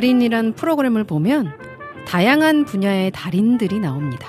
[0.00, 1.52] 달인이란 프로그램을 보면
[2.06, 4.26] 다양한 분야의 달인들이 나옵니다.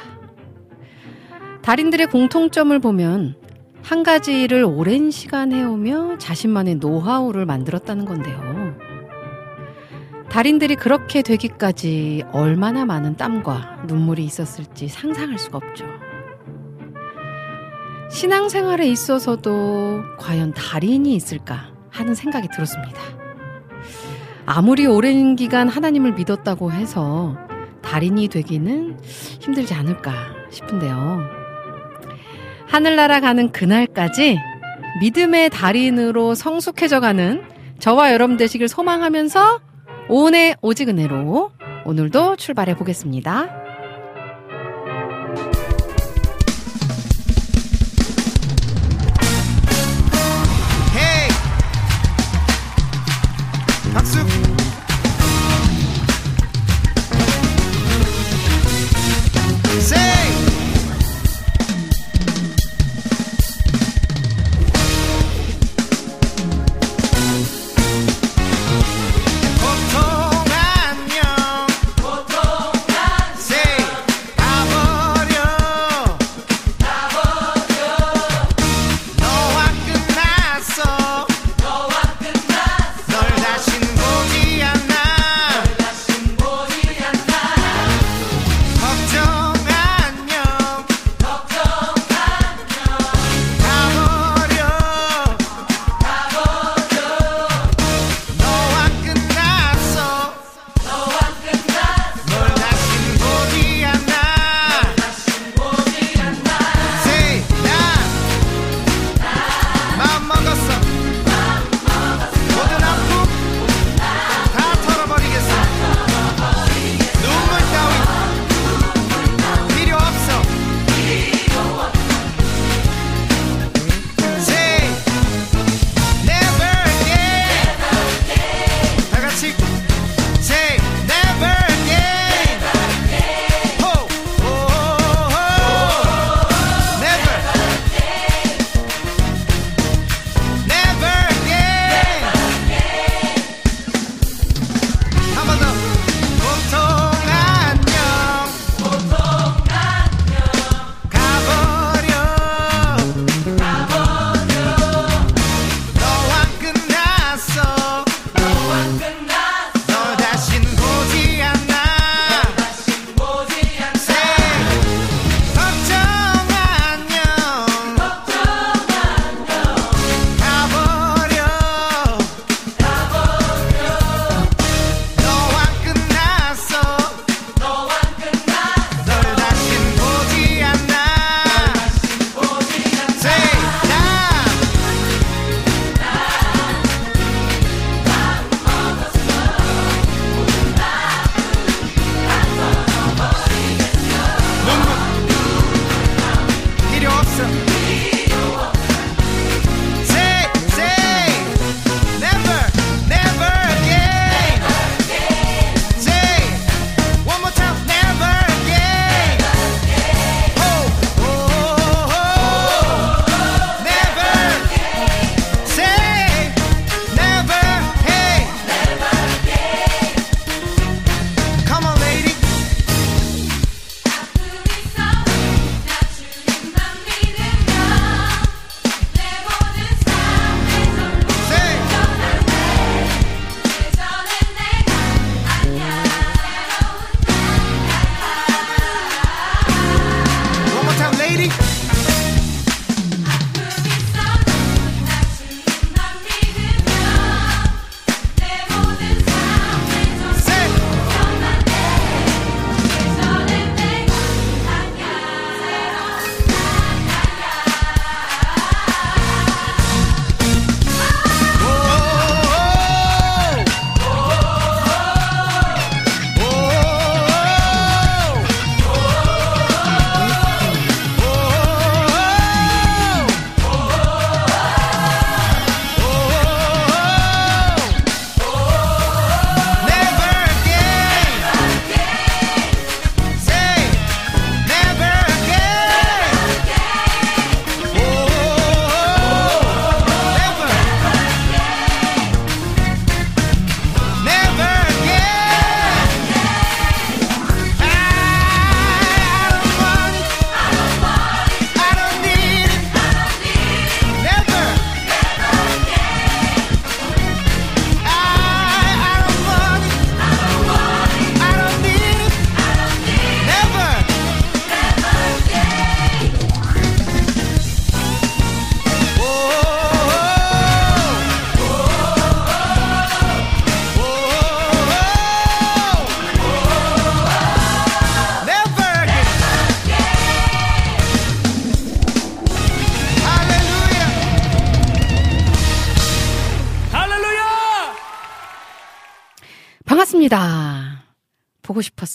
[1.61, 3.35] 달인들의 공통점을 보면
[3.81, 8.75] 한 가지 일을 오랜 시간 해오며 자신만의 노하우를 만들었다는 건데요.
[10.29, 15.85] 달인들이 그렇게 되기까지 얼마나 많은 땀과 눈물이 있었을지 상상할 수가 없죠.
[18.11, 23.20] 신앙생활에 있어서도 과연 달인이 있을까 하는 생각이 들었습니다.
[24.53, 27.37] 아무리 오랜 기간 하나님을 믿었다고 해서
[27.81, 28.99] 달인이 되기는
[29.39, 30.11] 힘들지 않을까
[30.49, 31.21] 싶은데요.
[32.67, 34.37] 하늘나라 가는 그날까지
[34.99, 37.41] 믿음의 달인으로 성숙해져 가는
[37.79, 39.61] 저와 여러분 되시길 소망하면서
[40.09, 41.51] 오은의 오직 은혜로
[41.85, 43.60] 오늘도 출발해 보겠습니다.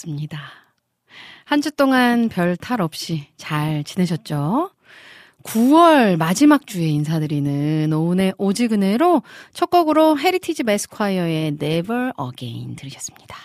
[0.07, 0.41] 싶었습니다.
[1.45, 4.71] 한 주 동안 별 탈 없이 잘 지내셨죠?
[5.43, 9.23] 9월 마지막 주에 인사드리는 오은의 오직 은혜로
[9.53, 13.37] 첫 곡으로 헤리티지 매스콰이어의 Never Again 들으셨습니다.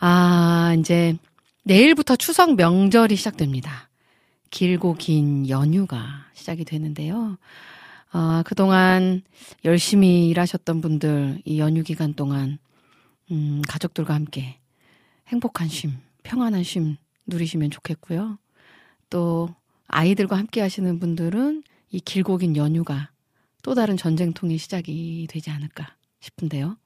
[0.00, 1.16] 아, 이제
[1.64, 3.88] 내일부터 추석 명절이 시작됩니다.
[4.50, 7.36] 길고 긴 연휴가 시작이 되는데요.
[8.10, 9.22] 아, 그동안
[9.64, 12.58] 열심히 일하셨던 분들 이 연휴 기간 동안
[13.30, 14.57] 음, 가족들과 함께
[15.28, 15.90] 행복한 쉼,
[16.22, 16.96] 평안한 쉼
[17.26, 18.38] 누리시면 좋겠고요.
[19.10, 19.54] 또
[19.86, 23.10] 아이들과 함께 하시는 분들은 이 길고 긴 연휴가
[23.62, 26.76] 또 다른 전쟁통의 시작이 되지 않을까 싶은데요.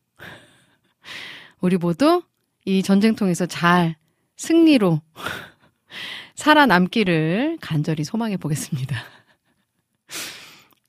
[1.61, 2.23] 우리 모두
[2.65, 3.97] 이 전쟁통에서 잘
[4.37, 5.00] 승리로
[6.35, 8.97] 살아남기를 간절히 소망해 보겠습니다.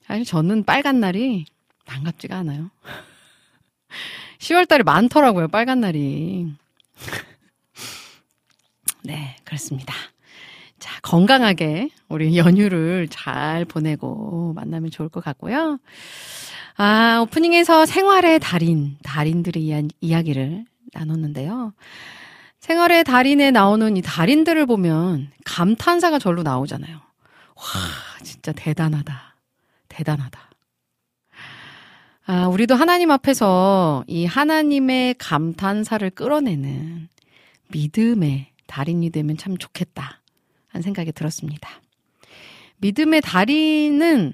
[0.04, 1.46] 사실 저는 빨간 날이
[1.86, 2.72] 반갑지가 않아요.
[4.40, 6.54] 10월 달이 많더라고요, 빨간 날이.
[9.04, 9.94] 네, 그렇습니다.
[10.80, 15.80] 자, 건강하게 우리 연휴를 잘 보내고 만나면 좋을 것 같고요.
[16.76, 21.74] 아, 오프닝에서 생활의 달인, 달인들의 이야, 이야기를 나눴는데요.
[22.60, 26.96] 생활의 달인에 나오는 이 달인들을 보면 감탄사가 절로 나오잖아요.
[26.96, 29.36] 와, 진짜 대단하다.
[29.90, 30.40] 대단하다.
[32.26, 37.10] 아, 우리도 하나님 앞에서 이 하나님의 감탄사를 끌어내는
[37.68, 40.22] 믿음의 달인이 되면 참 좋겠다.
[40.68, 41.70] 한 생각이 들었습니다.
[42.78, 44.34] 믿음의 달인은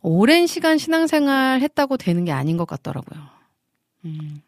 [0.00, 3.20] 오랜 시간 신앙생활 했다고 되는 게 아닌 것 같더라고요.
[4.04, 4.42] 음,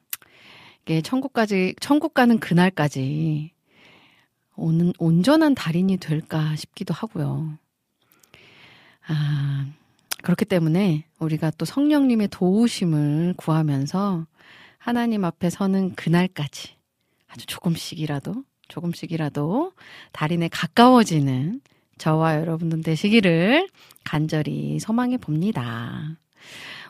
[0.82, 3.52] 이게 천국까지, 천국 가는 그날까지
[4.56, 7.58] 오는, 온전한 달인이 될까 싶기도 하고요.
[9.06, 9.66] 아,
[10.22, 14.26] 그렇기 때문에 우리가 또 성령님의 도우심을 구하면서
[14.78, 16.74] 하나님 앞에 서는 그날까지
[17.28, 19.72] 아주 조금씩이라도 조금씩이라도
[20.12, 21.60] 달인에 가까워지는
[21.98, 23.68] 저와 여러분들 되시기를
[24.04, 26.16] 간절히 소망해 봅니다.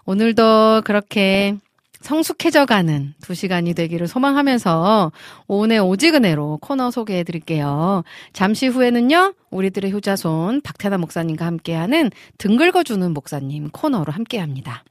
[0.04, 1.56] 오늘도 그렇게
[2.00, 5.11] 성숙해져 가는 두 시간이 되기를 소망하면서
[5.47, 8.04] 오늘 오지근해로 코너 소개해 드릴게요.
[8.32, 14.85] 잠시 후에는요, 우리들의 효자손 박태나 목사님과 함께하는 등 긁어주는 목사님 코너로 함께 합니다.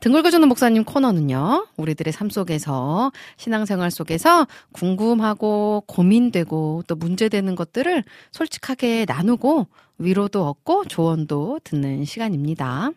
[0.00, 9.06] 등 긁어주는 목사님 코너는요, 우리들의 삶 속에서, 신앙생활 속에서 궁금하고 고민되고 또 문제되는 것들을 솔직하게
[9.08, 9.66] 나누고
[9.98, 12.90] 위로도 얻고 조언도 듣는 시간입니다.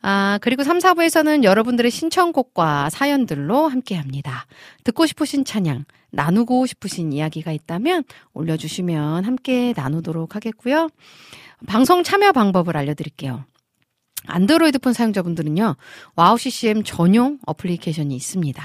[0.00, 4.46] 아, 그리고 3, 4부에서는 여러분들의 신청곡과 사연들로 함께 합니다.
[4.84, 10.88] 듣고 싶으신 찬양, 나누고 싶으신 이야기가 있다면 올려주시면 함께 나누도록 하겠고요.
[11.66, 13.44] 방송 참여 방법을 알려드릴게요.
[14.26, 15.76] 안드로이드폰 사용자분들은요,
[16.16, 18.62] 와우 CCM 전용 어플리케이션이 있습니다.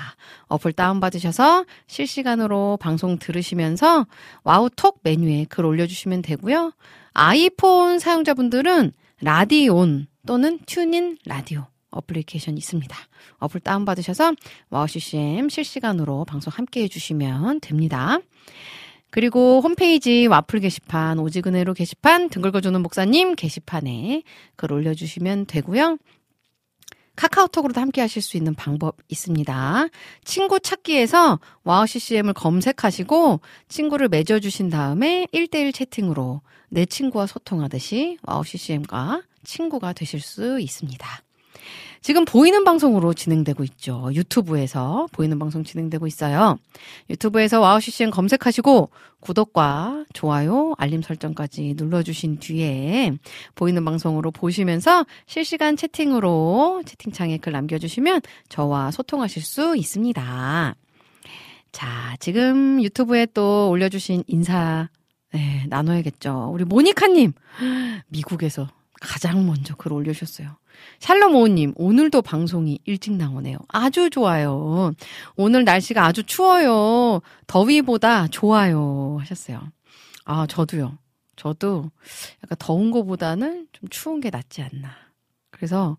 [0.47, 4.05] 어플 다운받으셔서 실시간으로 방송 들으시면서
[4.43, 6.73] 와우톡 메뉴에 글 올려주시면 되고요.
[7.13, 8.91] 아이폰 사용자분들은
[9.21, 12.97] 라디온 또는 TuneIn 라디오 어플리케이션이 있습니다.
[13.37, 14.33] 어플 다운받으셔서
[14.69, 18.19] 와우 CCM 실시간으로 방송 함께 해주시면 됩니다.
[19.13, 24.23] 그리고 홈페이지 와플 게시판, 오직은혜로 게시판, 등 긁어주는 목사님 게시판에
[24.55, 25.99] 글 올려주시면 되고요.
[27.15, 29.87] 카카오톡으로도 함께 하실 수 있는 방법 있습니다.
[30.23, 39.21] 친구 찾기에서 와우 CCM을 검색하시고 친구를 맺어주신 다음에 1대1 채팅으로 내 친구와 소통하듯이 와우 CCM과
[39.43, 41.07] 친구가 되실 수 있습니다.
[42.03, 44.09] 지금 보이는 방송으로 진행되고 있죠.
[44.13, 46.57] 유튜브에서 보이는 방송 진행되고 있어요.
[47.09, 48.89] 유튜브에서 와우 CCM 검색하시고
[49.21, 53.13] 구독과 좋아요, 알림 설정까지 눌러주신 뒤에
[53.55, 58.19] 보이는 방송으로 보시면서 실시간 채팅으로 채팅창에 글 남겨주시면
[58.49, 60.75] 저와 소통하실 수 있습니다.
[61.71, 64.89] 자, 지금 유튜브에 또 올려주신 인사
[65.31, 66.51] 네, 나눠야겠죠.
[66.53, 67.31] 우리 모니카님
[68.07, 68.67] 미국에서
[68.99, 70.57] 가장 먼저 글 올려주셨어요.
[70.99, 73.57] 샬롬오님, 오늘도 방송이 일찍 나오네요.
[73.67, 74.93] 아주 좋아요.
[75.35, 77.21] 오늘 날씨가 아주 추워요.
[77.47, 79.17] 더위보다 좋아요.
[79.19, 79.61] 하셨어요.
[80.25, 80.97] 아, 저도요.
[81.35, 81.91] 저도
[82.43, 84.95] 약간 더운 거보다는 좀 추운 게 낫지 않나.
[85.49, 85.97] 그래서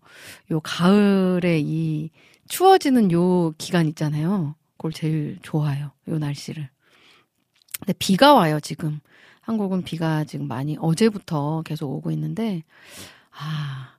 [0.51, 2.09] 요 가을에 이
[2.47, 4.55] 추워지는 요 기간 있잖아요.
[4.77, 5.91] 그걸 제일 좋아요.
[6.07, 6.69] 요 날씨를.
[7.79, 8.99] 근데 비가 와요, 지금.
[9.41, 12.63] 한국은 비가 지금 많이 어제부터 계속 오고 있는데,
[13.31, 13.94] 아,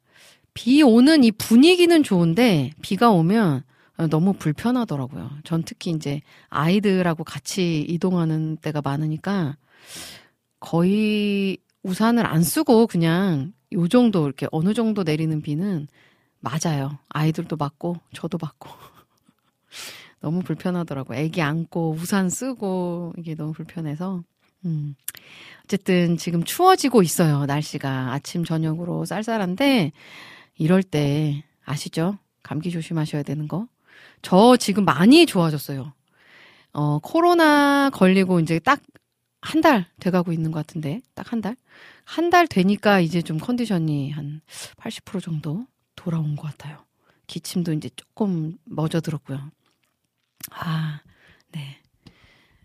[0.56, 3.62] 비 오는 이 분위기는 좋은데 비가 오면
[4.08, 5.30] 너무 불편하더라고요.
[5.44, 9.58] 전 특히 이제 아이들하고 같이 이동하는 때가 많으니까
[10.58, 15.88] 거의 우산을 안 쓰고 그냥 요 정도 이렇게 어느 정도 내리는 비는
[16.40, 16.98] 맞아요.
[17.10, 18.70] 아이들도 맞고 저도 맞고
[20.20, 21.14] 너무 불편하더라고.
[21.14, 24.22] 애기 안고 우산 쓰고 이게 너무 불편해서.
[24.64, 24.94] 음.
[25.64, 27.44] 어쨌든 지금 추워지고 있어요.
[27.44, 29.92] 날씨가 아침 저녁으로 쌀쌀한데
[30.58, 32.18] 이럴 때 아시죠?
[32.42, 33.68] 감기 조심하셔야 되는 거.
[34.22, 35.92] 저 지금 많이 좋아졌어요.
[36.72, 38.80] 어, 코로나 걸리고 이제 딱
[39.42, 41.56] 한 달 돼가고 있는 것 같은데, 딱 한 달?
[42.04, 44.40] 한 달 되니까 이제 좀 컨디션이 한
[44.78, 46.84] 80% 정도 돌아온 것 같아요.
[47.28, 49.50] 기침도 이제 조금 멎어들었고요.
[50.50, 51.00] 아,
[51.52, 51.80] 네.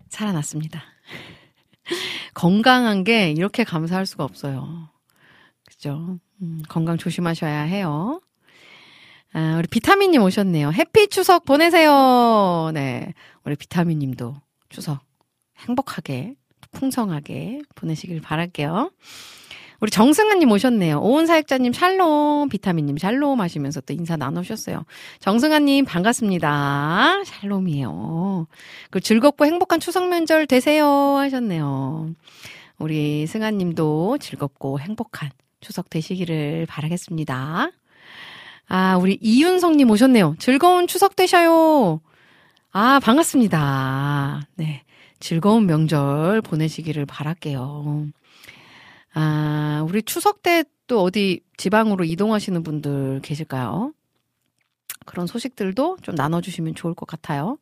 [0.09, 0.81] 살아났습니다.
[2.33, 4.89] 건강한 게 이렇게 감사할 수가 없어요.
[5.81, 6.19] 그죠?
[6.43, 8.21] 음, 건강 조심하셔야 해요.
[9.33, 10.71] 아, 우리 비타민님 오셨네요.
[10.71, 12.69] 해피 추석 보내세요.
[12.71, 13.15] 네.
[13.45, 14.35] 우리 비타민님도
[14.69, 14.99] 추석
[15.57, 16.35] 행복하게,
[16.71, 18.91] 풍성하게 보내시길 바랄게요.
[19.79, 20.99] 우리 정승아님 오셨네요.
[21.01, 24.85] 오은 사역자님 샬롬, 비타민님 샬롬 하시면서 또 인사 나누셨어요.
[25.19, 27.23] 정승아님 반갑습니다.
[27.25, 28.45] 샬롬이에요.
[28.91, 30.85] 그 즐겁고 행복한 추석 명절 되세요
[31.17, 32.13] 하셨네요.
[32.77, 37.71] 우리 승아님도 즐겁고 행복한 추석 되시기를 바라겠습니다.
[38.67, 40.35] 아, 우리 이윤성님 오셨네요.
[40.39, 42.01] 즐거운 추석 되셔요.
[42.71, 44.47] 아, 반갑습니다.
[44.55, 44.83] 네.
[45.19, 48.07] 즐거운 명절 보내시기를 바랄게요.
[49.13, 53.93] 아, 우리 추석 때 또 어디 지방으로 이동하시는 분들 계실까요?
[55.05, 57.57] 그런 소식들도 좀 나눠주시면 좋을 것 같아요.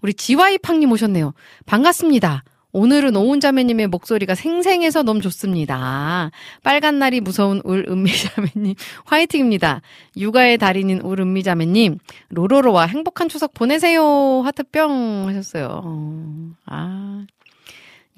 [0.00, 1.32] 우리 지와이팡님 오셨네요.
[1.64, 2.42] 반갑습니다.
[2.72, 6.30] 오늘은 오은자매님의 목소리가 생생해서 너무 좋습니다.
[6.62, 8.74] 빨간 날이 무서운 울 은미자매님
[9.04, 9.82] 화이팅입니다.
[10.16, 11.98] 육아의 달인인 울 은미자매님
[12.30, 14.40] 로로로와 행복한 추석 보내세요.
[14.42, 16.54] 하트뿅 하셨어요.
[16.64, 17.26] 아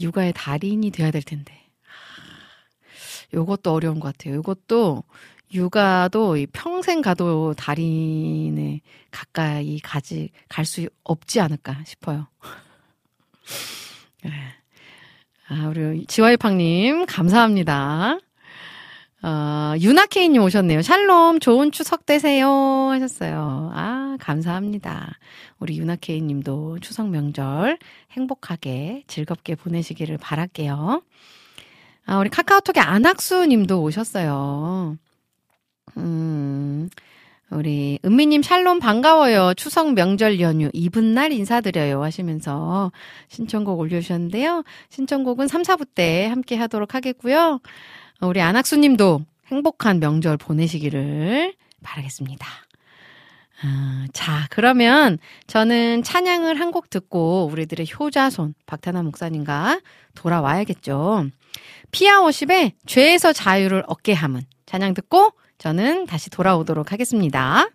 [0.01, 1.53] 육아의 달인이 돼야 될 텐데.
[3.33, 4.37] 요것도 어려운 것 같아요.
[4.37, 5.03] 요것도
[5.53, 8.81] 육아도 평생 가도 달인에
[9.11, 12.29] 가까이 가지 갈 수 없지 않을까 싶어요.
[14.25, 14.31] 네.
[15.49, 18.19] 아, 우리 지와이팡님 감사합니다.
[19.23, 20.83] 어, 유나케이님 오셨네요.
[20.83, 22.49] 샬롬, 좋은 추석 되세요.
[22.91, 23.71] 하셨어요.
[23.75, 25.19] 아, 감사합니다.
[25.59, 27.79] 우리 유나케이님도 추석 명절
[28.13, 31.03] 행복하게 즐겁게 보내시기를 바랄게요.
[32.07, 34.97] 아, 우리 카카오톡에 안학수 님도 오셨어요.
[35.97, 36.89] 음,
[37.55, 39.55] 우리 은미님 샬롬 반가워요.
[39.55, 42.93] 추석 명절 연휴 이분 날 인사드려요 하시면서
[43.29, 44.65] 신청곡 올려주셨는데요.
[44.91, 47.61] 신청곡은 3, 4부 때 함께 하도록 하겠고요.
[48.21, 52.47] 우리 안학수 님도 행복한 명절 보내시기를 바라겠습니다.
[53.63, 59.81] 아, 자, 그러면 저는 찬양을 한 곡 듣고 우리들의 효자손 박태나 목사님과
[60.17, 61.29] 돌아와야겠죠.
[61.93, 65.31] 피아워십의 죄에서 자유를 얻게 함은 찬양 듣고
[65.65, 67.67] 저는 다시 돌아오도록 하겠습니다.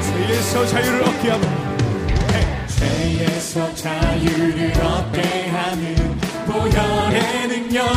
[0.00, 1.44] 죄에서 자유를 얻게 하고
[2.68, 7.88] 죄에서 자유를 얻게 하는 보혈의 능력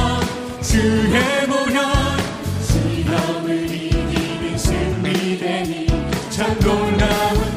[0.64, 2.13] 주의 보혈
[3.14, 5.88] 시험을 이기는 승리되니
[6.32, 7.54] 참 놀라운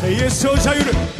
[0.00, 1.19] 죄에서 자유를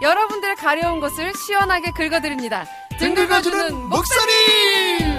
[0.00, 2.64] 여러분들 가려운 곳을 시원하게 긁어드립니다.
[2.98, 5.18] 등 긁어주는 목사님!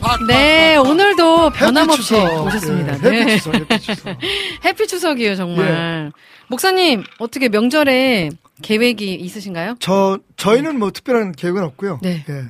[0.00, 0.76] 박, 네.
[0.76, 2.46] 오늘도 변함없이 추석.
[2.46, 2.98] 오셨습니다.
[2.98, 3.20] 네, 네.
[3.22, 4.16] 해피 추석, 해피 추석.
[4.64, 5.68] 해피 추석이에요, 정말.
[5.68, 6.10] 예.
[6.48, 8.30] 목사님, 어떻게 명절에
[8.62, 9.76] 계획이 있으신가요?
[9.80, 12.00] 저 저희는 뭐 특별한 계획은 없고요.
[12.02, 12.24] 네.
[12.28, 12.44] 예.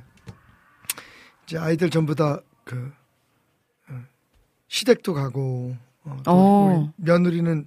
[1.46, 2.92] 이제 아이들 전부 다 그
[4.68, 6.92] 시댁도 가고 어, 또 어.
[6.96, 7.66] 며느리는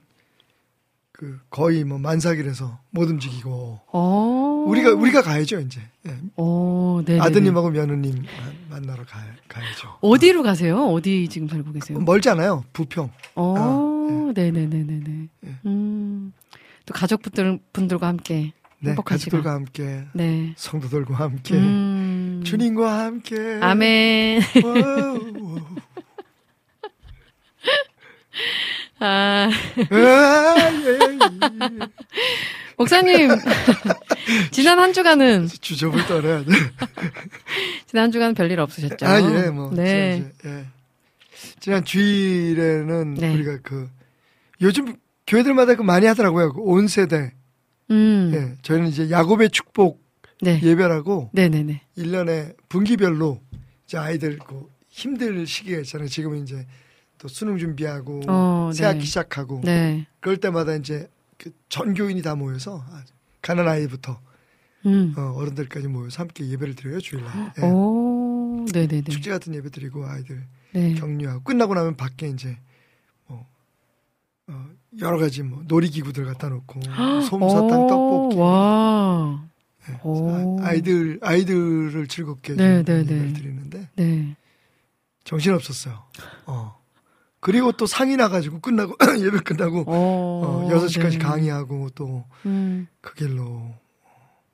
[1.21, 4.65] 그 거의 뭐 만삭이라서 못 움직이고 어.
[4.67, 6.17] 우리가 우리가 가야죠 이제 예.
[6.35, 7.19] 어, 네.
[7.19, 8.23] 아드님하고 며느님
[8.71, 9.99] 만나러 가, 가야죠.
[10.01, 10.83] 어디로 가세요?
[10.87, 11.99] 어디 지금 살고 계세요?
[11.99, 13.11] 멀지 않아요 부평.
[13.35, 15.27] 어, 아, 네 네네네네.
[15.45, 15.55] 예.
[15.67, 16.33] 음,
[16.87, 18.53] 또 가족분들, 분들과 함께.
[18.79, 19.53] 네, 가족들과.
[19.53, 20.55] 함께 네.
[20.57, 22.41] 성도들과 함께 음.
[22.43, 24.41] 주님과 함께 아멘.
[29.03, 29.49] 아.
[32.77, 33.29] 목사님.
[34.51, 36.51] 지난 한 주간은, 주접을 떨어야 돼.
[37.87, 39.05] 지난 한 주간 별일 없으셨죠?
[39.05, 39.71] 아, 예, 뭐.
[39.73, 40.31] 네.
[40.41, 40.65] 저 이제, 예.
[41.59, 43.33] 지난 주일에는 네.
[43.33, 43.89] 우리가 그,
[44.61, 44.95] 요즘
[45.27, 46.53] 교회들마다 그 많이 하더라고요.
[46.53, 47.33] 그 온 세대.
[47.89, 48.31] 음.
[48.33, 48.57] 예.
[48.61, 50.01] 저희는 이제 야곱의 축복
[50.41, 50.59] 네.
[50.61, 51.81] 예배라고 네네네.
[51.97, 53.41] 1년에 분기별로
[53.85, 56.07] 이제 아이들 그 힘들 시기가 있잖아요.
[56.07, 56.65] 지금은 이제
[57.21, 58.87] 또 수능 준비하고 어, 새 네.
[58.87, 60.07] 학기 시작하고 네.
[60.21, 61.07] 그럴 때마다 이제
[61.37, 63.03] 그 전교인이 다 모여서 아,
[63.43, 64.19] 가난 아이부터
[64.87, 65.13] 음.
[65.15, 67.53] 어, 어른들까지 모여서 함께 예배를 드려요 주일날.
[67.59, 67.61] 예.
[67.61, 69.03] 오, 네네네.
[69.03, 70.95] 축제 같은 예배 드리고 아이들 네.
[70.95, 72.57] 격려하고 끝나고 나면 밖에 이제
[73.27, 73.45] 뭐
[74.47, 76.79] 어, 여러 가지 뭐 놀이기구들 갖다 놓고
[77.29, 79.47] 솜사탕 오, 떡볶이 와.
[80.03, 83.33] 아, 아이들 아이들을 즐겁게 네, 좀 네, 예배를 네.
[83.33, 84.35] 드리는데 네.
[85.23, 86.03] 정신 없었어요.
[86.47, 86.80] 어.
[87.41, 91.17] 그리고 또 상이 나가지고 끝나고 예배 끝나고 어, 어, 6시까지 네.
[91.17, 92.87] 강의하고 또그 음.
[93.17, 93.73] 길로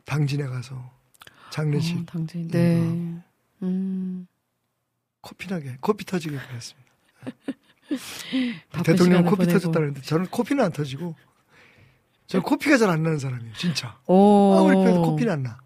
[0.05, 0.89] 당진에 가서
[1.51, 2.41] 장례식 어, 당진.
[2.43, 3.65] 음, 네.
[3.67, 4.27] 음.
[5.21, 6.87] 코피 나게 코피 터지게 그랬습니다.
[8.83, 9.51] 대통령 코피 보내고.
[9.53, 11.15] 터졌다 그랬는데 저는 코피는 안 터지고
[12.27, 13.53] 저는 코피가 잘 안 나는 사람이에요.
[13.55, 13.97] 진짜.
[14.07, 14.55] 오.
[14.57, 15.59] 아무리 빼도 코피는 안 나.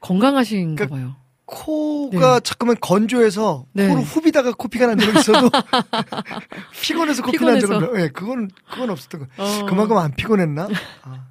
[0.00, 1.16] 건강하신가 그러니까 봐요.
[1.52, 3.88] 코가 자꾸만 건조해서 네.
[3.88, 5.50] 코로 후비다가 코피가 난 적은 있어도
[6.82, 8.00] 피곤해서 코피 난 적은.
[8.00, 9.26] 예, 그건 그건 없었던 거.
[9.36, 9.66] 어.
[9.66, 10.68] 그만큼 안 피곤했나?
[11.02, 11.26] 아,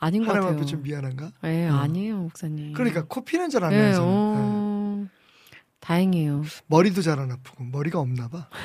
[0.00, 0.54] 아닌 것 같아요.
[0.54, 1.30] 앞에 좀 미안한가?
[1.44, 1.76] 예, 어.
[1.76, 2.72] 아니에요, 목사님.
[2.72, 3.94] 그러니까 코피는 잘안 예, 나요.
[3.94, 4.08] 저는.
[4.08, 4.10] 예.
[4.10, 5.06] 어.
[5.78, 6.42] 다행이에요.
[6.66, 8.48] 머리도 잘 안 아프고 머리가 없나 봐.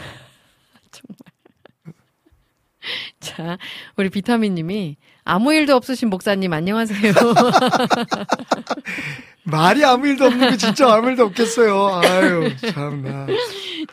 [3.20, 3.58] 자,
[3.98, 7.14] 우리 비타민님이 아무 일도 없으신 목사님 안녕하세요.
[9.46, 12.02] 말이 아무 일도 없는 게 진짜 아무 일도 없겠어요.
[12.04, 13.28] 아유, 참나.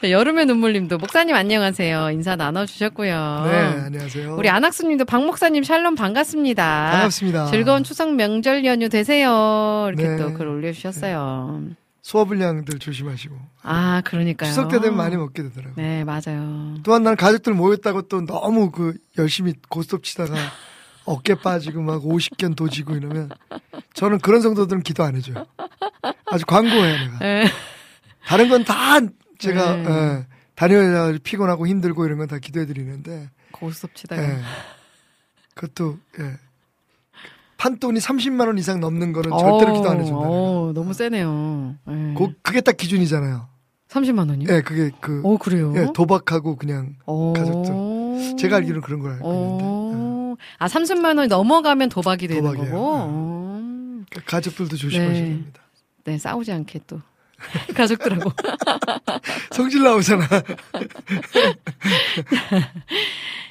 [0.00, 2.10] 자, 여름의 눈물님도 목사님 안녕하세요.
[2.10, 3.42] 인사 나눠주셨고요.
[3.44, 4.34] 네, 안녕하세요.
[4.36, 6.90] 우리 안학수님도 박 목사님 샬롬 반갑습니다.
[6.92, 7.46] 반갑습니다.
[7.50, 9.86] 즐거운 추석 명절 연휴 되세요.
[9.88, 10.16] 이렇게 네.
[10.16, 11.62] 또글 올려주셨어요.
[12.00, 13.36] 소화불량들 조심하시고.
[13.62, 14.48] 아, 그러니까요.
[14.48, 15.74] 추석 때 되면 많이 먹게 되더라고요.
[15.76, 16.74] 네, 맞아요.
[16.82, 20.34] 또한 나는 가족들 모였다고 또 너무 그 열심히 고스톱 치다가
[21.04, 23.30] 어깨 빠지고 막 50견 도지고 이러면
[23.94, 25.46] 저는 그런 성도들은 기도 안 해줘요.
[26.26, 27.18] 아주 광고해 내가.
[27.18, 27.46] 네.
[28.24, 28.98] 다른 건 다
[29.38, 29.88] 제가 네.
[29.88, 34.22] 예, 다녀야 피곤하고 힘들고 이런 건 다 기도해 드리는데 고스톱 치다가.
[34.22, 34.38] 예.
[35.54, 36.32] 그것도 예.
[37.58, 40.18] 판돈이 30만 원 이상 넘는 거는 절대로 기도 안 해준다.
[40.20, 41.76] 어, 너무 세네요.
[41.88, 42.14] 예.
[42.16, 43.48] 그, 그게 딱 기준이잖아요.
[43.88, 44.48] 30만 원이요?
[44.54, 45.72] 예, 그게 그 어, 그래요?
[45.76, 47.32] 예, 도박하고 그냥 어.
[47.36, 48.36] 가족들.
[48.38, 50.11] 제가 알기로는 그런 걸 알고 있는데 어.
[50.58, 52.70] 아, 30만 원이 넘어가면 도박이 되는 도박이에요.
[52.70, 52.96] 거고.
[52.96, 53.02] 네.
[53.04, 54.04] 어.
[54.10, 55.24] 그러니까 가족들도 조심하셔야 네.
[55.24, 55.62] 됩니다.
[56.04, 57.00] 네, 싸우지 않게 또.
[57.74, 58.30] 가족들하고.
[59.50, 60.26] 성질 나오잖아.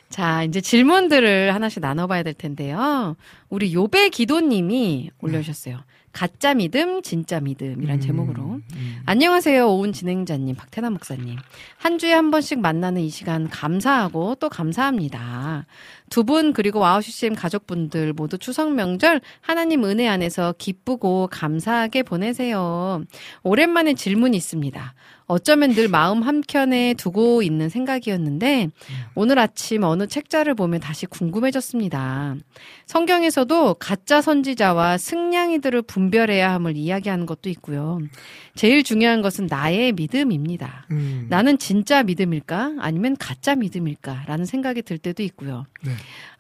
[0.09, 3.15] 자, 이제 질문들을 하나씩 나눠봐야 될 텐데요.
[3.49, 5.79] 우리 요배 기도님이 올려주셨어요.
[6.13, 8.43] 가짜 믿음, 진짜 믿음이란 제목으로.
[8.43, 9.01] 음.
[9.05, 9.65] 안녕하세요.
[9.67, 11.37] 오은 진행자님, 박태나 목사님.
[11.77, 15.65] 한 주에 한 번씩 만나는 이 시간 감사하고 또 감사합니다.
[16.09, 23.03] 두 분 그리고 와우 CCM 가족분들 모두 추석 명절 하나님 은혜 안에서 기쁘고 감사하게 보내세요.
[23.43, 24.93] 오랜만에 질문이 있습니다.
[25.31, 28.69] 어쩌면 늘 마음 한켠에 두고 있는 생각이었는데
[29.15, 32.35] 오늘 아침 어느 책자를 보면 다시 궁금해졌습니다.
[32.85, 37.99] 성경에서도 가짜 선지자와 승냥이들을 분별해야 함을 이야기하는 것도 있고요.
[38.55, 40.85] 제일 중요한 것은 나의 믿음입니다.
[40.91, 41.27] 음.
[41.29, 42.73] 나는 진짜 믿음일까?
[42.79, 44.25] 아니면 가짜 믿음일까?
[44.27, 45.65] 라는 생각이 들 때도 있고요.
[45.81, 45.91] 네.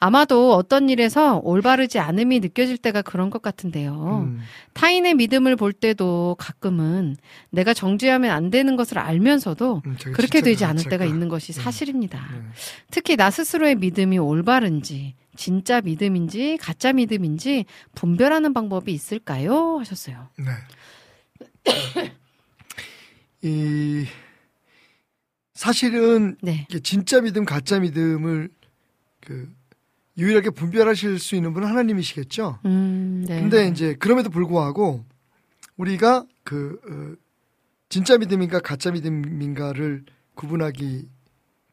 [0.03, 4.25] 아마도 어떤 일에서 올바르지 않음이 느껴질 때가 그런 것 같은데요.
[4.25, 4.41] 음.
[4.73, 7.15] 타인의 믿음을 볼 때도 가끔은
[7.51, 10.85] 내가 정죄하면 안 되는 것을 알면서도 음, 그렇게 되지 않을?
[10.85, 12.17] 때가 있는 것이 사실입니다.
[12.33, 12.41] 네.
[12.89, 19.77] 특히 나 스스로의 믿음이 올바른지, 진짜 믿음인지, 가짜 믿음인지 분별하는 방법이 있을까요?
[19.77, 20.29] 하셨어요.
[20.39, 20.51] 네.
[23.43, 24.07] 이
[25.53, 26.65] 사실은 네.
[26.81, 28.49] 진짜 믿음, 가짜 믿음을
[29.19, 29.60] 그
[30.17, 32.59] 유일하게 분별하실 수 있는 분은 하나님이시겠죠.
[32.65, 33.39] 음, 네.
[33.39, 35.05] 근데 이제 그럼에도 불구하고
[35.77, 37.21] 우리가 그 어,
[37.89, 41.09] 진짜 믿음인가 가짜 믿음인가를 구분하기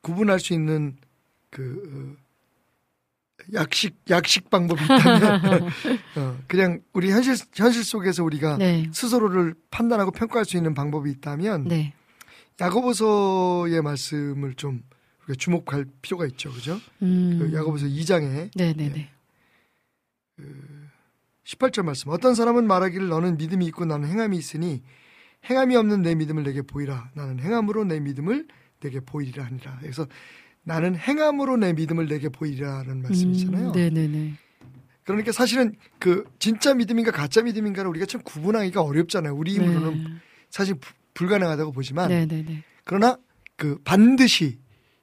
[0.03, 0.96] 구분할 수 있는
[1.51, 2.29] 그 어,
[3.55, 5.40] 약식 약식 방법이 있다면
[6.16, 8.90] 어, 그냥 우리 현실 현실 속에서 우리가 네.
[8.92, 11.94] 스스로를 판단하고 평가할 수 있는 방법이 있다면 네.
[12.61, 14.83] 야고보서의 말씀을 좀
[15.29, 16.81] 우리가 주목할 필요가 있죠, 그죠?
[17.03, 17.38] 음.
[17.38, 19.11] 그 야고보서 2장에 네, 네, 네.
[21.45, 22.11] 18절 말씀.
[22.11, 24.83] 어떤 사람은 말하기를 너는 믿음이 있고 나는 행함이 있으니
[25.49, 27.11] 행함이 없는 내 믿음을 내게 보이라.
[27.14, 28.47] 나는 행함으로 내 믿음을
[28.81, 29.79] 내게 보이리라 하니라.
[29.81, 30.07] 그래서
[30.62, 33.69] 나는 행함으로 내 믿음을 내게 보이리라는 말씀이잖아요.
[33.69, 34.35] 음, 네, 네, 네.
[35.05, 39.35] 그러니까 사실은 그 진짜 믿음인가 가짜 믿음인가를 우리가 참 구분하기가 어렵잖아요.
[39.35, 42.62] 우리 힘으로는 사실 부- 불가능하다고 보지만 네, 네, 네.
[42.85, 43.17] 그러나
[43.57, 44.59] 그 반드시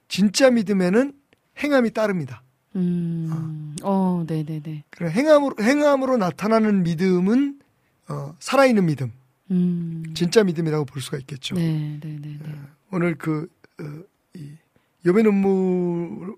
[0.08, 1.12] 진짜 믿음에는
[1.58, 2.42] 행함이 따릅니다.
[2.76, 3.74] 음.
[3.82, 4.84] 어, 네, 네, 네.
[4.90, 7.60] 그래 행함으로 행함으로 나타나는 믿음은
[8.08, 9.10] 어, 살아있는 믿음,
[9.50, 10.04] 음.
[10.14, 11.54] 진짜 믿음이라고 볼 수가 있겠죠.
[11.56, 12.52] 네, 네, 네, 네.
[12.92, 13.48] 오늘 그
[13.80, 13.84] 어,
[14.34, 14.50] 이,
[15.04, 16.36] 여배 눈물에게는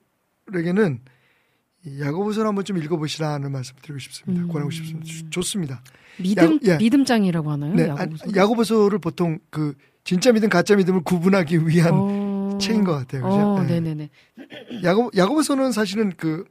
[1.86, 4.44] 이 야고보서를 한번 좀 읽어보시라는 말씀 드리고 싶습니다.
[4.44, 4.48] 음.
[4.48, 5.04] 권하고 싶습니다.
[5.06, 5.82] 주- 좋습니다.
[6.20, 6.76] 믿음 야- 예.
[6.78, 7.74] 믿음장이라고 하나요?
[7.74, 8.24] 네, 야고보서?
[8.26, 12.27] 아, 야고보서를 보통 그 진짜 믿음, 가짜 믿음을 구분하기 위한 어.
[12.58, 13.22] 책인 것 같아요.
[13.22, 13.34] 그죠?
[13.34, 13.80] 어, 네.
[13.80, 14.82] 네, 네, 네.
[14.84, 16.44] 야고 야고보서는 사실은 그,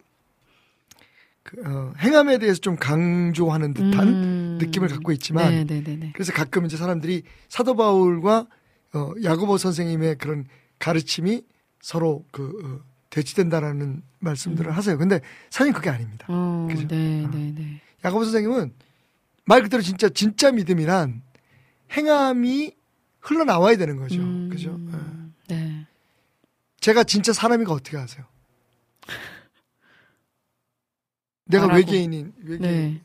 [1.43, 4.58] 그 어, 행함에 대해서 좀 강조하는 듯한 음.
[4.60, 6.12] 느낌을 갖고 있지만 네, 네, 네, 네.
[6.13, 8.48] 그래서 가끔 이제 사람들이 사도 바울과
[8.93, 10.46] 어, 야고보 선생님의 그런
[10.80, 11.43] 가르침이
[11.82, 14.98] 서로 그 어, 대치된다라는 말씀들을 하세요.
[14.98, 16.28] 근데 사실 그게 아닙니다.
[16.30, 16.34] 음.
[16.34, 16.88] 어, 그죠?
[16.88, 17.30] 네, 어.
[17.32, 17.82] 네, 네.
[18.04, 18.74] 야고보 선생님은
[19.46, 21.22] 말 그대로 진짜 진짜 믿음이란
[21.93, 22.74] 행함이
[23.22, 24.20] 흘러나와야 되는 거죠.
[24.22, 24.50] 음.
[24.52, 24.78] 그죠?
[24.93, 25.16] 예.
[26.88, 26.88] 네.
[26.88, 28.26] 제가 진짜 사람이가 어떻게 아세요?
[31.43, 31.86] 내가 말하고.
[31.86, 33.04] 외계인인 외계인 네.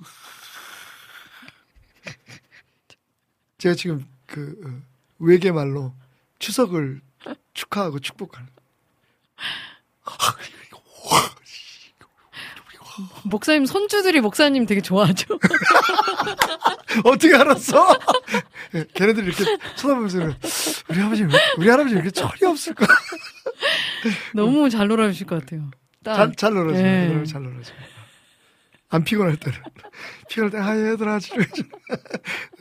[3.58, 4.82] 제가 지금 그 어,
[5.20, 5.94] 외계 말로
[6.40, 7.00] 추석을
[7.54, 8.48] 축하하고 축복하는
[13.24, 15.38] 목사님 손주들이 목사님 되게 좋아하죠.
[17.04, 17.98] 어떻게 알았어?
[18.74, 19.44] 예, 걔네들이 이렇게
[19.76, 20.18] 쳐다보면서.
[20.88, 21.28] 우리 아버지 왜,
[21.58, 22.86] 우리 할아버지 왜 이렇게 철이 없을까?
[24.34, 25.70] 너무 잘 놀아주실 것 같아요.
[26.02, 26.16] 딸.
[26.16, 26.82] 잘, 잘 놀아줘요.
[26.82, 27.24] 네.
[27.24, 27.76] 잘 놀아줘요.
[28.88, 29.58] 안 피곤할 때는.
[30.28, 31.42] 피곤할 때, 아, 얘들아, 지금.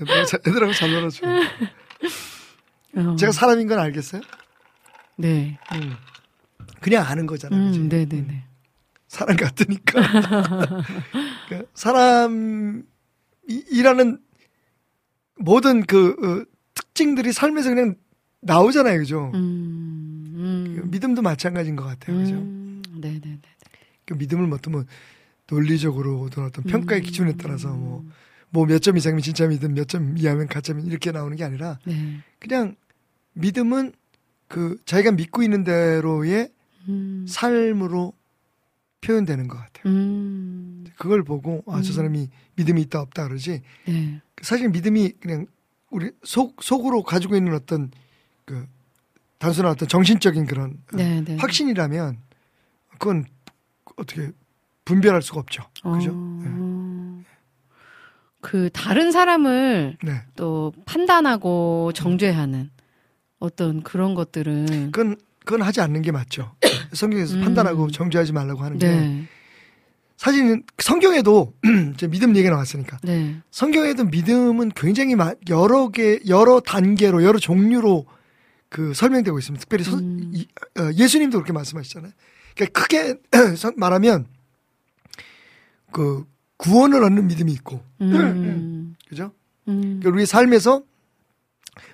[0.01, 1.39] 애들하고 잘- 애들하고 잘 놀아줘요.
[2.97, 3.15] 어.
[3.17, 4.21] 제가 사람인 건 알겠어요?
[5.17, 5.59] 네.
[5.73, 5.95] 음.
[6.81, 7.59] 그냥 아는 거잖아요.
[7.59, 8.43] 음, 네, 네, 네.
[9.15, 10.01] 사람 같으니까.
[11.47, 12.85] 그러니까 사람이라는
[15.37, 17.95] 모든 그 어, 특징들이 삶에서 그냥
[18.41, 18.99] 나오잖아요.
[18.99, 19.31] 그죠?
[19.33, 20.75] 음, 음.
[20.77, 22.17] 그 믿음도 마찬가지인 것 같아요.
[22.17, 22.35] 그죠?
[22.35, 23.39] 음, 네, 네, 네.
[24.05, 24.85] 그 믿음을 뭐 어떤 뭐
[25.49, 27.03] 논리적으로 어떤 어떤 평가의 음.
[27.03, 28.03] 기준에 따라서 뭐
[28.51, 31.77] 뭐 몇 점 이상이면 진짜 믿음, 몇 점 이하면 가짜 믿음 이렇게 나오는 게 아니라
[31.85, 32.19] 네.
[32.39, 32.75] 그냥
[33.33, 33.91] 믿음은
[34.47, 36.49] 그 자기가 믿고 있는 대로의
[36.87, 37.25] 음.
[37.27, 38.13] 삶으로
[39.05, 39.93] 표현되는 것 같아요.
[39.93, 40.85] 음.
[40.97, 41.93] 그걸 보고 아저 음.
[41.93, 44.21] 사람이 믿음이 있다 없다 그러지 네.
[44.41, 45.45] 사실 믿음이 그냥
[45.91, 47.91] 우리 속 속으로 가지고 있는 어떤
[48.45, 48.65] 그
[49.37, 51.37] 단순한 어떤 정신적인 그런 네, 네.
[51.37, 52.17] 확신이라면
[52.93, 53.25] 그건
[53.97, 54.31] 어떻게
[54.85, 55.63] 분별할 수가 없죠.
[55.83, 56.11] 그죠?
[56.13, 57.23] 어.
[58.41, 60.21] 그 다른 사람을 네.
[60.35, 62.69] 또 판단하고 정죄하는
[63.39, 65.15] 어떤 그런 것들은 그건
[65.45, 66.55] 그건 하지 않는 게 맞죠.
[66.93, 67.41] 성경에서 음.
[67.41, 69.27] 판단하고 정죄하지 말라고 하는 게 네.
[70.17, 71.53] 사실은 성경에도
[71.93, 73.35] 이제 믿음 얘기 나왔으니까 네.
[73.51, 78.05] 성경에도 믿음은 굉장히 마- 여러 개 여러 단계로 여러 종류로
[78.69, 79.59] 그 설명되고 있습니다.
[79.61, 80.31] 특별히 서- 음.
[80.33, 80.47] 이-
[80.79, 82.11] 어, 예수님도 그렇게 말씀하시잖아요.
[82.55, 83.15] 그러니까 크게
[83.57, 84.25] 선- 말하면
[85.91, 86.25] 그
[86.57, 88.95] 구원을 얻는 믿음이 있고 음.
[89.09, 89.31] 그죠?
[89.67, 89.99] 음.
[89.99, 90.83] 그러니까 우리 삶에서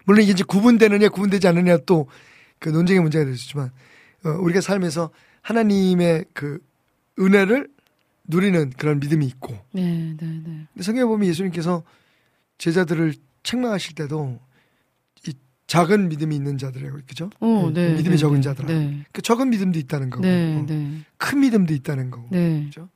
[0.06, 2.08] 물론 이게 이제 구분되느냐 구분되지 않느냐 또
[2.62, 3.72] 그 논쟁의 문제가 될 수 있지만
[4.24, 5.10] 어, 우리가 삶에서
[5.42, 6.60] 하나님의 그
[7.20, 7.68] 은혜를
[8.26, 10.68] 누리는 그런 믿음이 있고 네, 네, 네.
[10.72, 11.84] 근데 성경에 보면 예수님께서
[12.60, 14.40] 제자들을 책망하실 때도
[15.28, 15.34] 이
[15.66, 17.32] 작은 믿음이 있는 자들이라고 그죠?
[17.40, 17.96] 어, 네, 네.
[17.96, 18.42] 믿음이 네, 적은 네.
[18.42, 18.68] 자들아.
[18.68, 19.06] 네.
[19.12, 21.02] 그 적은 믿음도 있다는 거고 네, 어, 네.
[21.18, 22.66] 큰 믿음도 있다는 거고 네.
[22.66, 22.88] 그죠?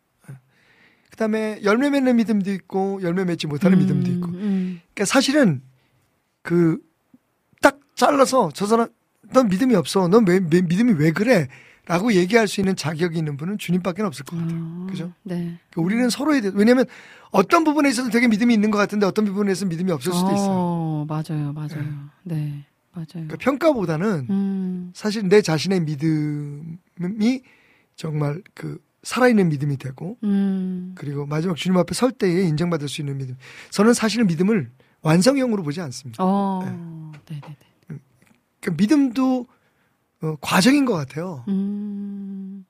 [1.10, 4.82] 그다음에 열매 맺는 믿음도 있고 열매 맺지 못하는 믿음도 있고 음.
[4.93, 5.62] 그러니까 사실은
[6.43, 6.80] 그
[7.62, 8.89] 딱 잘라서 저 사람
[9.34, 10.08] 넌 믿음이 없어.
[10.08, 11.48] 넌 왜, 왜- 믿음이 왜 그래?
[11.88, 14.58] 라고 얘기할 수 있는 자격이 있는 분은 주님밖에 없을 것 같아요.
[14.60, 15.12] 어, 그죠?
[15.22, 15.36] 네.
[15.70, 16.86] 그러니까 우리는 서로에 대해 왜냐하면
[17.30, 20.50] 어떤 부분에 있어서 되게 믿음이 있는 것 같은데 어떤 부분에 있어서 믿음이 없을 수도 있어요.
[20.50, 22.10] 어, 맞아요, 맞아요.
[22.24, 23.06] 네, 맞아요.
[23.12, 27.42] 그러니까 평가보다는 음, 사실 내 자신의 믿음이
[27.96, 33.18] 정말 그 살아있는 믿음이 되고 음, 그리고 마지막 주님 앞에 설 때에 인정받을 수 있는
[33.20, 33.38] 믿음.
[33.70, 34.72] 저는 사실은 믿음을
[35.04, 36.24] 완성형으로 보지 않습니다.
[36.24, 37.58] 어, 네, 네, 네.
[38.65, 39.45] 그러니까 믿음도
[40.21, 41.43] 어, 과정인 것 같아요.
[41.47, 42.65] 음,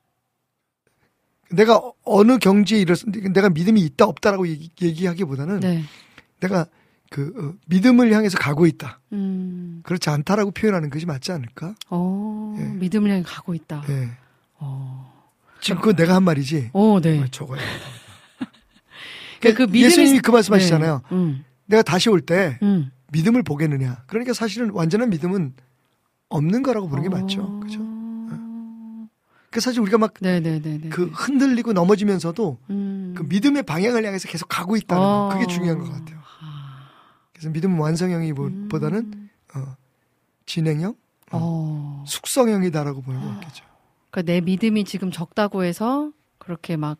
[1.51, 2.99] 내가 어- 어느 경지에 이르렀
[3.33, 5.83] 내가 믿음이 있다 없다라고 얘기, 하기보다는 네,
[6.41, 6.65] 내가
[7.09, 11.75] 그 어, 믿음을 향해서 가고 있다 음, 그렇지 않다라고 표현하는 것이 맞지 않을까?
[11.89, 12.63] 어, 예.
[12.73, 13.83] 믿음을 향해 가고 있다.
[13.89, 14.09] 예.
[14.55, 15.13] 어,
[15.61, 16.71] 지금 그거 내가 한 말이지.
[16.73, 17.19] 어, 네.
[17.21, 17.61] 어, 저거야.
[19.39, 21.01] 그러니까 그 믿음이- 예수님이 그 말씀하시잖아요.
[21.09, 21.15] 네.
[21.15, 22.91] 음, 내가 다시 올때 음.
[23.11, 24.03] 믿음을 보겠느냐.
[24.07, 25.53] 그러니까 사실은 완전한 믿음은
[26.29, 27.59] 없는 거라고 보는 게 맞죠.
[27.59, 27.79] 그죠?
[29.51, 30.13] 그 사실 우리가 막
[30.89, 31.05] 그.
[31.13, 33.13] 흔들리고 넘어지면서도 음.
[33.15, 35.29] 그 믿음의 방향을 향해서 계속 가고 있다는 거.
[35.31, 35.47] 그게 어.
[35.47, 36.19] 중요한 것 같아요.
[36.41, 36.89] 아,
[37.31, 38.67] 그래서 믿음은 완성형이 보- 음.
[39.55, 39.75] 어,
[40.45, 40.95] 진행형,
[41.31, 42.03] 어.
[42.05, 43.63] 숙성형이다라고 보는 게 맞겠죠.
[44.11, 46.97] 그러니까 내 믿음이 지금 적다고 해서 그렇게 막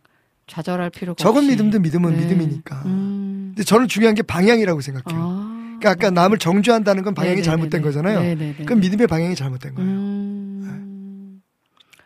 [0.47, 1.49] 좌절할 필요가 적은 없이.
[1.51, 2.21] 믿음도 믿음은 네.
[2.21, 2.83] 믿음이니까.
[2.85, 3.51] 음.
[3.53, 5.21] 근데 저는 중요한 게 방향이라고 생각해요.
[5.21, 5.54] 아.
[5.85, 7.45] 그러니까 아까 남을 정죄한다는 건 방향이 네네네네.
[7.51, 8.19] 잘못된 거잖아요.
[8.21, 8.65] 네네네.
[8.65, 9.89] 그럼 믿음의 방향이 잘못된 거예요.
[9.91, 11.41] 음.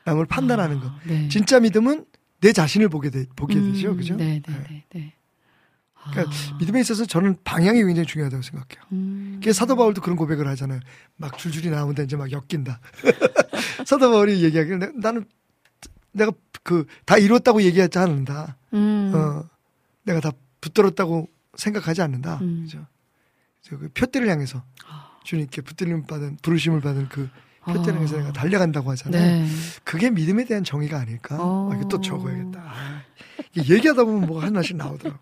[0.05, 0.87] 남을 판단하는 거.
[0.87, 1.29] 아, 네.
[1.29, 2.05] 진짜 믿음은
[2.41, 3.95] 내 자신을 보게, 되, 보게 음, 되죠.
[3.95, 4.15] 그죠?
[4.15, 4.85] 네네네.
[4.93, 5.13] 네.
[6.11, 6.57] 그러니까 아.
[6.59, 8.83] 믿음에 있어서 저는 방향이 굉장히 중요하다고 생각해요.
[8.93, 9.33] 음.
[9.35, 10.79] 그게 사도 바울도 그런 고백을 하잖아요.
[11.17, 12.79] 막 줄줄이 나오는데 이제 막 엮인다.
[13.85, 15.25] 사도 바울이 얘기하기를 내- 나는
[16.11, 16.31] 내가
[16.63, 18.57] 그 다 이뤘다고 얘기하지 않는다.
[18.73, 19.11] 음.
[19.13, 19.43] 어,
[20.03, 22.39] 내가 다 붙들었다고 생각하지 않는다.
[22.41, 22.61] 음.
[22.65, 22.85] 그죠?
[23.67, 24.63] 그 표대를 향해서
[25.23, 27.29] 주님께 붙들림 받은 부르심을 받은 그
[27.65, 28.19] 표대를 향해서 아.
[28.19, 29.21] 내가 달려간다고 하잖아요.
[29.21, 29.47] 네.
[29.83, 31.37] 그게 믿음에 대한 정의가 아닐까?
[31.39, 31.69] 어.
[31.71, 32.59] 아, 이거 또 적어야겠다.
[32.59, 33.01] 아,
[33.57, 35.19] 얘기하다 보면 뭐가 하나씩 나오더라고.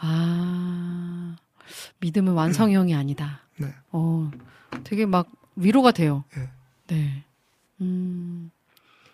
[0.00, 1.36] 아.
[2.00, 3.40] 믿음은 완성형이 아니다.
[3.56, 3.74] 네.
[3.90, 4.30] 어.
[4.84, 6.24] 되게 막 위로가 돼요.
[6.36, 6.48] 예.
[6.88, 7.24] 네.
[7.80, 8.50] 음.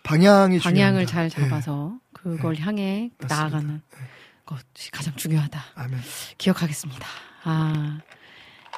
[0.02, 1.10] 방향이 방향을 중요합니다.
[1.10, 1.28] 잘 예.
[1.28, 3.36] 잡아서 그걸 향해 맞습니다.
[3.36, 3.82] 나아가는
[4.46, 5.60] 것이 가장 중요하다.
[5.74, 6.00] 아멘.
[6.38, 7.06] 기억하겠습니다.
[7.44, 8.00] 아.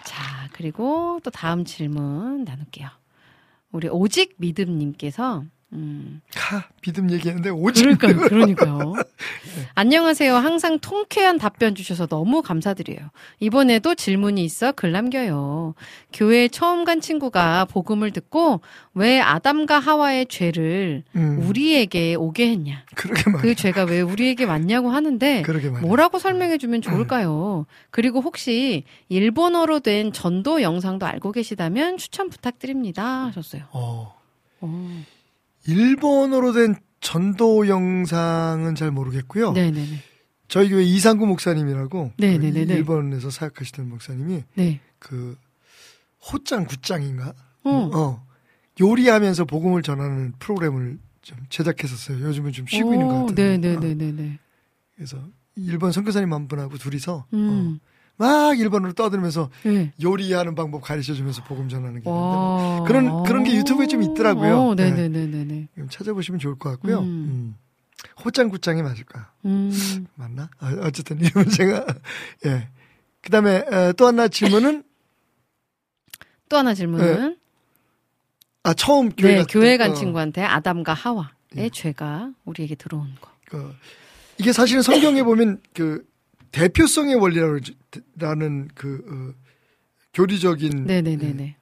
[0.05, 2.89] 자, 그리고 또 다음 질문 나눌게요.
[3.71, 8.95] 우리 오직 믿음님께서 음, 하, 믿음 얘기했는데 오직 그러니까요, 그러니까요.
[9.75, 10.35] 안녕하세요.
[10.37, 13.09] 항상 통쾌한 답변 주셔서 너무 감사드려요.
[13.41, 15.75] 이번에도 질문이 있어 글 남겨요.
[16.13, 18.61] 교회에 처음 간 친구가 복음을 듣고
[18.93, 22.85] 왜 아담과 하와의 죄를 음, 우리에게 오게 했냐?
[22.95, 23.41] 그러게 말이야.
[23.41, 25.43] 그 죄가 왜 우리에게 왔냐고 하는데.
[25.81, 27.65] 뭐라고 설명해 주면 좋을까요?
[27.91, 33.63] 그리고 혹시 일본어로 된 전도 영상도 알고 계시다면 추천 부탁드립니다 하셨어요.
[33.71, 34.15] 어,
[34.61, 35.03] 어.
[35.67, 39.53] 일본어로 된 전도 영상은 잘 모르겠고요.
[39.53, 39.99] 네네네.
[40.49, 42.67] 저희 교회 이상구 목사님이라고 네네네네.
[42.67, 44.81] 그 일본에서 사역하시던 목사님이 네.
[44.99, 45.37] 그
[46.31, 47.35] 호짱 구짱인가?
[47.65, 47.91] 어.
[47.95, 48.27] 어.
[48.81, 52.21] 요리하면서 복음을 전하는 프로그램을 좀 제작했었어요.
[52.25, 53.55] 요즘은 좀 쉬고 있는 것 같은데.
[53.55, 53.57] 어.
[53.57, 54.39] 네네네네네.
[54.97, 55.19] 그래서
[55.57, 57.81] 일본 선교사님 한 분하고 둘이서 어, 음.
[58.23, 59.93] 막 일본어로 떠들면서 네.
[60.01, 62.77] 요리하는 방법 가르쳐 주면서 복음 전하는 게 있는데 와.
[62.77, 64.61] 뭐 그런 그런 게 유튜브에 좀 있더라고요.
[64.61, 65.69] 어, 네.
[65.91, 67.01] 찾아보시면 좋을 것 같고요.
[67.01, 67.05] 음.
[67.05, 67.57] 음.
[68.25, 69.25] 호짱구짱이 맞을까요?
[69.47, 70.07] 음.
[70.15, 70.49] 맞나?
[70.61, 71.85] 아, 어쨌든 이 문제가
[72.47, 72.69] 예.
[73.23, 74.85] 그다음에 에, 또 하나 질문은
[76.49, 77.37] 또 하나 질문은
[78.63, 81.71] 아 처음 교회 네, 교회 때, 간 어, 친구한테 아담과 하와의 예.
[81.71, 83.31] 죄가 우리에게 들어온 거.
[83.47, 83.75] 그,
[84.39, 86.05] 이게 사실은 성경에 보면 그
[86.53, 89.43] 대표성의 원리라는 그 어,
[90.15, 91.57] 교리적인 네네네네.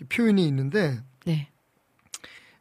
[0.00, 1.48] 예, 표현이 있는데 네.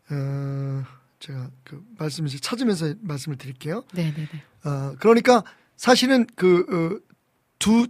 [0.09, 0.84] 어,
[1.19, 3.84] 제가 그 말씀을 찾으면서 말씀을 드릴게요.
[3.93, 4.28] 네네네.
[4.65, 5.43] 어, 그러니까
[5.76, 6.65] 사실은 그,
[7.01, 7.13] 어,
[7.59, 7.88] 두,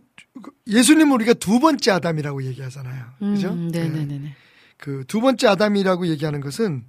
[0.68, 3.06] 예수님 우리가 두 번째 아담이라고 얘기하잖아요.
[3.20, 3.50] 그죠?
[3.54, 3.88] 음, 예.
[3.88, 4.36] 네네네네.
[4.78, 6.86] 그 두 번째 아담이라고 얘기하는 것은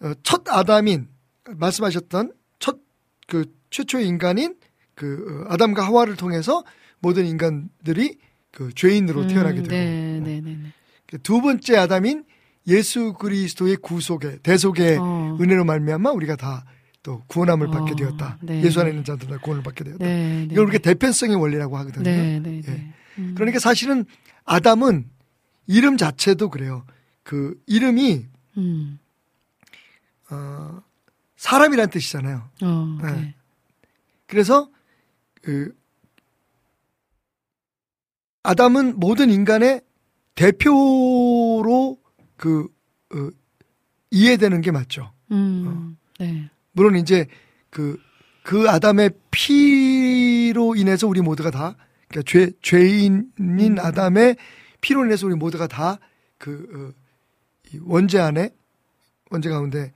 [0.00, 1.08] 어, 첫 아담인
[1.44, 2.80] 말씀하셨던 첫
[3.28, 4.56] 그 최초의 인간인
[4.94, 6.64] 그 어, 아담과 하와를 통해서
[7.00, 8.18] 모든 인간들이
[8.50, 10.72] 그 죄인으로 태어나게 음, 되고 네 네네네.
[11.06, 12.24] 그두 번째 아담인
[12.66, 15.38] 예수 그리스도의 구속의 대속의 어.
[15.40, 16.64] 은혜로 말미암아 우리가 다
[17.02, 18.38] 또 구원함을 받게 어, 되었다.
[18.42, 18.62] 네.
[18.62, 20.04] 예수 안에 있는 자들 다 구원을 받게 되었다.
[20.04, 20.48] 네.
[20.50, 22.08] 이걸 우리가 대편성의 원리라고 하거든요.
[22.08, 22.40] 예.
[23.18, 23.34] 음.
[23.34, 24.04] 그러니까 사실은
[24.44, 25.10] 아담은
[25.66, 26.84] 이름 자체도 그래요.
[27.24, 28.26] 그 이름이
[28.56, 28.98] 음.
[30.30, 30.80] 어,
[31.36, 32.48] 사람이란 뜻이잖아요.
[32.62, 33.12] 어, 네.
[33.12, 33.34] 네.
[34.26, 34.70] 그래서
[35.42, 35.74] 그
[38.42, 39.82] 아담은 모든 인간의
[40.34, 41.98] 대표로
[42.36, 42.68] 그
[43.14, 43.28] 어,
[44.10, 45.12] 이해되는 게 맞죠.
[45.30, 45.96] 음.
[46.18, 46.48] 네.
[46.72, 47.26] 물론 이제
[47.70, 47.98] 그,
[48.42, 51.76] 그 아담의 피로 인해서 우리 모두가 다,
[52.08, 54.36] 그러니까 죄, 죄인인 아담의
[54.80, 55.98] 피로 인해서 우리 모두가 다
[56.38, 57.02] 그, 어,
[57.72, 58.50] 이 원죄 안에,
[59.30, 59.92] 원죄 가운데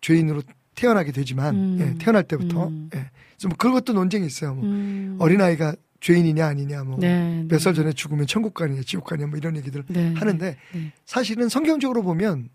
[0.00, 0.42] 죄인으로
[0.74, 1.78] 태어나게 되지만, 음.
[1.80, 2.90] 예, 태어날 때부터, 음.
[2.94, 3.10] 예.
[3.48, 4.54] 뭐 그것도 논쟁이 있어요.
[4.54, 5.16] 뭐 음.
[5.18, 6.98] 어린아이가 죄인이냐 아니냐, 뭐.
[6.98, 7.44] 네.
[7.48, 10.14] 몇살 전에 죽으면 천국 가느냐, 지옥 가느냐, 뭐 이런 얘기들 네.
[10.14, 10.92] 하는데, 네.
[11.04, 12.48] 사실은 성경적으로 보면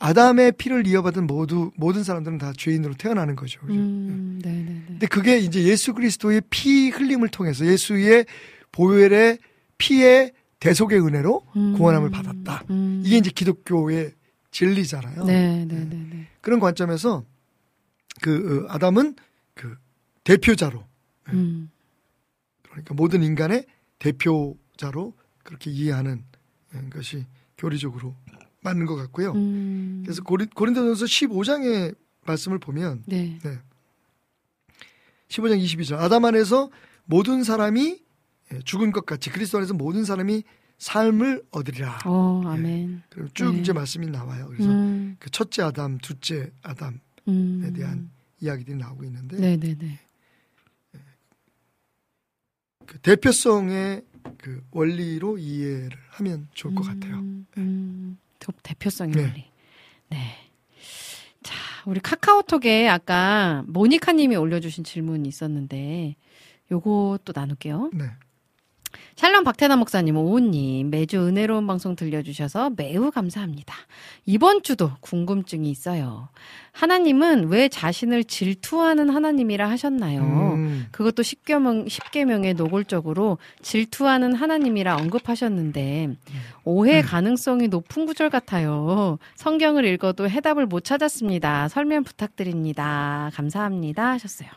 [0.00, 3.60] 아담의 피를 이어받은 모두, 모든 사람들은 다 죄인으로 태어나는 거죠.
[3.60, 3.74] 그죠?
[3.74, 4.40] 음.
[4.42, 4.84] 네네네.
[4.86, 8.26] 근데 그게 이제 예수 그리스도의 피 흘림을 통해서 예수의
[8.72, 9.38] 보혈의
[9.76, 11.74] 피의 대속의 은혜로 음.
[11.74, 12.64] 구원함을 받았다.
[12.70, 13.02] 음.
[13.04, 14.12] 이게 이제 기독교의
[14.50, 15.24] 진리잖아요.
[15.24, 16.26] 네 네네네.
[16.40, 17.24] 그런 관점에서
[18.20, 19.22] 그 어, 아담은 그
[20.28, 20.84] 대표자로
[21.28, 21.70] 음.
[22.62, 23.64] 그러니까 모든 인간의
[23.98, 26.22] 대표자로 그렇게 이해하는
[26.74, 27.24] 예, 것이
[27.56, 28.14] 교리적으로
[28.60, 29.32] 맞는 것 같고요.
[29.32, 30.02] 음.
[30.04, 33.38] 그래서 고린, 고린도전서 15장의 말씀을 보면 네.
[35.28, 36.70] 15장 22절 아담 안에서
[37.06, 38.02] 모든 사람이
[38.52, 40.42] 예, 죽은 것 같이 그리스도 안에서 모든 사람이
[40.76, 42.00] 삶을 얻으리라.
[42.04, 43.02] 어, 아멘.
[43.08, 43.60] 그럼 쭉 네.
[43.60, 44.46] 이제 말씀이 나와요.
[44.48, 45.16] 그래서 음.
[45.18, 46.98] 그 첫째 아담, 둘째 아담에
[47.28, 47.72] 음.
[47.74, 48.10] 대한
[48.40, 50.07] 이야기들이 나오고 있는데 네네네.
[52.88, 54.02] 그 대표성의
[54.38, 57.16] 그 원리로 이해를 하면 좋을 것 같아요.
[57.16, 59.22] 음, 음, 대- 대표성의 네.
[59.22, 59.44] 원리.
[60.08, 60.34] 네.
[61.42, 61.54] 자,
[61.86, 66.16] 우리 카카오톡에 아까 모니카 님이 올려주신 질문이 있었는데,
[67.24, 67.90] 또 나눌게요.
[67.92, 68.06] 네.
[69.16, 73.74] 샬롬 박태나 목사님, 오우님, 매주 은혜로운 방송 들려주셔서 매우 감사합니다.
[74.26, 76.28] 이번 주도 궁금증이 있어요.
[76.72, 80.22] 하나님은 왜 자신을 질투하는 하나님이라 하셨나요?
[80.22, 86.10] 음, 그것도 십계명, 십계명에 노골적으로 질투하는 하나님이라 언급하셨는데
[86.62, 89.18] 오해 가능성이 높은 구절 같아요.
[89.34, 91.68] 성경을 읽어도 해답을 못 찾았습니다.
[91.68, 93.30] 설명 부탁드립니다.
[93.34, 94.10] 감사합니다.
[94.10, 94.48] 하셨어요.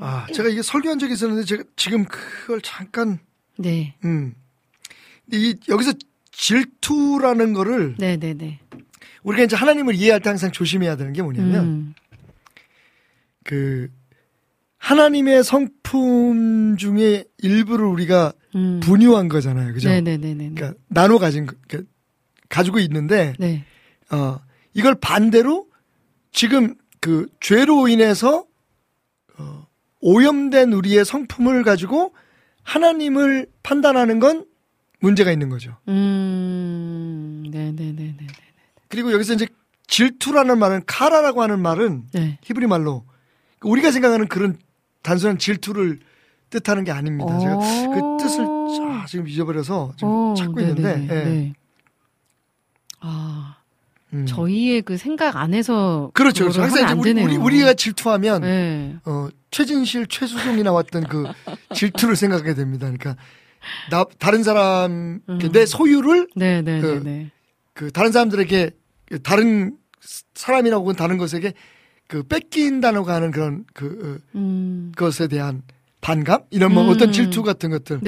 [0.00, 3.18] 아, 제가 이게 설교한 적이 있었는데 제가 지금 그걸 잠깐
[3.58, 3.94] 네.
[4.04, 4.34] 음.
[5.32, 5.92] 이 여기서
[6.30, 8.58] 질투라는 거를 네 네 네.
[9.22, 11.94] 우리가 이제 하나님을 이해할 때 항상 조심해야 되는 게 뭐냐면 음.
[13.44, 13.88] 그
[14.78, 18.80] 하나님의 성품 중에 일부를 우리가 음.
[18.82, 19.72] 분유한 거잖아요.
[19.72, 19.88] 그죠?
[19.88, 20.50] 네네네네.
[20.54, 21.90] 그러니까 나눠 가진 거- 그러니까
[22.48, 23.64] 가지고 있는데 네.
[24.10, 24.40] 어
[24.74, 25.68] 이걸 반대로
[26.32, 28.44] 지금 그 죄로 인해서
[29.38, 29.66] 어
[30.00, 32.14] 오염된 우리의 성품을 가지고
[32.62, 34.46] 하나님을 판단하는 건
[35.00, 35.76] 문제가 있는 거죠.
[35.88, 37.44] 음.
[37.50, 38.16] 네네네네.
[38.88, 39.46] 그리고 여기서 이제
[39.88, 42.38] 질투라는 말은 카라라고 하는 말은 네.
[42.42, 43.04] 히브리 말로
[43.62, 44.56] 우리가 생각하는 그런
[45.02, 46.00] 단순한 질투를
[46.50, 47.38] 뜻하는 게 아닙니다.
[47.38, 48.44] 제가 그 뜻을
[48.76, 50.70] 자, 지금 잊어버려서 지금 어, 찾고 네네네.
[50.92, 51.24] 있는데 예.
[51.24, 51.52] 네.
[53.00, 53.56] 아,
[54.12, 54.26] 음.
[54.26, 56.44] 저희의 그 생각 안에서 그렇죠.
[56.44, 56.62] 그렇죠.
[56.62, 57.12] 항상 이제 안 우리.
[57.12, 58.96] 우리, 우리가 질투하면 네.
[59.04, 61.24] 어, 최진실, 최수종이 나왔던 그
[61.74, 62.86] 질투를 생각하게 됩니다.
[62.86, 63.16] 그러니까
[63.90, 65.38] 나 다른 사람 음.
[65.52, 67.30] 내 소유를 네네네네.
[67.74, 68.70] 그 다른 사람들에게
[69.06, 69.76] 그 다른
[70.34, 71.52] 사람이나 혹은 다른 것에게
[72.08, 74.92] 그 뺏긴다고 하는 그런 그 어, 음.
[74.96, 75.62] 것에 대한
[76.00, 76.88] 반감 이런 뭐 음.
[76.88, 78.00] 어떤 질투 같은 것들.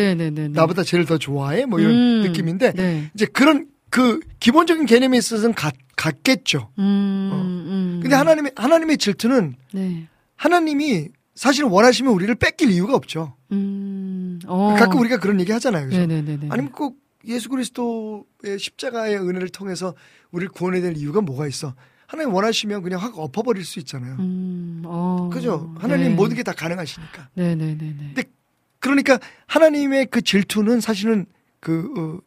[0.52, 2.22] 나보다 쟤를 더 좋아해 뭐 이런 음.
[2.22, 3.10] 느낌인데 네.
[3.14, 6.70] 이제 그런 그 기본적인 개념에 있어서는 같, 같겠죠.
[6.78, 7.30] 음, 음.
[7.32, 8.00] 어.
[8.02, 10.08] 근데 하나님의 하나님의 질투는 네.
[10.36, 13.36] 하나님이 사실 원하시면 우리를 뺏길 이유가 없죠.
[13.52, 14.38] 음.
[14.46, 14.74] 어.
[14.78, 15.86] 가끔 우리가 그런 얘기 하잖아요.
[15.86, 15.98] 그죠?
[15.98, 16.48] 네네네네.
[16.50, 19.94] 아니면 꼭 예수 그리스도의 십자가의 은혜를 통해서
[20.30, 21.74] 우리를 구원해야 될 이유가 뭐가 있어?
[22.06, 24.16] 하나님 원하시면 그냥 확 엎어버릴 수 있잖아요.
[24.18, 24.82] 음.
[24.84, 25.30] 어.
[25.32, 25.74] 그죠?
[25.78, 26.14] 하나님 네.
[26.14, 27.30] 모든 게 다 가능하시니까.
[27.34, 27.96] 네네네네.
[28.14, 28.22] 근데
[28.78, 31.26] 그러니까 하나님의 그 질투는 사실은
[31.60, 32.20] 그 어,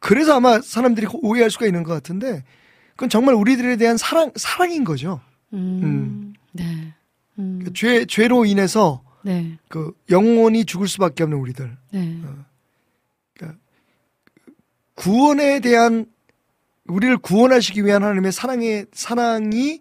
[0.00, 2.44] 그래서 아마 사람들이 오해할 수가 있는 것 같은데
[2.90, 5.20] 그건 정말 우리들에 대한 사랑 사랑인 거죠.
[5.52, 6.34] 음.
[6.52, 6.92] 네.
[7.38, 7.60] 음.
[7.64, 9.58] 그죄 죄로 인해서 네.
[9.68, 12.20] 그 영원히 죽을 수밖에 없는 우리들 네.
[14.98, 16.06] 구원에 대한
[16.86, 19.80] 우리를 구원하시기 위한 하나님의 사랑의 사랑이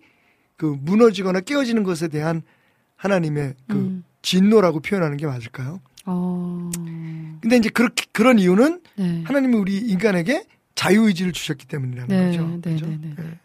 [0.58, 2.44] 그 무너지거나 깨어지는 것에 대한
[2.96, 4.04] 하나님의 그 음.
[4.22, 5.82] 진노라고 표현하는 게 맞을까요?
[6.06, 6.70] 어.
[7.42, 9.24] 근데 이제 그렇게 그런 이유는 네.
[9.26, 10.46] 하나님이 우리 인간에게
[10.76, 12.60] 자유의지를 주셨기 때문이라는 네, 거죠.
[12.62, 12.86] 네, 그죠?
[12.86, 13.16] 네, 네.
[13.20, 13.40] 예.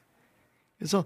[0.79, 1.05] 그래서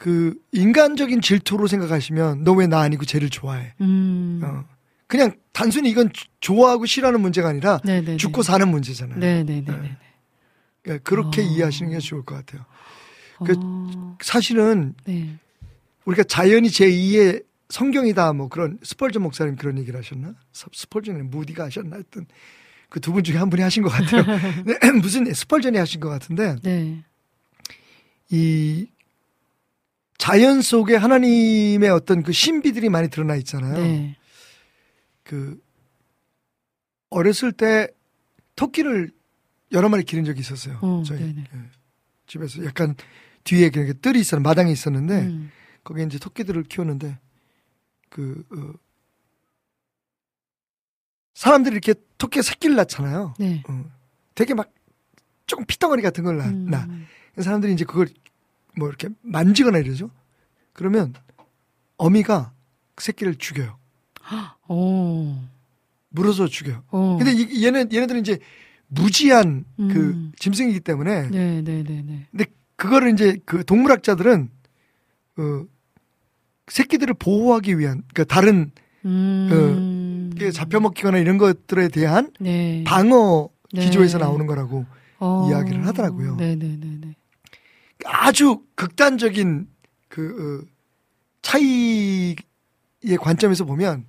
[0.00, 3.74] 그 인간적인 질투로 생각하시면 너 왜 나 아니고 쟤를 좋아해?
[3.82, 4.40] 음.
[4.42, 4.64] 어.
[5.06, 8.16] 그냥 단순히 이건 주- 좋아하고 싫어하는 문제가 아니라 네네네.
[8.16, 9.18] 죽고 사는 문제잖아요.
[9.18, 9.96] 네네네 네.
[10.82, 11.44] 그러니까 그렇게 어.
[11.44, 12.64] 이해하시는 게 좋을 것 같아요.
[13.44, 14.16] 그- 어.
[14.22, 15.36] 사실은 네.
[16.06, 20.34] 우리가 자연이 제2의 성경이다 뭐 그런 스펄전 목사님 그런 얘기를 하셨나?
[20.52, 22.26] 스- 스펄전이 무디가 하셨나 하여튼
[22.88, 24.24] 그 두 분 중에 한 분이 하신 것 같아요.
[24.24, 27.04] 근데 무슨 스펄전이 하신 것 같은데 네.
[28.30, 28.86] 이
[30.20, 33.74] 자연 속에 하나님의 어떤 그 신비들이 많이 드러나 있잖아요.
[33.74, 34.16] 네.
[35.22, 35.58] 그
[37.08, 37.88] 어렸을 때
[38.54, 39.10] 토끼를
[39.72, 40.78] 여러 마리 기른 적이 있었어요.
[40.82, 41.44] 어, 저희 네네.
[41.54, 41.58] 예,
[42.26, 42.94] 집에서 약간
[43.44, 45.50] 뒤에 그렇게 뜰이 있었는 마당에 있었는데 음.
[45.84, 47.18] 거기에 이제 토끼들을 키웠는데
[48.10, 48.74] 그 어,
[51.32, 53.32] 사람들이 이렇게 토끼 새끼를 낳잖아요.
[53.38, 53.62] 네.
[53.70, 53.84] 어,
[54.34, 54.70] 되게 막
[55.46, 57.06] 조금 피덩어리 같은 걸 낳, 음.
[57.38, 58.08] 사람들이 이제 그걸
[58.76, 60.10] 뭐 이렇게 만지거나 이러죠.
[60.72, 61.12] 그러면
[61.96, 62.52] 어미가
[62.94, 63.78] 그 새끼를 죽여요.
[64.68, 65.48] 어.
[66.10, 66.82] 물어서 죽여요.
[66.90, 67.16] 어.
[67.18, 68.38] 근데 이, 얘네 얘네들은 이제
[68.88, 70.32] 무지한 그 음.
[70.38, 72.26] 짐승이기 때문에 네 네 네 네.
[72.30, 72.46] 근데
[72.76, 74.50] 그거를 이제 그 동물학자들은
[75.38, 75.64] 어
[76.68, 78.70] 새끼들을 보호하기 위한 그러니까 다른
[79.04, 80.30] 음.
[80.36, 82.84] 게 잡혀먹히거나 이런 것들에 대한 네.
[82.86, 83.82] 방어 네.
[83.82, 84.86] 기조에서 나오는 거라고
[85.18, 85.46] 어.
[85.48, 86.36] 이야기를 하더라고요.
[86.36, 87.14] 네네네네.
[88.04, 89.68] 아주 극단적인
[90.08, 90.70] 그 어,
[91.42, 92.36] 차이의
[93.20, 94.06] 관점에서 보면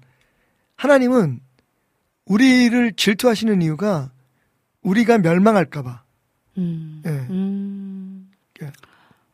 [0.76, 1.40] 하나님은
[2.26, 4.12] 우리를 질투하시는 이유가
[4.82, 6.04] 우리가 멸망할까봐.
[6.58, 7.02] 음.
[7.06, 7.10] 예.
[7.10, 8.32] 음.
[8.62, 8.72] 예.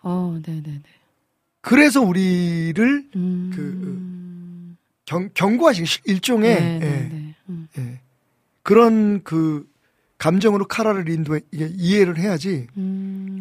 [0.01, 0.81] 어, 네네네.
[1.61, 3.51] 그래서 우리를 음.
[3.53, 7.35] 그, 경, 경고하신 일종의 예, 네네네.
[7.49, 7.67] 음.
[7.77, 7.99] 예.
[8.63, 9.69] 그런 그
[10.17, 13.36] 감정으로 카라를 인도해 이해를 해야지 음.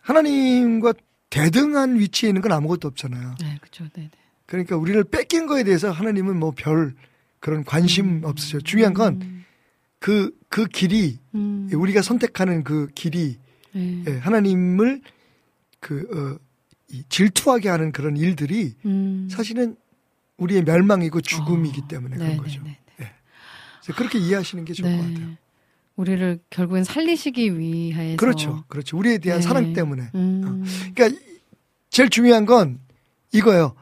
[0.00, 0.94] 하나님과
[1.30, 3.34] 대등한 위치에 있는 건 아무것도 없잖아요.
[3.40, 3.86] 네, 그죠.
[3.94, 4.10] 네네.
[4.46, 6.94] 그러니까 우리를 뺏긴 거에 대해서 하나님은 뭐 별
[7.38, 8.60] 그런 관심 없으셔.
[8.60, 9.44] 중요한 건
[9.98, 11.68] 그, 그 길이, 음.
[11.72, 13.38] 우리가 선택하는 그 길이,
[13.72, 14.04] 네.
[14.06, 15.00] 예, 하나님을
[15.78, 16.44] 그, 어,
[16.88, 19.28] 이 질투하게 하는 그런 일들이 음.
[19.30, 19.76] 사실은
[20.38, 22.60] 우리의 멸망이고 죽음이기 어, 때문에 그런 거죠.
[22.62, 22.78] 네네네.
[22.96, 25.36] 그래서 그렇게 이해하시는 게 좋을 것 같아요.
[26.00, 28.16] 우리를 결국엔 살리시기 위해서.
[28.16, 28.64] 그렇죠.
[28.68, 28.96] 그렇죠.
[28.96, 29.46] 우리에 대한 네.
[29.46, 30.10] 사랑 때문에.
[30.14, 30.64] 음.
[30.94, 31.20] 그러니까
[31.90, 32.78] 제일 중요한 건
[33.32, 33.74] 이거예요.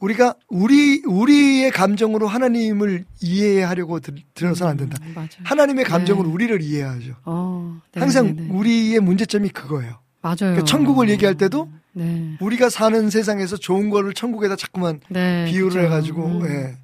[0.00, 4.98] 우리가 우리 우리의 감정으로 하나님을 이해하려고 들, 들어서는 안 된다.
[5.02, 5.28] 음, 맞아요.
[5.44, 6.34] 하나님의 감정으로 네.
[6.34, 7.16] 우리를 이해하죠.
[7.24, 8.48] 어, 네, 항상 네, 네.
[8.50, 10.00] 우리의 문제점이 그거예요.
[10.22, 10.36] 맞아요.
[10.38, 12.36] 그러니까 천국을 얘기할 때도 네.
[12.40, 15.44] 우리가 사는 세상에서 좋은 거를 천국에다 자꾸만 네.
[15.44, 15.80] 비유를 그죠.
[15.80, 16.46] 해가지고 음.
[16.46, 16.76] 예.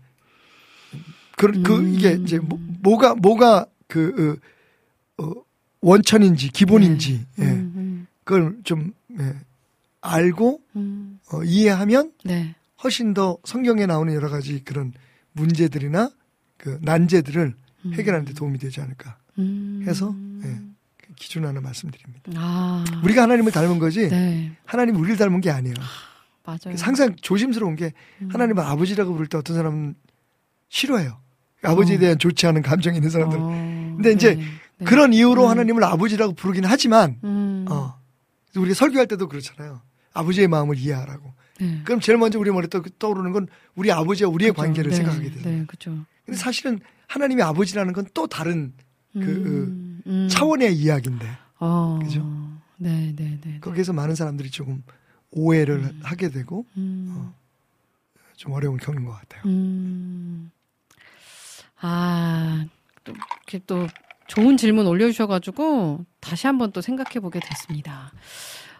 [1.37, 1.95] 그, 그 음.
[1.95, 4.56] 이게 이제 뭐, 뭐가 뭐가 그 어,
[5.19, 5.33] 어,
[5.81, 7.47] 원천인지 기본인지 네.
[7.47, 7.51] 예.
[7.51, 9.35] 음, 그걸 좀 예,
[10.01, 12.55] 알고 음, 어, 이해하면 네.
[12.83, 14.93] 훨씬 더 성경에 나오는 여러 가지 그런
[15.33, 16.11] 문제들이나
[16.57, 17.55] 그 난제들을
[17.87, 17.93] 음.
[17.95, 19.85] 해결하는 데 도움이 되지 않을까 음.
[19.87, 20.14] 해서
[20.45, 20.59] 예,
[20.97, 22.33] 그 기준 하나 말씀드립니다.
[22.37, 22.85] 아.
[23.05, 24.53] 우리가 하나님을 닮은 거지 네.
[24.64, 25.75] 하나님 우리를 닮은 게 아니에요.
[26.45, 26.77] 맞아요.
[26.79, 27.93] 항상 조심스러운 게
[28.23, 28.29] 음.
[28.33, 29.95] 하나님을 아버지라고 부를 때 어떤 사람은
[30.69, 31.19] 싫어해요.
[31.62, 31.99] 아버지에 어.
[31.99, 33.39] 대한 좋지 않은 감정이 있는 사람들.
[33.39, 33.49] 어,
[33.97, 34.39] 근데 이제
[34.79, 34.91] 네, 네.
[34.91, 35.49] 그런 이유로 음.
[35.51, 37.66] 하나님을 아버지라고 부르긴 하지만 음.
[37.70, 37.99] 어.
[38.57, 39.81] 우리가 설교할 때도 그렇잖아요.
[40.12, 41.33] 아버지의 마음을 이해하라고.
[41.61, 41.81] 네.
[41.85, 44.62] 그럼 제일 먼저 우리 머리에 떠- 떠오르는 건 우리 아버지와 우리의 그죠.
[44.62, 45.43] 관계를 네, 생각하게 돼요.
[45.45, 45.97] 네, 그죠.
[46.24, 48.72] 근데 사실은 하나님의 아버지라는 건 또 다른
[49.12, 50.29] 그, 음, 음.
[50.31, 51.27] 차원의 이야기인데
[51.59, 51.99] 어.
[52.03, 52.22] 그죠?
[52.79, 53.59] 네, 네, 네.
[53.61, 54.83] 거기에서 많은 사람들이 조금
[55.31, 56.01] 오해를 음.
[56.03, 57.14] 하게 되고 음.
[57.16, 57.35] 어.
[58.37, 59.43] 좀 어려움을 겪는 것 같아요.
[59.47, 60.51] 음.
[61.81, 62.66] 아,
[63.05, 63.87] 또, 이렇게 또
[64.29, 68.12] 좋은 질문 올려주셔가지고 다시 한번 또 생각해 보게 됐습니다.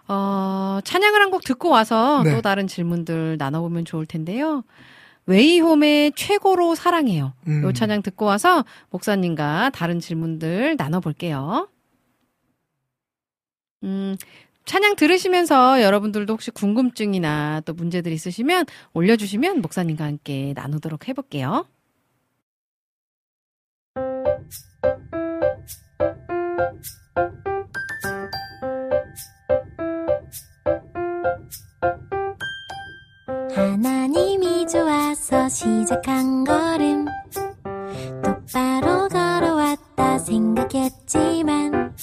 [0.09, 2.35] 어, 찬양을 한 곡 듣고 와서 네.
[2.35, 4.63] 또 다른 질문들 나눠보면 좋을 텐데요.
[5.27, 7.33] 웨이홈의 최고로 사랑해요.
[7.49, 7.63] 음.
[7.65, 11.69] 요 찬양 듣고 와서 목사님과 다른 질문들 나눠볼게요.
[13.83, 14.17] 음,
[14.65, 21.67] 찬양 들으시면서 여러분들도 혹시 궁금증이나 또 문제들 있으시면 올려주시면 목사님과 함께 나누도록 해볼게요.
[33.55, 37.07] 하나님이 좋아서 시작한 걸음.
[38.23, 41.95] 똑바로 걸어왔다 생각했지만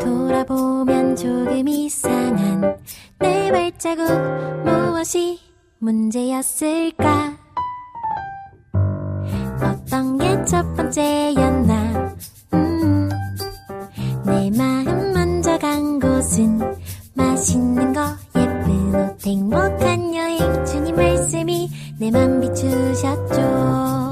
[0.00, 2.78] 돌아보면 조금 이상한
[3.18, 4.06] 내 발자국
[4.64, 5.38] 무엇이
[5.78, 7.36] 문제였을까?
[9.62, 11.85] 어떤 게 첫 번째였나
[17.16, 18.00] 맛있는 거
[18.36, 20.64] 예쁜 옷 행복한 여행.
[20.64, 24.05] 주님 말씀이 내 맘 비추셨죠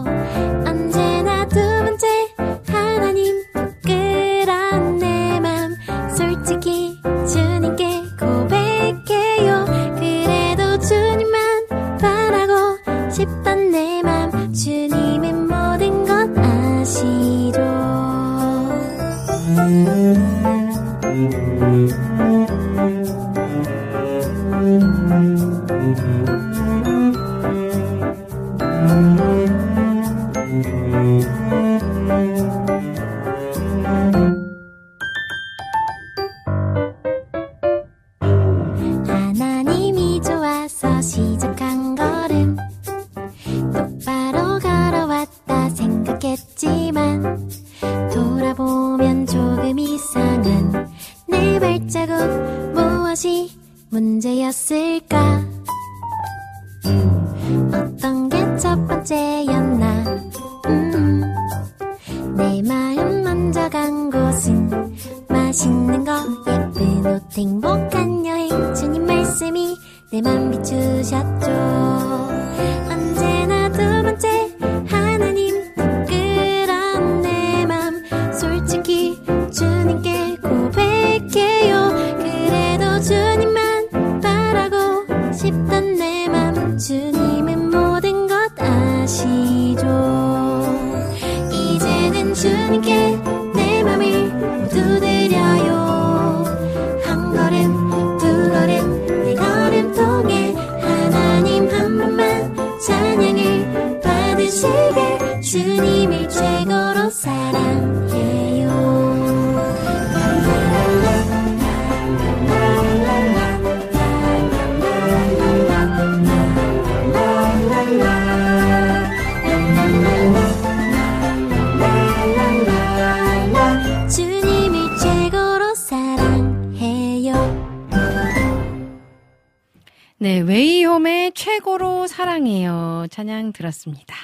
[133.64, 134.14] 들었습니다.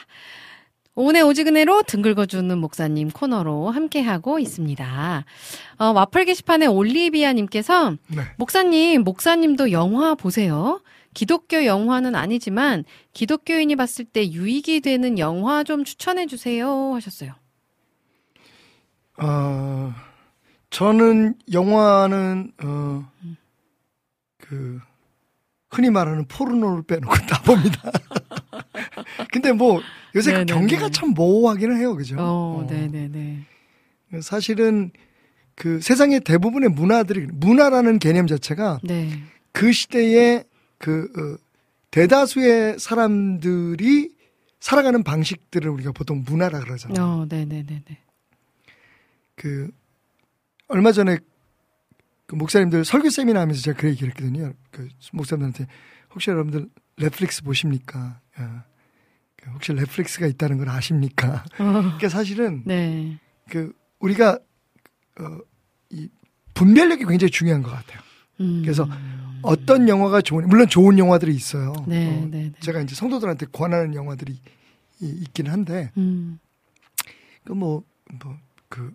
[0.94, 5.24] 오늘 오지근해로 등 긁어주는 목사님 코너로 함께하고 있습니다.
[5.78, 8.22] 어, 와플 게시판에 올리비아님께서 네.
[8.36, 10.82] 목사님, 목사님도 영화 보세요.
[11.14, 12.84] 기독교 영화는 아니지만
[13.14, 17.32] 기독교인이 봤을 때 유익이 되는 영화 좀 추천해 주세요 하셨어요.
[19.22, 19.94] 어,
[20.70, 23.10] 저는 영화는 어,
[24.38, 24.80] 그
[25.70, 27.90] 흔히 말하는 포르노를 빼놓고 다 봅니다.
[29.32, 29.80] 근데 뭐
[30.14, 30.52] 요새 그 네네네.
[30.52, 32.16] 경계가 참 모호하기는 해요, 그죠?
[32.18, 32.66] 어, 어.
[32.68, 34.20] 네, 네, 네.
[34.20, 34.90] 사실은
[35.54, 39.10] 그 세상의 대부분의 문화들이 문화라는 개념 자체가 네.
[39.52, 40.44] 그 시대에
[40.78, 41.44] 그 어,
[41.92, 44.10] 대다수의 사람들이
[44.58, 47.04] 살아가는 방식들을 우리가 보통 문화라 그러잖아요.
[47.04, 47.98] 어, 네, 네, 네, 네.
[49.36, 49.70] 그
[50.68, 51.18] 얼마 전에
[52.30, 54.52] 그 목사님들 설교 세미나 하면서 제가 그 얘기를 했거든요.
[54.70, 55.66] 그 목사님들한테
[56.14, 58.20] 혹시 여러분들 넷플릭스 보십니까?
[58.38, 58.64] 야,
[59.34, 61.44] 그 혹시 넷플릭스가 있다는 걸 아십니까?
[61.58, 63.18] 어, 그러니까 사실은 네.
[63.48, 64.38] 그 우리가
[65.18, 65.38] 어,
[65.88, 66.08] 이
[66.54, 68.00] 분별력이 굉장히 중요한 것 같아요.
[68.38, 68.62] 음.
[68.62, 68.88] 그래서
[69.42, 71.72] 어떤 영화가 좋은 물론 좋은 영화들이 있어요.
[71.88, 72.52] 네, 어, 네, 네.
[72.60, 74.34] 제가 이제 성도들한테 권하는 영화들이
[75.00, 76.38] 이- 있긴 한데 음.
[77.42, 77.74] 그뭐뭐그
[78.22, 78.36] 어,
[78.68, 78.94] 그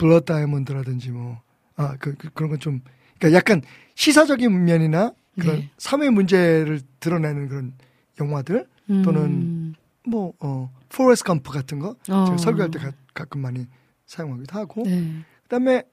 [0.00, 1.38] Blood Diamond라든지 뭐
[1.76, 2.80] 아 그 그, 런 건 좀
[3.18, 3.62] 그러니까 약간
[3.94, 5.70] 시사적인 면이나 그런 네.
[5.78, 7.72] 사회 문제를 드러내는 그런
[8.20, 8.66] 영화들
[9.04, 9.74] 또는 음.
[10.06, 12.24] 뭐 어, 포레스트 검프 같은 거 어.
[12.26, 13.66] 제가 설교할 때 가, 가끔 많이
[14.06, 15.22] 사용하기도 하고 네.
[15.44, 15.84] 그다음에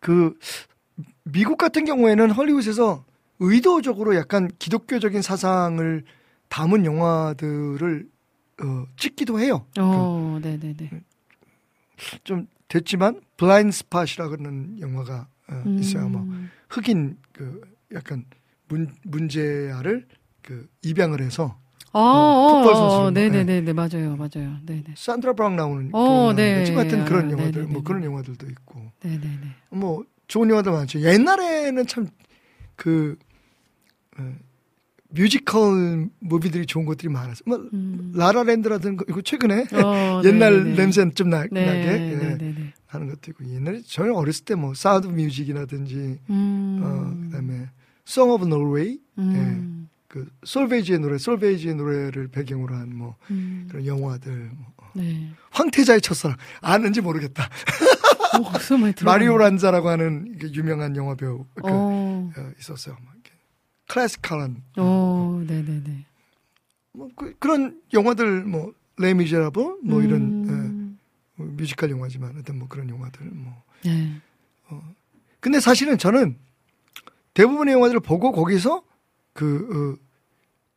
[0.00, 0.36] 그
[1.24, 3.04] 미국 같은 경우에는 헐리우드에서
[3.38, 6.02] 의도적으로 약간 기독교적인 사상을
[6.48, 8.08] 담은 영화들을
[8.62, 9.66] 어, 찍기도 해요.
[9.78, 10.90] 어, 네, 네, 네.
[12.24, 16.08] 좀 됐지만 블라인드 스팟이라 그러는 영화가 어, 있어요.
[16.08, 16.50] 뭐 음.
[16.68, 17.60] 흑인 그
[17.92, 18.24] 약간
[18.68, 20.06] 문 문제아를
[20.42, 21.58] 그 입양을 해서
[21.92, 23.10] 어, 어, 어, 풋볼 어, 선수로.
[23.10, 26.64] 네, 네, 네, 네, 맞아요, 맞아요, 네, 네, 산드라 브라운 나오는 어, 네.
[26.64, 27.72] 지금 하여튼 그런 아, 영화들 네네네네.
[27.72, 29.48] 뭐 그런 영화들도 있고 네, 네, 네.
[29.70, 31.00] 뭐 좋은 영화들 많죠.
[31.00, 32.08] 옛날에는 참
[32.76, 33.16] 그
[35.16, 37.42] 뮤지컬 movie들이 좋은 것들이 많았어요.
[37.46, 38.12] 뭐 음.
[38.14, 40.76] 라라랜드라든가 이거 최근에 어, 옛날 네, 네.
[40.76, 42.72] 냄새 좀 나, 네, 나게 네, 예, 네, 네.
[42.86, 46.80] 하는 것도 있고 옛날에 저는 어렸을 때 뭐 Sound of Music이라든지 음.
[46.82, 47.68] 어, 그다음에
[48.06, 49.88] Song of Norway 음.
[50.08, 53.66] 그 솔베이지의 노래, 솔베이지의 노래를 배경으로 한뭐 음.
[53.70, 54.66] 그런 영화들 뭐.
[54.94, 55.30] 네.
[55.50, 57.48] 황태자의 첫사랑 아는지 모르겠다.
[58.38, 59.10] 어, 말 들어?
[59.10, 62.96] 마리오 란자라고 하는 그 유명한 영화 배우 그, 어, 어, 있었어요.
[63.86, 63.94] 막 이렇게.
[63.94, 66.04] 클래시컬한 어, 네, 네, 네.
[66.92, 70.98] 뭐 그, 런 영화들 뭐 레미제라블 뭐 이런 음.
[71.38, 73.52] 예, 뭐 뮤지컬 영화지만 하여튼 뭐 그런 영화들 뭐
[73.84, 74.20] 네.
[75.40, 76.36] 근데 사실은 저는
[77.34, 78.82] 대부분의 영화들을 보고 거기서
[79.32, 80.06] 그 어,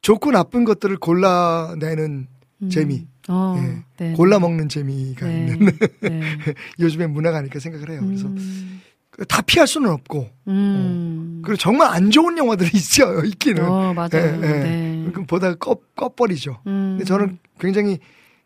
[0.01, 2.27] 좋고 나쁜 것들을 골라내는
[2.61, 2.69] 음.
[2.69, 3.83] 재미, 어, 예.
[3.97, 4.13] 네.
[4.13, 5.39] 골라 먹는 재미가 네.
[5.39, 6.21] 있는 네.
[6.79, 8.01] 요즘에 문화가 아닐까 생각을 해요.
[8.03, 8.81] 그래서 음.
[9.27, 11.41] 다 피할 수는 없고 음.
[11.43, 13.23] 그리고 정말 안 좋은 영화들이 있어요.
[13.25, 14.09] 있기는 어, 맞아요.
[14.13, 14.39] 예, 예.
[14.63, 15.09] 네.
[15.11, 16.61] 그럼 보다가 꺼, 꺼버리죠.
[16.67, 16.91] 음.
[16.97, 17.99] 근데 저는 굉장히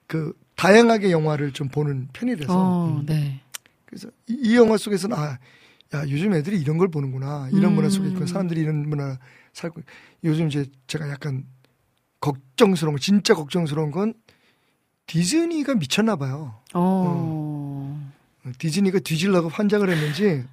[0.07, 3.05] 그 다양하게 영화를 좀 보는 편이라서 어, 음.
[3.05, 3.41] 네.
[3.85, 5.37] 그래서 이, 이 영화 속에서는 아,
[5.95, 7.75] 야 요즘 애들이 이런 걸 보는구나 이런 음.
[7.75, 9.17] 문화 속에 있고 사람들이 이런 문화
[9.53, 9.81] 살고
[10.23, 11.45] 요즘 이제 제가 약간
[12.19, 14.13] 걱정스러운 거 진짜 걱정스러운 건
[15.05, 16.61] 디즈니가 미쳤나 봐요.
[16.73, 17.62] 어.
[18.57, 20.43] 디즈니가 뒤질라고 환장을 했는지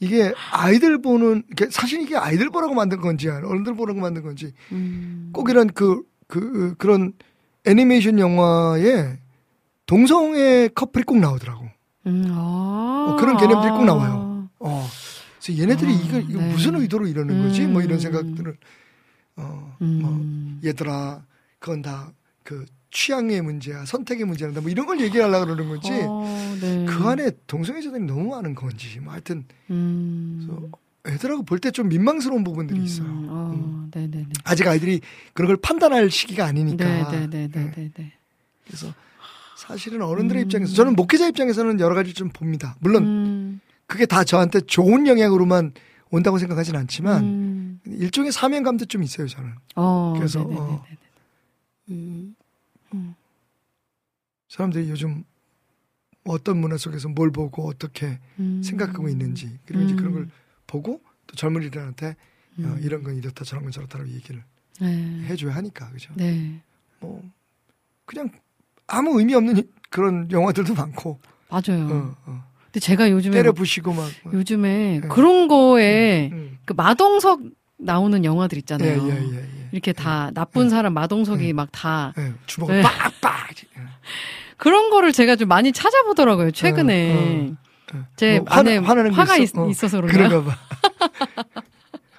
[0.00, 5.30] 이게 아이들 보는 사실 이게 아이들 보라고 만든 건지 어른들 보라고 만든 건지 음.
[5.32, 7.12] 꼭 이런 그, 그, 그런
[7.66, 9.18] 애니메이션 영화에
[9.86, 11.66] 동성애 커플이 꼭 나오더라고.
[12.06, 13.08] 음, 아.
[13.10, 14.48] 어, 그런 개념들이 꼭 나와요.
[14.60, 14.86] 어.
[15.40, 16.52] 그래서 얘네들이 아, 이거, 이거 네.
[16.52, 17.66] 무슨 의도로 이러는 거지?
[17.66, 18.00] 뭐 이런 음.
[18.00, 18.56] 생각들을,
[19.36, 20.60] 어, 뭐, 음.
[20.64, 21.24] 얘들아,
[21.58, 22.12] 그건 다
[22.48, 24.60] 그 취향의 문제야, 선택의 문제란다.
[24.60, 25.90] 뭐 이런 걸 얘기하려고 그러는 거지.
[25.92, 26.84] 어, 네.
[26.86, 28.98] 그 안에 동성애자들이 너무 많은 건지.
[29.00, 30.70] 뭐 하여튼, 음.
[31.06, 33.06] 애들하고 볼 때 좀 민망스러운 부분들이 있어요.
[33.06, 33.90] 음, 어, 음.
[33.94, 34.28] 네네네.
[34.44, 35.00] 아직 아이들이
[35.32, 36.84] 그런 걸 판단할 시기가 아니니까.
[36.84, 38.12] 네네네네네.
[38.66, 38.92] 그래서
[39.56, 40.44] 사실은 어른들의 음.
[40.44, 42.76] 입장에서 저는 목회자 입장에서는 여러 가지 좀 봅니다.
[42.80, 45.72] 물론 음, 그게 다 저한테 좋은 영향으로만
[46.10, 47.80] 온다고 생각하진 않지만 음.
[47.86, 49.52] 일종의 사명감도 좀 있어요 저는.
[49.76, 50.60] 어, 그래서, 네네네네.
[50.60, 50.84] 어.
[51.86, 52.32] 이
[52.94, 53.14] 음.
[54.48, 55.24] 사람들이 요즘
[56.24, 58.62] 어떤 문화 속에서 뭘 보고 어떻게 음.
[58.62, 59.96] 생각하고 있는지 그리고 이제 음.
[59.96, 60.28] 그런 걸
[60.66, 62.14] 보고 또 젊은이들한테 어,
[62.58, 62.80] 음.
[62.82, 64.42] 이런 건 이렇다 저런 건 저렇다라고 얘기를
[64.80, 65.24] 네.
[65.24, 66.12] 해줘야 하니까 그죠.
[66.16, 66.60] 네.
[67.00, 67.22] 뭐
[68.04, 68.30] 그냥
[68.86, 71.86] 아무 의미 없는 그런 영화들도 많고 맞아요.
[71.86, 72.44] 어, 어.
[72.66, 74.10] 근데 제가 요즘에 때려 부시고 막.
[74.24, 74.34] 막.
[74.34, 75.08] 요즘에 네.
[75.08, 76.58] 그런 거에 음.
[76.64, 77.40] 그 마동석
[77.78, 79.08] 나오는 영화들 예, 있잖아요.
[79.08, 79.57] 예, 예, 예.
[79.72, 81.52] 이렇게 다 나쁜 사람 마동석이 네.
[81.52, 82.82] 막다 예, 주먹을 네.
[82.82, 83.48] 빡빡.
[84.56, 86.50] 그런 거를 제가 좀 많이 찾아보더라고요.
[86.50, 88.04] 최근에 어, 어.
[88.16, 89.56] 제뭐 화나- 안에 화나는 게 화가 있?
[89.56, 90.42] 어, 있어서 그런가?
[90.44, 90.56] 봐.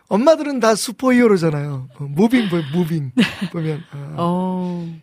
[0.07, 1.89] 엄마들은 다 슈퍼히어로잖아요.
[1.99, 3.11] 어, 무빙 보여, 무빙
[3.51, 3.83] 보면.
[3.93, 4.15] 어.
[4.17, 4.99] 어,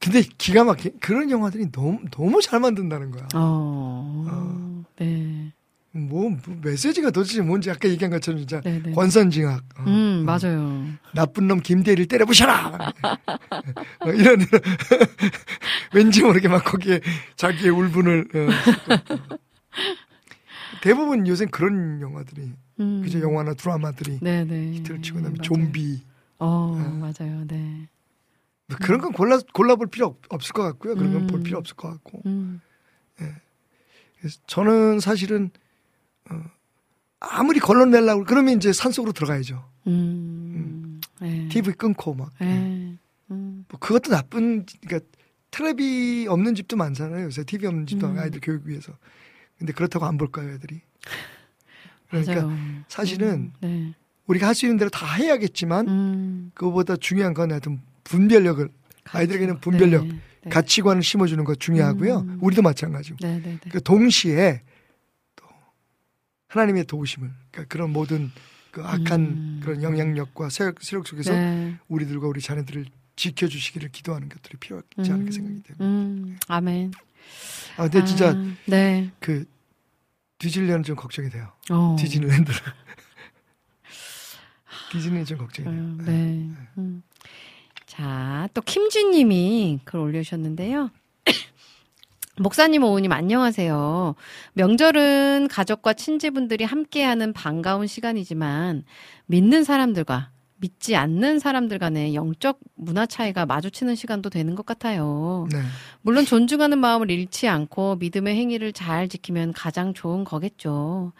[0.00, 3.28] 근데 기가 막힌 그런 영화들이 너무 너무 잘 만든다는 거야.
[3.34, 5.37] 어, 네,
[5.92, 8.92] 뭐, 뭐 메시지가 도대체 뭔지 아까 얘기한 것처럼 진짜 네, 네.
[8.92, 9.64] 권선징악.
[9.78, 10.24] 어, 음, 어.
[10.24, 10.86] 맞아요.
[11.14, 12.92] 나쁜 놈 김대리를 때려부셔라.
[14.00, 14.38] 어, 이런
[15.94, 17.00] 왠지 모르게 막 거기에
[17.36, 19.38] 자기의 울분을 어,
[20.82, 23.02] 대부분 요새 그런 영화들이 음.
[23.02, 24.72] 그죠 영화나 드라마들이 네, 네.
[24.74, 25.34] 히트를 치고 맞아요.
[25.42, 26.02] 좀비
[26.38, 26.88] 어, 네.
[26.98, 27.44] 맞아요.
[27.48, 27.88] 네.
[28.68, 30.94] 뭐 그런 건 골라 골라볼 필요 없, 없을 것 같고요.
[30.94, 31.42] 그런 건볼 음.
[31.42, 32.60] 필요 없을 것 같고 음.
[34.20, 35.67] 그래서 저는 사실은 어,
[37.20, 39.64] 아무리 걸러내려고 그러면 이제 산속으로 들어가야죠.
[39.88, 41.00] 음.
[41.20, 41.48] 네.
[41.48, 42.96] TV 끊고 막 네.
[43.30, 43.64] 음.
[43.68, 45.08] 뭐 그것도 나쁜 그러니까
[45.50, 47.24] 텔레비 없는 집도 많잖아요.
[47.26, 48.18] 요새 TV 없는 집도 음.
[48.18, 48.92] 아이들 교육 위해서.
[49.58, 50.80] 근데 그렇다고 안 볼까요, 애들이?
[52.08, 52.56] 그러니까 맞아요.
[52.88, 53.52] 사실은 음.
[53.60, 53.94] 네.
[54.26, 56.50] 우리가 할 수 있는 대로 다 해야겠지만 음.
[56.54, 58.68] 그거보다 중요한 건 하여튼 분별력을
[59.10, 60.20] 아이들에게는 분별력, 네.
[60.44, 60.50] 네.
[60.50, 62.18] 가치관을 심어주는 거 중요하고요.
[62.20, 62.38] 음.
[62.40, 63.16] 우리도 마찬가지고.
[63.22, 63.70] 네, 네, 네.
[63.70, 64.68] 그 동시에 또
[66.48, 68.30] 하나님의 도우심을 그러니까 그런 모든
[68.70, 69.60] 그그 악한 음.
[69.62, 71.76] 그런 영향력과 세력, 세력 속에서 네.
[71.88, 72.86] 우리들과 우리 자녀들을
[73.16, 75.76] 지켜주시기를 기도하는 것들이 필요하지 않을까 생각이 돼요.
[75.80, 76.92] 음, 아멘.
[77.76, 79.10] 아, 근데 진짜 아, 네.
[79.18, 79.44] 그
[80.38, 81.52] 뒤질려는 좀 걱정이 돼요.
[81.70, 81.96] 어.
[81.98, 82.58] 디즈니랜드를.
[84.92, 85.76] 디즈니는 좀 걱정이 돼요.
[85.76, 86.48] 음, 네.
[86.78, 87.02] 음.
[87.86, 90.90] 자, 또 김주님이 글 올려주셨는데요.
[92.40, 94.14] 목사님, 오우님, 안녕하세요.
[94.54, 98.84] 명절은 가족과 친지분들이 함께하는 반가운 시간이지만,
[99.26, 100.30] 믿는 사람들과
[100.60, 105.46] 믿지 않는 사람들 간의 영적 문화 차이가 마주치는 시간도 되는 것 같아요.
[105.52, 105.58] 네.
[106.02, 111.12] 물론 존중하는 마음을 잃지 않고 믿음의 행위를 잘 지키면 가장 좋은 거겠죠.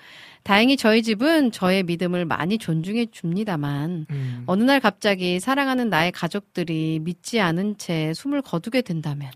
[0.42, 4.42] 다행히 저희 집은 저의 믿음을 많이 존중해 줍니다만, 음.
[4.46, 9.30] 어느 날 갑자기 사랑하는 나의 가족들이 믿지 않은 채 숨을 거두게 된다면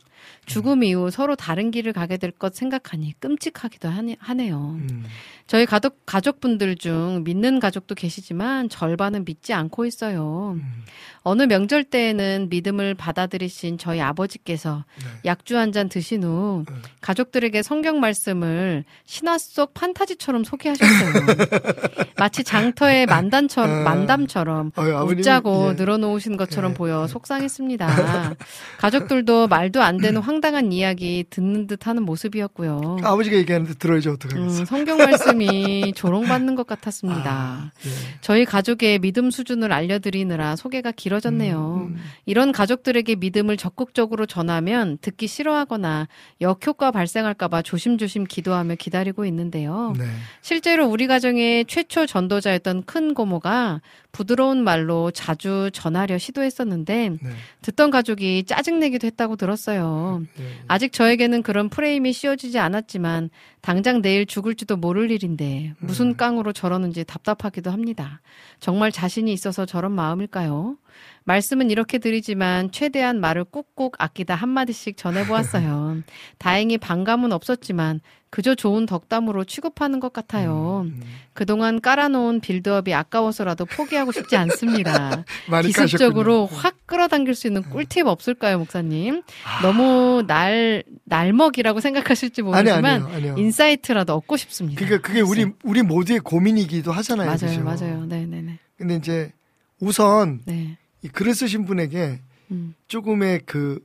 [0.47, 4.77] 죽음 이후 서로 다른 길을 가게 될 것 생각하니 끔찍하기도 하네, 하네요.
[4.79, 5.05] 음.
[5.49, 10.53] 저희 가족, 가족분들 중 믿는 가족도 계시지만 절반은 믿지 않고 있어요.
[10.57, 10.85] 음.
[11.25, 15.05] 어느 명절 때에는 믿음을 받아들이신 저희 아버지께서 네.
[15.25, 16.83] 약주 한 잔 드신 후 음.
[17.01, 20.92] 가족들에게 성경 말씀을 신화 속 판타지처럼 소개하셨어요.
[22.19, 23.83] 마치 장터의 만담처럼, 아.
[23.83, 25.73] 만담처럼 어이, 아버님은, 웃자고 예.
[25.75, 26.75] 늘어놓으신 것처럼 예.
[26.75, 28.35] 보여 속상했습니다.
[28.79, 32.99] 가족들도 말도 안 되는 황당한 이야기 듣는 듯하는 모습이었고요.
[33.03, 34.65] 아버지가 얘기하는데 들어야지 음, 어떡하겠어.
[34.67, 37.31] 성경 말씀이 조롱받는 것 같았습니다.
[37.31, 37.91] 아, 예.
[38.21, 41.89] 저희 가족의 믿음 수준을 알려드리느라 소개가 길어졌네요.
[41.89, 46.07] 음, 이런 가족들에게 믿음을 적극적으로 전하면 듣기 싫어하거나
[46.41, 49.93] 역효과 발생할까봐 조심조심 기도하며 기다리고 있는데요.
[49.99, 50.05] 네.
[50.41, 53.81] 실제로 우리 가정의 최초 전도자였던 큰 고모가
[54.13, 57.31] 부드러운 말로 자주 전하려 시도했었는데 네.
[57.63, 60.23] 듣던 가족이 짜증내기도 했다고 들었어요.
[60.39, 60.45] 예.
[60.69, 63.31] 아직 저에게는 그런 프레임이 씌워지지 않았지만
[63.61, 68.21] 당장 내일 죽을지도 모를 일인데 무슨 깡으로 저러는지 답답하기도 합니다.
[68.61, 70.77] 정말 자신이 있어서 저런 마음일까요?
[71.25, 75.99] 말씀은 이렇게 드리지만 최대한 말을 꾹꾹 아끼다 한마디씩 전해보았어요.
[76.39, 78.01] 다행히 반감은 없었지만
[78.31, 80.87] 그저 좋은 덕담으로 취급하는 것 같아요.
[80.87, 81.03] 음.
[81.35, 85.25] 그동안 깔아놓은 빌드업이 아까워서라도 포기하고 싶지 않습니다.
[85.63, 86.63] 기습적으로 까셨군요.
[86.63, 89.23] 확 끌어당길 수 있는 꿀팁 없을까요, 목사님?
[89.61, 93.35] 너무 날 날먹이라고 생각하실지 아니 모르지만 아니요 아니요.
[93.37, 94.83] 인사이트라도 얻고 싶습니다.
[94.83, 97.27] 그러니까 그게 우리 우리 모두의 고민이기도 하잖아요.
[97.27, 97.63] 맞아요, 그죠?
[97.63, 98.07] 맞아요.
[98.07, 98.59] 네, 네, 네.
[98.79, 99.33] 근데 이제
[99.79, 100.79] 우선 네.
[101.03, 102.75] 이 글을 쓰신 분에게 음.
[102.89, 103.85] 조금의 그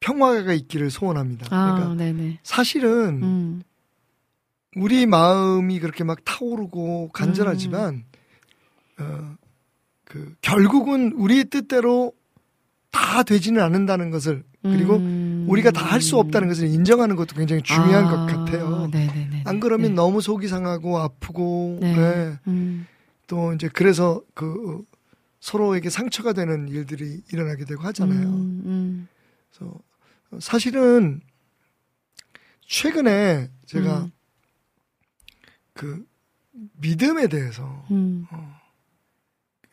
[0.00, 1.46] 평화가 있기를 소원합니다.
[1.50, 2.38] 아, 그러니까 네, 네.
[2.42, 3.62] 사실은 음.
[4.76, 8.04] 우리 마음이 그렇게 막 타오르고 간절하지만
[9.00, 9.36] 어,
[10.04, 12.12] 그 결국은 우리의 뜻대로
[12.90, 15.46] 다 되지는 않는다는 것을 그리고 음.
[15.48, 18.88] 우리가 다 할 수 없다는 것을 인정하는 것도 굉장히 중요한 아, 것 같아요.
[18.92, 19.42] 네, 네, 네.
[19.46, 19.94] 안 그러면 네.
[19.94, 21.94] 너무 속이 상하고 아프고 네.
[21.94, 22.38] 네.
[22.48, 22.86] 음.
[23.26, 24.97] 또 이제 그래서 그 어,
[25.40, 28.28] 서로에게 상처가 되는 일들이 일어나게 되고 하잖아요.
[28.28, 29.08] 음, 음.
[29.50, 29.78] 그래서
[30.40, 31.20] 사실은
[32.66, 34.12] 최근에 제가 음.
[35.72, 36.06] 그
[36.52, 38.26] 믿음에 대해서 음.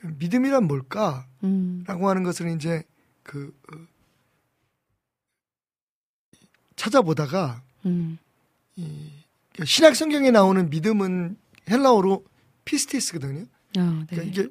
[0.03, 1.83] 믿음이란 뭘까라고 음.
[1.87, 2.83] 하는 것을 이제
[3.23, 3.77] 그 어,
[6.75, 8.17] 찾아보다가 음.
[8.75, 9.09] 이
[9.63, 11.37] 신약 성경에 나오는 믿음은
[11.69, 12.23] 헬라어로
[12.65, 13.45] 피스티스거든요.
[13.77, 14.15] 아, 네.
[14.15, 14.49] 그러니까 이게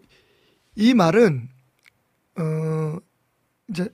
[0.77, 1.49] 이 말은
[2.39, 2.97] 어
[3.69, 3.89] 이제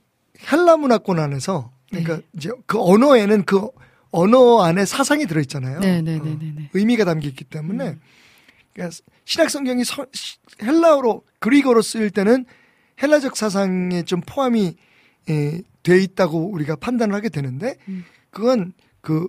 [0.51, 2.23] 헬라 문화권 안에서 그러니까 네.
[2.37, 3.69] 이제 그 언어에는 그
[4.11, 5.81] 언어 안에 사상이 들어 있잖아요.
[5.81, 6.71] 네, 네, 네, 네, 네.
[6.73, 8.01] 의미가 담겨 있기 때문에 음.
[8.73, 12.45] 그러니까 신약 성경이 서- 시- 헬라어로 그리거로 쓰일 때는
[13.03, 14.77] 헬라적 사상에 좀 포함이
[15.29, 18.05] 에, 돼 있다고 우리가 판단을 하게 되는데 음.
[18.31, 19.29] 그건 그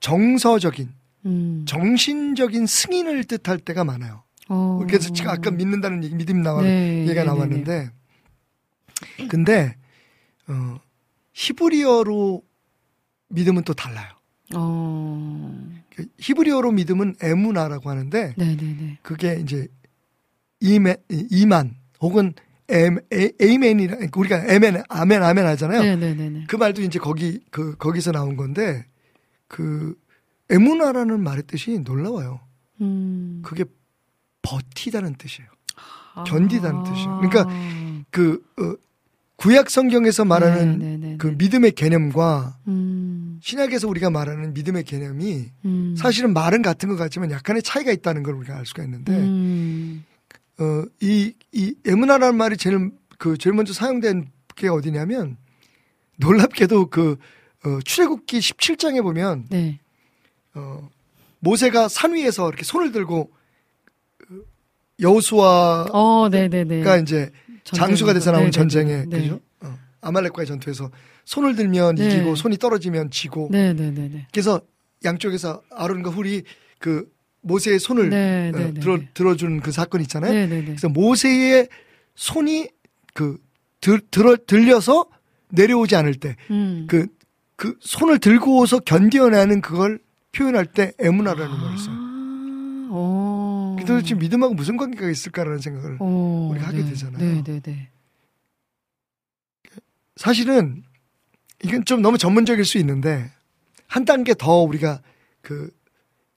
[0.00, 0.88] 정서적인
[1.26, 1.64] 음.
[1.66, 4.22] 정신적인 승인을 뜻할 때가 많아요.
[4.48, 4.80] 어.
[4.86, 7.90] 그래서 지금 아까 믿는다는 얘기, 믿음 나와 네, 얘가 네, 네, 나왔는데
[9.28, 9.76] 근데
[10.48, 10.80] 어
[11.32, 12.42] 히브리어로
[13.28, 14.08] 믿음은 또 달라요.
[14.54, 15.68] 어.
[15.94, 18.98] 그 히브리어로 믿음은 에무나라고 하는데 네, 네, 네.
[19.02, 19.68] 그게 이제
[20.60, 22.32] 이메, 이만 혹은
[22.70, 25.82] 엠, 에, 에이멘이라 우리가 에멘 아멘 아멘 하잖아요.
[25.82, 26.44] 네, 네, 네, 네.
[26.46, 28.84] 그 말도 이제 거기 그 거기서 나온 건데
[29.46, 29.94] 그
[30.50, 32.40] 에무나라는 말의 뜻이 놀라워요.
[32.80, 33.40] 음.
[33.44, 33.64] 그게
[34.42, 35.48] 버티다는 뜻이에요.
[36.14, 36.24] 아.
[36.24, 37.20] 견디다는 뜻이에요.
[37.20, 37.46] 그러니까
[38.10, 38.74] 그 어,
[39.36, 41.34] 구약 성경에서 말하는 네, 네, 네, 그 네.
[41.36, 43.38] 믿음의 개념과 음.
[43.42, 45.94] 신약에서 우리가 말하는 믿음의 개념이 음.
[45.96, 50.04] 사실은 말은 같은 것 같지만 약간의 차이가 있다는 걸 우리가 알 수가 있는데 음.
[50.58, 55.36] 어, 이, 이, 에무나라는 말이 제일, 그, 제일 먼저 사용된 게 어디냐면,
[56.16, 57.16] 놀랍게도 그,
[57.64, 59.78] 어, 출애굽기 17장에 보면, 네.
[60.54, 60.88] 어,
[61.38, 63.37] 모세가 산 위에서 이렇게 손을 들고, 그
[65.00, 66.82] 여호수아가 어, 네네네.
[67.02, 67.30] 이제.
[67.64, 68.50] 장수가 돼서 나온 네네네.
[68.50, 69.20] 전쟁에 네.
[69.22, 69.40] 그죠?
[69.60, 70.90] 어, 아말렉과의 전투에서
[71.24, 72.06] 손을 들면 네.
[72.06, 74.28] 이기고 손이 떨어지면 지고 네네네네.
[74.32, 74.60] 그래서
[75.04, 76.42] 양쪽에서 아론과 훌이
[76.78, 77.10] 그
[77.42, 79.08] 모세의 손을 네, 어, 네, 네, 들어 네.
[79.14, 80.32] 들어준 그 사건 있잖아요.
[80.32, 80.64] 네네네.
[80.64, 81.68] 그래서 모세의
[82.14, 82.68] 손이
[83.12, 83.38] 그
[83.80, 85.06] 들, 들어 들려서
[85.50, 86.86] 내려오지 않을 때 음.
[86.88, 87.06] 그,
[87.56, 89.98] 그 손을 들고서 견뎌내는 그걸
[90.32, 91.96] 표현할 때 에무나라는 말을 써요.
[91.96, 93.47] 아, 오.
[93.84, 96.90] 그래서 도대체 믿음하고 무슨 관계가 있을까라는 생각을 오, 우리가 하게 네.
[96.90, 97.42] 되잖아요.
[97.42, 97.90] 네네네.
[100.16, 100.82] 사실은
[101.62, 103.30] 이건 좀 너무 전문적일 수 있는데
[103.86, 105.00] 한 단계 더 우리가
[105.40, 105.70] 그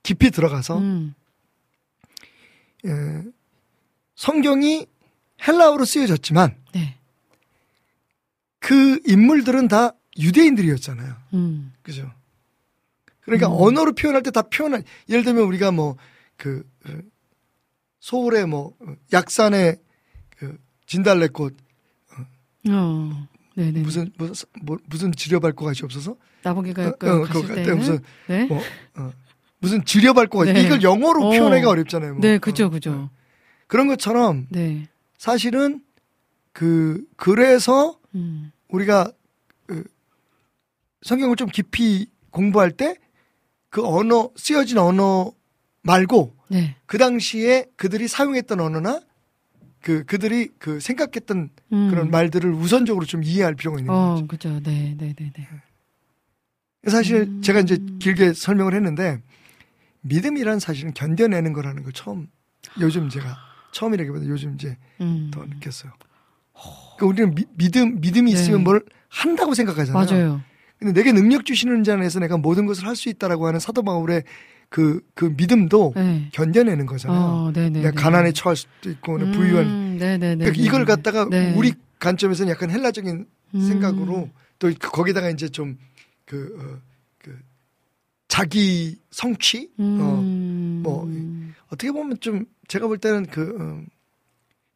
[0.02, 1.14] 깊이 들어가서 음.
[2.84, 2.90] 예,
[4.16, 4.86] 성경이
[5.46, 6.96] 헬라어로 쓰여졌지만 네.
[8.58, 11.16] 그 인물들은 다 유대인들이었잖아요.
[11.34, 11.72] 음.
[11.82, 12.10] 그죠?
[13.20, 13.54] 그러니까 음.
[13.58, 16.68] 언어로 표현할 때 다 표현할 예를 들면 우리가 뭐그
[18.02, 19.78] 서울의 뭐 어, 약산의
[20.36, 21.56] 그 진달래꽃
[22.68, 23.28] 어.
[23.54, 23.80] 네네.
[23.80, 28.44] 무슨 무슨 뭐, 무슨 지려발 것같이 없어서 나보기가 어, 어, 때는 무슨 네.
[28.46, 28.60] 뭐
[28.96, 29.12] 어,
[29.60, 30.62] 무슨 지려발 것같이 네.
[30.62, 31.30] 이걸 영어로 어.
[31.30, 32.12] 표현하기가 어 렵잖아요.
[32.14, 32.20] 뭐.
[32.20, 32.92] 네, 그죠, 어, 그죠.
[32.92, 33.10] 어.
[33.68, 34.88] 그런 것처럼 네.
[35.16, 35.82] 사실은
[36.52, 38.52] 그 그래서 음.
[38.68, 39.12] 우리가
[39.66, 39.84] 그
[41.02, 42.96] 성경을 좀 깊이 공부할 때
[43.72, 45.32] 그 언어 쓰여진 언어
[45.82, 46.76] 말고 네.
[46.86, 49.00] 그 당시에 그들이 사용했던 언어나
[49.80, 51.90] 그 그들이 그 생각했던 음.
[51.90, 54.26] 그런 말들을 우선적으로 좀 이해할 필요가 있는 어, 거죠.
[54.28, 54.60] 그죠.
[54.62, 55.48] 네, 네, 네, 네.
[56.88, 57.42] 사실 음.
[57.42, 59.20] 제가 이제 길게 설명을 했는데
[60.02, 62.28] 믿음이란 사실은 견뎌내는 거라는 걸 처음
[62.80, 63.36] 요즘 제가
[63.72, 65.30] 처음이라기보다 요즘 이제 음.
[65.32, 65.92] 더 느꼈어요.
[66.96, 68.64] 그러니까 우리는 미, 믿음 믿음이 있으면 네.
[68.64, 70.04] 뭘 한다고 생각하잖아요.
[70.04, 70.40] 맞아요.
[70.78, 74.24] 근데 내게 능력 주시는 자 안에서 내가 모든 것을 할 수 있다라고 하는 사도 바울의
[74.72, 76.30] 그, 그 믿음도 네.
[76.32, 77.20] 견뎌내는 거잖아요.
[77.20, 77.82] 어, 네, 네.
[77.82, 79.66] 내가 가난에 처할 수도 있고, 부유한.
[79.66, 80.36] 음, 네, 네, 네.
[80.36, 80.86] 그러니까 네, 이걸 네.
[80.86, 81.52] 갖다가 네.
[81.54, 83.60] 우리 관점에서는 약간 헬라적인 음.
[83.68, 85.76] 생각으로 또 그- 거기다가 이제 좀
[86.24, 86.80] 그, 어,
[87.18, 87.38] 그
[88.28, 89.68] 자기 성취?
[89.78, 89.82] 어,
[90.24, 90.80] 음.
[90.82, 91.06] 뭐,
[91.66, 93.84] 어떻게 보면 좀 제가 볼 때는 그, 어,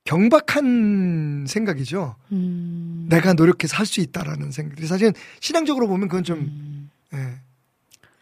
[0.05, 2.17] 경박한 생각이죠.
[2.33, 3.07] 음.
[3.09, 6.91] 내가 노력해서 할 수 있다라는 생각들이 사실은 신앙적으로 보면 그건 좀 음.
[7.15, 7.39] 예,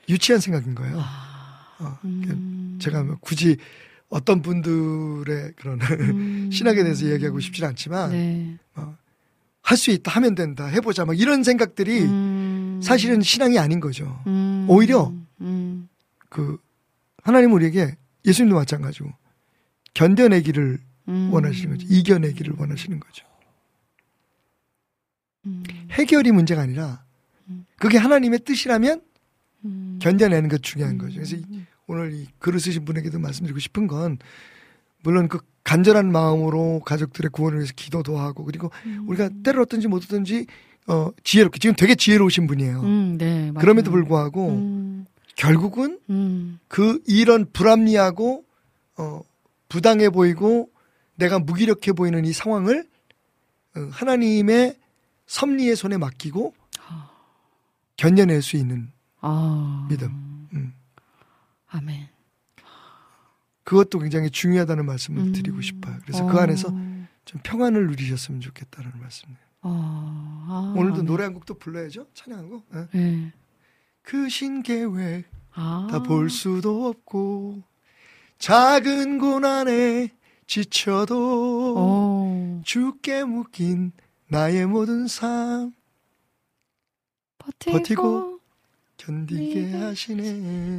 [0.09, 0.99] 유치한 생각인 거예요.
[1.01, 1.34] 아,
[1.79, 2.79] 어, 음.
[2.81, 3.57] 제가 뭐 굳이
[4.09, 6.51] 어떤 분들의 그런 음.
[6.53, 8.59] 신학에 대해서 이야기하고 싶지는 않지만 네.
[9.65, 12.81] 할수 있다 하면 된다 해보자 막 이런 생각들이 음.
[12.83, 14.23] 사실은 신앙이 아닌 거죠.
[14.27, 14.67] 음.
[14.69, 15.89] 오히려 음.
[16.29, 16.59] 그
[17.23, 17.97] 하나님 우리에게
[18.27, 19.11] 예수님도 마찬가지고
[19.95, 21.31] 견뎌내기를 음.
[21.33, 21.87] 원하시는 거죠.
[21.89, 23.27] 이겨내기를 원하시는 거죠.
[25.47, 25.63] 음.
[25.91, 27.03] 해결이 문제가 아니라
[27.77, 29.01] 그게 하나님의 뜻이라면
[29.65, 29.99] 음.
[30.01, 31.15] 견뎌내는 것 중요한 거죠.
[31.17, 34.19] 그래서 이- 오늘 이 글을 쓰신 분에게도 말씀드리고 싶은 건
[35.03, 39.05] 물론 그 간절한 마음으로 가족들의 구원을 위해서 기도도 하고 그리고 음.
[39.09, 40.47] 우리가 때를 어떤지 못 어떤지
[40.87, 42.81] 어 지혜롭게 지금 되게 지혜로우신 분이에요.
[42.83, 43.53] 음, 네.
[43.59, 45.07] 그럼에도 불구하고 음.
[45.37, 46.59] 결국은 음.
[46.69, 48.45] 그 이런 불합리하고
[48.99, 49.21] 어
[49.69, 50.71] 부당해 보이고
[51.17, 52.87] 내가 무기력해 보이는 이 상황을
[53.77, 54.77] 어, 하나님의
[55.27, 56.55] 섭리의 손에 맡기고
[57.97, 58.91] 견뎌낼 수 있는
[59.27, 59.87] 아.
[59.89, 60.49] 믿음.
[60.53, 60.75] 음.
[61.69, 62.09] 아멘.
[63.65, 65.33] 그것도 굉장히 중요하다는 말씀을 음.
[65.33, 65.97] 드리고 싶어요.
[66.03, 66.41] 그래서 그 어.
[66.41, 66.69] 안에서
[67.25, 69.39] 좀 평안을 누리셨으면 좋겠다는 말씀이에요.
[69.63, 70.45] 어.
[70.47, 71.07] 아, 오늘도 아멘.
[71.07, 72.07] 노래 한 곡도 불러야죠?
[72.13, 72.67] 찬양 한 곡?
[72.75, 72.89] 예.
[72.99, 73.33] 네.
[74.03, 75.89] 그 신계획 아.
[75.91, 77.63] 다볼 수도 없고
[78.39, 80.11] 작은 고난에
[80.47, 82.63] 지쳐도 어.
[82.65, 83.93] 죽게 묶인
[84.29, 85.73] 나의 모든 삶
[87.39, 87.73] 버티고.
[87.79, 88.34] 버티고
[89.05, 89.77] 견디게 네.
[89.77, 90.33] 하시네.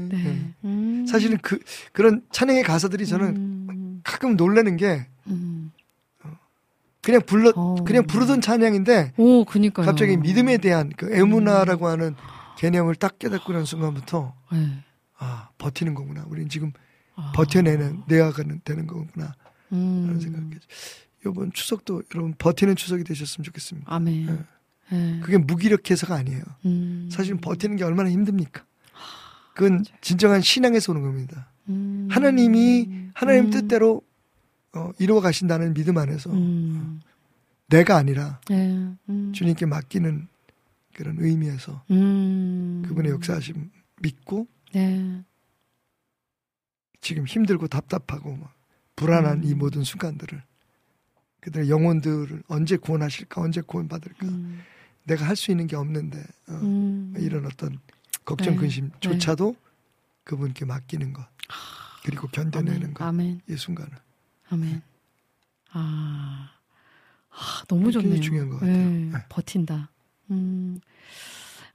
[0.09, 0.25] 네.
[0.25, 0.53] 예.
[0.67, 1.05] 음.
[1.07, 1.59] 사실은 그
[1.91, 4.01] 그런 찬양의 가사들이 저는 음.
[4.03, 5.71] 가끔 놀라는 게 음.
[7.01, 7.75] 그냥 불러 어.
[7.83, 9.85] 그냥 부르던 찬양인데 오, 그니까요.
[9.85, 11.13] 갑자기 믿음에 대한 그 음.
[11.13, 12.15] 에무나라고 하는
[12.57, 14.83] 개념을 딱 깨닫고 난 순간부터 네.
[15.17, 16.25] 아 버티는 거구나.
[16.27, 16.71] 우리는 지금
[17.15, 17.31] 아.
[17.35, 19.35] 버텨내는 내야가는 되는 거구나.
[19.71, 20.05] 음.
[20.07, 20.67] 라는 생각이죠.
[21.27, 23.93] 이번 추석도 여러분 버티는 추석이 되셨으면 좋겠습니다.
[23.93, 24.25] 아멘.
[24.25, 24.39] 네.
[24.91, 25.19] 네.
[25.21, 26.43] 그게 무기력해서가 아니에요.
[26.65, 27.09] 음.
[27.11, 28.63] 사실은 버티는 게 얼마나 힘듭니까?
[29.55, 31.49] 그건 진정한 신앙에서 오는 겁니다.
[31.69, 32.07] 음.
[32.11, 33.49] 하나님이 하나님 음.
[33.49, 34.01] 뜻대로
[34.73, 36.99] 어, 이루어 가신다는 믿음 안에서 음.
[37.67, 38.89] 내가 아니라 네.
[39.09, 39.31] 음.
[39.33, 40.27] 주님께 맡기는
[40.93, 42.83] 그런 의미에서 음.
[42.87, 43.71] 그분의 역사하심
[44.01, 45.23] 믿고 네.
[47.01, 48.53] 지금 힘들고 답답하고 막
[48.95, 49.43] 불안한 음.
[49.43, 50.41] 이 모든 순간들을
[51.41, 54.61] 그들의 영혼들을 언제 구원하실까 언제 구원받을까 음.
[55.05, 57.13] 내가 할 수 있는 게 없는데 어, 음.
[57.17, 57.79] 이런 어떤
[58.25, 58.59] 걱정 네.
[58.61, 59.55] 근심조차도
[60.23, 61.25] 그분께 맡기는 것
[62.03, 62.93] 그리고 견뎌내는 아멘.
[62.93, 63.41] 것 아멘.
[63.49, 63.91] 이 순간을
[64.49, 64.81] 아멘.
[65.71, 66.49] 아,
[67.31, 68.21] 아, 너무 굉장히 좋네요.
[68.21, 68.75] 중요한 것 같아요.
[68.77, 69.17] 네, 네.
[69.29, 69.89] 버틴다.
[70.31, 70.79] 음.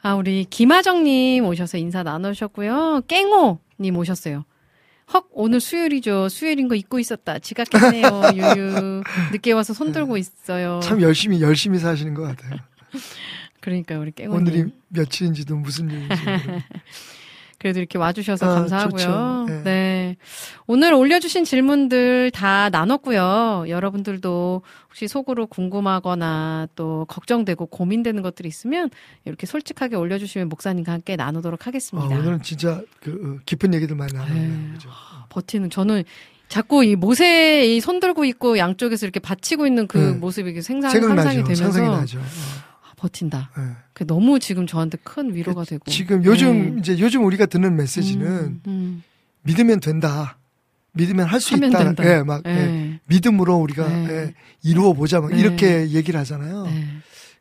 [0.02, 3.02] 아, 우리 김하정님 오셔서 인사 나누셨고요.
[3.06, 4.44] 깽호님 오셨어요.
[5.12, 6.28] 헉, 오늘 수요일이죠.
[6.28, 7.38] 수요일인 거 잊고 있었다.
[7.40, 8.06] 지각했네요.
[8.34, 9.02] 유유.
[9.32, 10.80] 늦게 와서 손 들고 있어요.
[10.82, 12.60] 참 열심히 열심히 사시는 것 같아요.
[13.60, 14.40] 그러니까요, 우리 깽호님.
[14.40, 16.08] 오늘이 며칠인지도 무슨 일인지.
[17.60, 19.44] 그래도 이렇게 와주셔서 아, 감사하고요.
[19.46, 19.62] 네.
[19.64, 20.16] 네.
[20.66, 23.66] 오늘 올려주신 질문들 다 나눴고요.
[23.68, 28.88] 여러분들도 혹시 속으로 궁금하거나 또 걱정되고 고민되는 것들이 있으면
[29.26, 32.16] 이렇게 솔직하게 올려주시면 목사님과 함께 나누도록 아, 하겠습니다.
[32.16, 34.10] 오늘은 진짜 그 어, 깊은 얘기들 많이.
[34.14, 34.70] 네.
[34.72, 34.88] 그죠?
[35.28, 36.04] 버티는 저는
[36.48, 40.12] 자꾸 이 모세에 이손 들고 있고 양쪽에서 이렇게 받치고 있는 그 네.
[40.12, 41.42] 모습이 생상, 상상이 생각나죠.
[41.42, 42.18] 되면서 상상이 나죠.
[42.18, 42.69] 어, 아,
[43.00, 43.50] 버틴다.
[43.56, 43.62] 네.
[43.94, 46.80] 그 너무 지금 저한테 큰 위로가 되고 지금 요즘 네.
[46.80, 49.02] 이제 요즘 우리가 듣는 메시지는 음, 음.
[49.42, 50.36] 믿으면 된다.
[50.92, 51.78] 믿으면 할 수 있다.
[51.78, 52.04] 된다.
[52.04, 52.50] 예, 막 네.
[52.50, 54.08] 예, 믿음으로 우리가 네.
[54.10, 55.20] 예, 이루어 보자.
[55.20, 55.38] 막 네.
[55.40, 56.64] 이렇게 얘기를 하잖아요.
[56.64, 56.86] 네.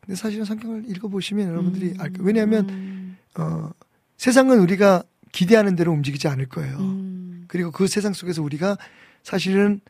[0.00, 2.24] 근데 사실은 성경을 읽어 보시면 여러분들이 음, 알 거예요.
[2.24, 3.70] 왜냐하면 음, 어,
[4.16, 5.02] 세상은 우리가
[5.32, 6.78] 기대하는 대로 움직이지 않을 거예요.
[6.78, 8.78] 음, 그리고 그 세상 속에서 우리가
[9.22, 9.80] 사실은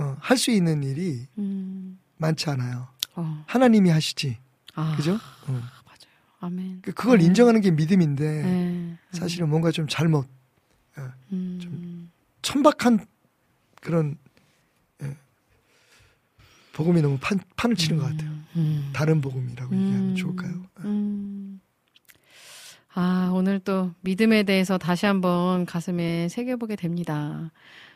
[0.00, 1.98] 어, 할 수 있는 일이 음.
[2.16, 2.88] 많지 않아요.
[3.14, 3.44] 어.
[3.46, 4.38] 하나님이 하시지.
[4.74, 5.14] 아, 그죠?
[5.48, 5.62] 어.
[6.40, 6.80] 아멘.
[6.82, 7.24] 그- 그걸 네.
[7.24, 8.96] 인정하는 게 믿음인데 네.
[9.12, 10.26] 사실은 뭔가 좀 잘못
[11.32, 12.10] 음,
[12.42, 13.04] 천박한
[13.80, 14.16] 그런
[15.02, 15.16] 예,
[16.74, 18.30] 복음이 너무 판, 판을 치는 것 같아요.
[18.56, 18.90] 음.
[18.92, 20.52] 다른 복음이라고 얘기하면 음, 좋을까요?
[20.80, 21.60] 음.
[22.92, 27.50] 아, 오늘 또 믿음에 대해서 다시 한번 가슴에 새겨보게 됩니다.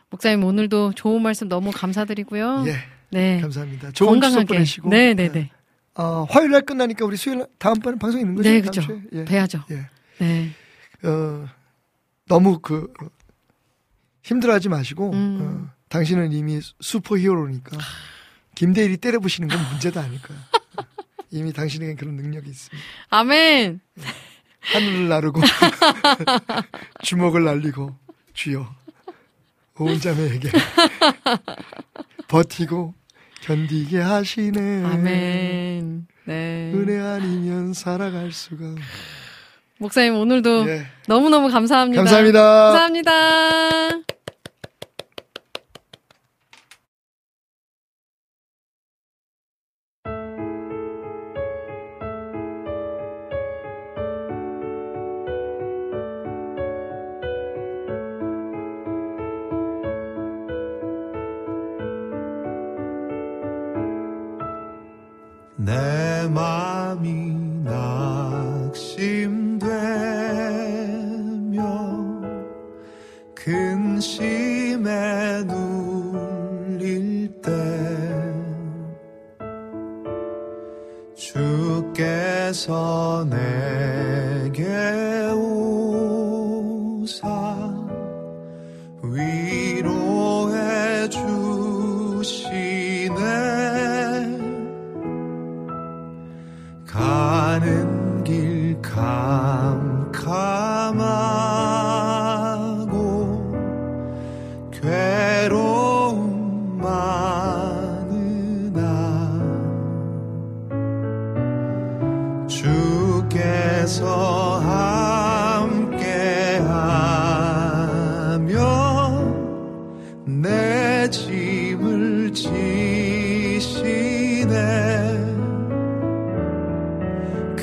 [0.09, 2.65] 목사님 오늘도 좋은 말씀 너무 감사드리고요.
[2.67, 2.75] 예,
[3.11, 3.39] 네.
[3.39, 3.91] 감사합니다.
[3.91, 5.51] 좋은 추석 보내시고 네, 네, 네.
[5.95, 8.49] 어, 화요일 날 끝나니까 우리 수요일 날 다음번에 방송 있는 거죠?
[8.49, 8.81] 네, 그죠.
[9.13, 9.25] 예.
[9.25, 9.65] 뵈야죠.
[9.71, 9.85] 예.
[10.19, 10.51] 네.
[11.03, 11.47] 어,
[12.27, 13.07] 너무 그 어,
[14.23, 15.39] 힘들어하지 마시고 음.
[15.41, 17.77] 어, 당신은 이미 슈퍼 히어로니까
[18.55, 20.37] 김대일이 때려부시는 건 문제도 아닐 거야.
[21.31, 22.87] 이미 당신에겐 그런 능력이 있습니다.
[23.09, 23.79] 아멘.
[24.59, 25.41] 하늘을 나르고
[27.03, 27.95] 주먹을 날리고
[28.33, 28.67] 주여
[29.75, 30.51] 온 자매에게
[32.27, 32.93] 버티고
[33.49, 34.83] 견디게 하시네.
[34.85, 36.05] 아멘.
[36.25, 36.71] 네.
[36.75, 38.63] 은혜 아니면 살아갈 수가.
[39.79, 40.85] 목사님 오늘도 예.
[41.07, 42.03] 너무너무 감사합니다.
[42.03, 42.39] 감사합니다.
[42.43, 44.18] 감사합니다.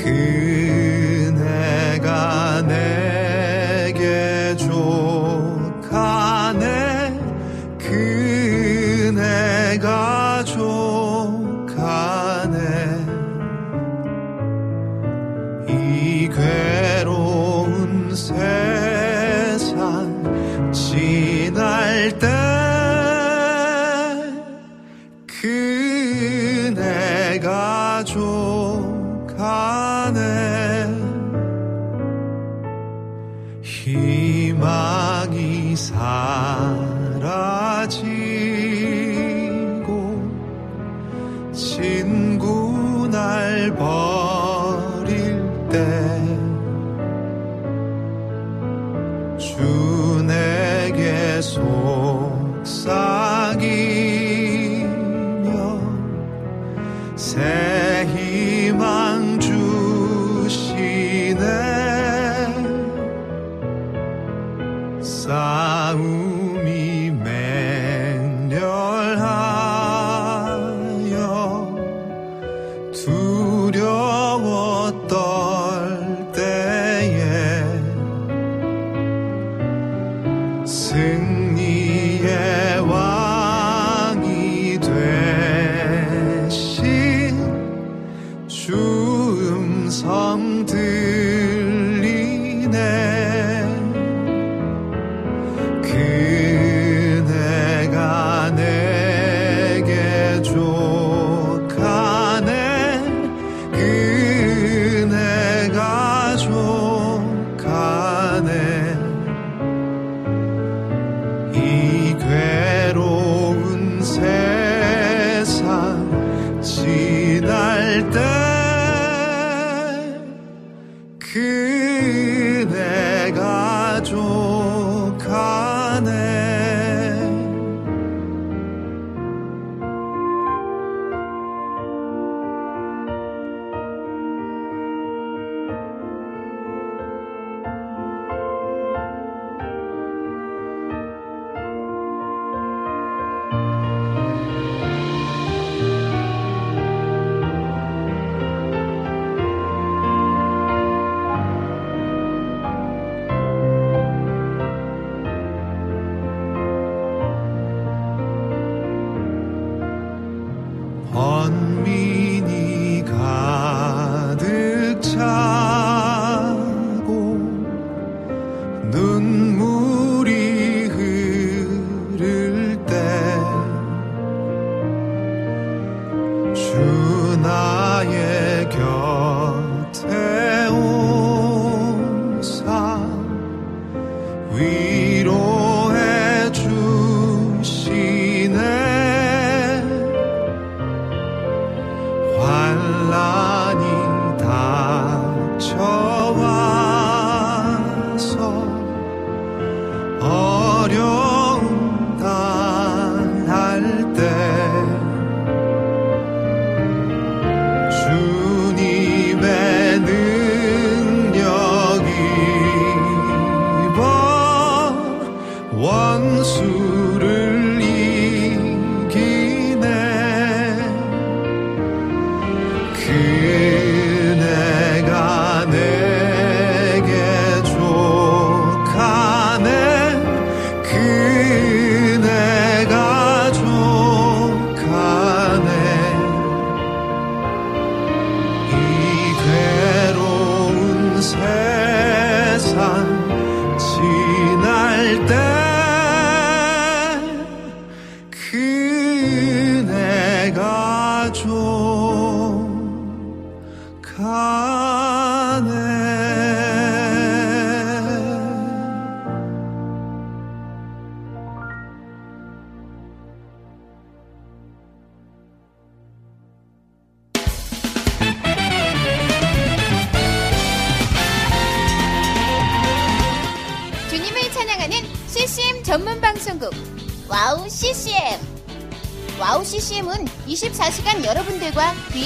[0.03, 0.46] 그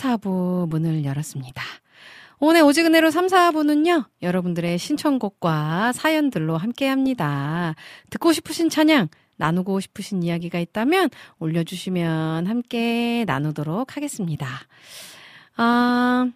[0.00, 1.62] 4부 문을 열었습니다.
[2.38, 7.74] 오늘 오지근해로 3, 4부는요, 여러분들의 신청곡과 사연들로 함께 합니다.
[8.08, 14.46] 듣고 싶으신 찬양, 나누고 싶으신 이야기가 있다면 올려주시면 함께 나누도록 하겠습니다.
[15.56, 16.30] 아,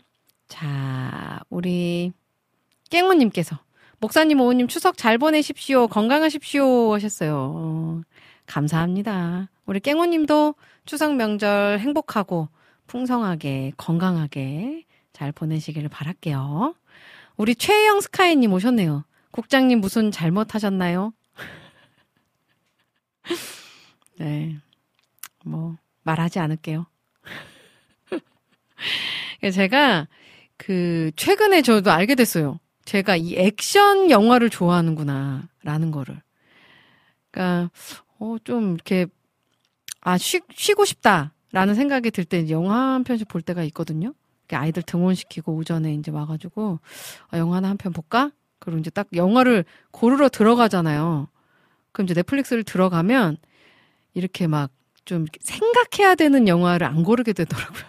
[0.46, 2.12] 자, 우리
[2.90, 3.58] 깽모님께서
[3.98, 5.88] 목사님, 오우님 추석 잘 보내십시오.
[5.88, 6.92] 건강하십시오.
[6.92, 7.52] 하셨어요.
[7.54, 8.00] 어,
[8.44, 9.48] 감사합니다.
[9.64, 10.54] 우리 깽모님도
[10.84, 12.48] 추석 명절 행복하고
[12.86, 16.74] 풍성하게 건강하게 잘 보내시기를 바랄게요.
[17.36, 19.04] 우리 최영 스카이님 오셨네요.
[19.30, 21.12] 국장님 무슨 잘못하셨나요?
[24.18, 24.56] 네.
[25.44, 26.86] 뭐, 말하지 않을게요.
[29.52, 30.06] 제가
[30.56, 32.60] 그, 최근에 저도 알게 됐어요.
[32.84, 36.20] 제가 이 액션 영화를 좋아하는구나, 라는 거를.
[37.30, 37.70] 그니까,
[38.18, 39.06] 어, 좀 이렇게,
[40.00, 44.14] 아, 쉬, 쉬고 싶다, 라는 생각이 들 때 영화 한 편씩 볼 때가 있거든요.
[44.52, 46.80] 아이들 등원시키고 오전에 이제 와가지고,
[47.30, 48.30] 아, 영화 하나 한 편 볼까?
[48.60, 51.28] 그리고 이제 딱 영화를 고르러 들어가잖아요.
[51.92, 53.38] 그럼 이제 넷플릭스를 들어가면,
[54.14, 54.70] 이렇게 막
[55.06, 57.84] 좀 생각해야 되는 영화를 안 고르게 되더라고요.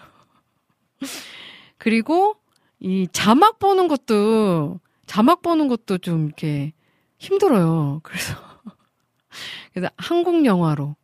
[1.78, 2.36] 그리고
[2.80, 6.74] 이 자막 보는 것도 자막 보는 것도 좀 이렇게
[7.20, 8.02] 힘들어요.
[8.04, 8.36] 그래서
[9.74, 10.96] 그래서 한국 영화로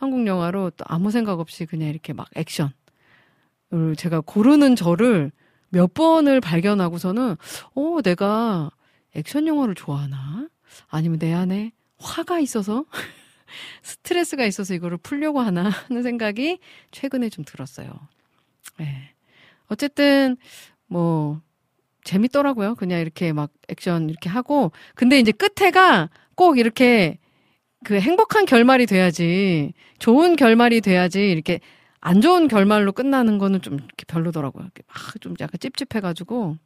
[0.00, 2.72] 한국 영화로 또 아무 생각 없이 그냥 이렇게 막 액션
[3.70, 5.30] 을 제가 고르는 저를
[5.68, 7.36] 몇 번을 발견하고서는
[7.74, 8.70] 어 내가
[9.14, 10.48] 액션 영화를 좋아하나
[10.88, 12.86] 아니면 내 안에 화가 있어서
[13.82, 16.60] 스트레스가 있어서 이거를 풀려고 하나 하는 생각이
[16.92, 17.92] 최근에 좀 들었어요.
[18.78, 19.12] 네.
[19.68, 20.38] 어쨌든
[20.86, 21.42] 뭐
[22.04, 22.74] 재밌더라고요.
[22.76, 27.18] 그냥 이렇게 막 액션 이렇게 하고 근데 이제 끝에가 꼭 이렇게
[27.84, 31.60] 그 행복한 결말이 돼야지 좋은 결말이 돼야지 이렇게
[32.00, 34.68] 안 좋은 결말로 끝나는 거는 좀 이렇게 별로더라고요.
[34.86, 36.56] 막좀 약간 찝찝해가지고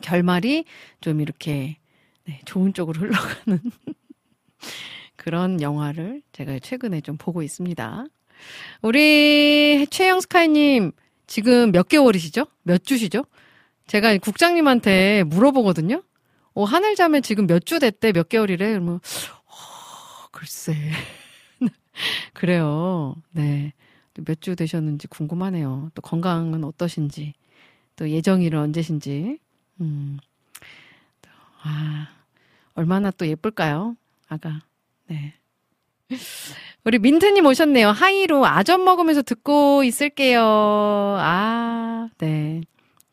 [0.00, 0.64] 결말이
[1.00, 1.76] 좀 이렇게
[2.24, 3.60] 네, 좋은 쪽으로 흘러가는
[5.16, 8.06] 그런 영화를 제가 최근에 좀 보고 있습니다.
[8.82, 10.92] 우리 최영 스카이님
[11.26, 12.46] 지금 몇 개월이시죠?
[12.62, 13.24] 몇 주시죠?
[13.86, 16.02] 제가 국장님한테 물어보거든요.
[16.54, 18.12] 어, 하늘자매 지금 몇 주 됐대?
[18.12, 18.70] 몇 개월이래?
[18.70, 18.98] 그러면 어,
[20.32, 20.74] 글쎄.
[22.34, 23.14] 그래요.
[23.32, 23.72] 네.
[24.14, 25.90] 몇 주 되셨는지 궁금하네요.
[25.94, 27.34] 또 건강은 어떠신지.
[27.96, 29.38] 또 예정일은 언제신지.
[29.80, 30.18] 음.
[31.62, 32.08] 아,
[32.74, 33.96] 얼마나 또 예쁠까요?
[34.28, 34.60] 아가.
[35.06, 35.34] 네.
[36.84, 37.90] 우리 민트님 오셨네요.
[37.90, 40.42] 하이로 아점 먹으면서 듣고 있을게요.
[40.44, 42.60] 아, 네.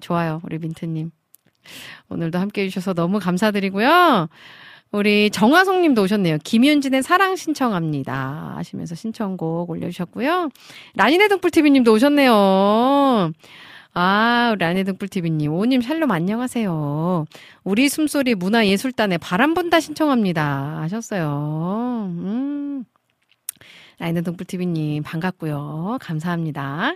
[0.02, 0.42] 좋아요.
[0.44, 1.12] 우리 민트님.
[2.10, 4.28] 오늘도 함께 해주셔서 너무 감사드리고요.
[4.92, 6.40] 우리 정화송 님도 오셨네요.
[6.44, 8.54] 김윤진의 사랑 신청합니다.
[8.56, 10.50] 하시면서 신청곡 올려주셨고요.
[10.96, 13.32] 라니네 등불TV 님도 오셨네요.
[13.94, 15.54] 아, 우리 라니네 등불TV 님.
[15.54, 17.26] 오님 샬롬 안녕하세요.
[17.64, 20.80] 우리 숨소리 문화예술단의 바람 분다 신청합니다.
[20.82, 22.08] 하셨어요.
[22.10, 22.84] 음.
[24.00, 26.00] 라니네 등불TV 님 반갑고요.
[26.02, 26.96] 감사합니다.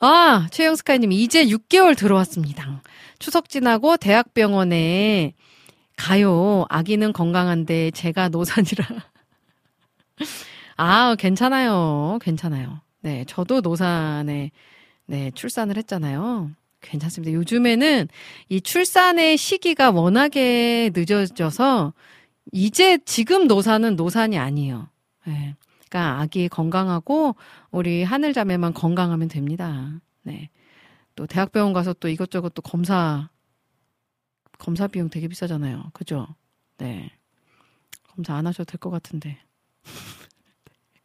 [0.00, 2.82] 아, 최영스카이님, 이제 6개월 들어왔습니다.
[3.18, 5.34] 추석 지나고 대학병원에
[5.98, 6.64] 가요.
[6.70, 8.86] 아기는 건강한데 제가 노산이라.
[10.76, 12.18] 아, 괜찮아요.
[12.22, 12.80] 괜찮아요.
[13.00, 14.52] 네, 저도 노산에,
[15.06, 16.50] 네, 출산을 했잖아요.
[16.80, 17.32] 괜찮습니다.
[17.34, 18.08] 요즘에는
[18.48, 21.92] 이 출산의 시기가 워낙에 늦어져서
[22.52, 24.88] 이제 지금 노산은 노산이 아니에요.
[25.26, 25.56] 네.
[25.88, 27.34] 그러니까 아기 건강하고
[27.72, 29.90] 우리 하늘자매만 건강하면 됩니다.
[30.22, 30.48] 네.
[31.16, 33.28] 또 대학병원 가서 또 이것저것 또 검사
[34.58, 35.90] 검사 비용 되게 비싸잖아요.
[35.92, 36.26] 그죠?
[36.78, 37.10] 네.
[38.08, 39.38] 검사 안 하셔도 될 것 같은데.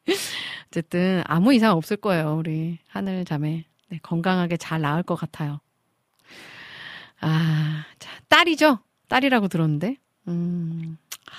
[0.68, 2.36] 어쨌든 아무 이상 없을 거예요.
[2.38, 3.66] 우리 하늘 자매.
[3.90, 5.60] 네, 건강하게 잘 나을 것 같아요.
[7.22, 8.80] 아, 자, 딸이죠?
[9.08, 9.98] 딸이라고 들었는데.
[10.28, 10.98] 음.
[11.30, 11.34] 아,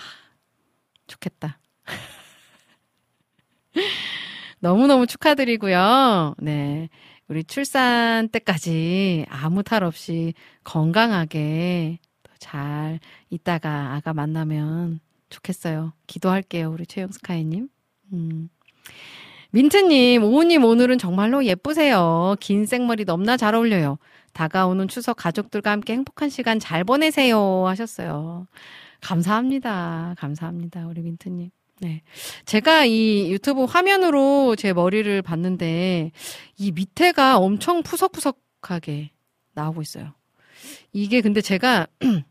[1.06, 1.58] 좋겠다.
[4.60, 6.34] 너무너무 축하드리고요.
[6.38, 6.88] 네.
[7.28, 11.98] 우리 출산 때까지 아무 탈 없이 건강하게
[12.38, 15.94] 잘 있다가 아가 만나면 좋겠어요.
[16.06, 16.70] 기도할게요.
[16.70, 17.68] 우리 최영스카이님.
[18.12, 18.48] 음.
[19.51, 22.36] 민트님, 오우님 오늘은 정말로 예쁘세요.
[22.40, 23.98] 긴 생머리 너무나 잘 어울려요.
[24.32, 27.66] 다가오는 추석 가족들과 함께 행복한 시간 잘 보내세요.
[27.66, 28.46] 하셨어요.
[29.01, 30.14] 감사합니다.
[30.18, 30.86] 감사합니다.
[30.88, 31.51] 우리 민트님.
[31.80, 32.02] 네.
[32.46, 36.12] 제가 이 유튜브 화면으로 제 머리를 봤는데
[36.56, 39.10] 이 밑에가 엄청 푸석푸석하게
[39.55, 40.14] 나오고 있어요.
[40.92, 41.86] 이게 근데 제가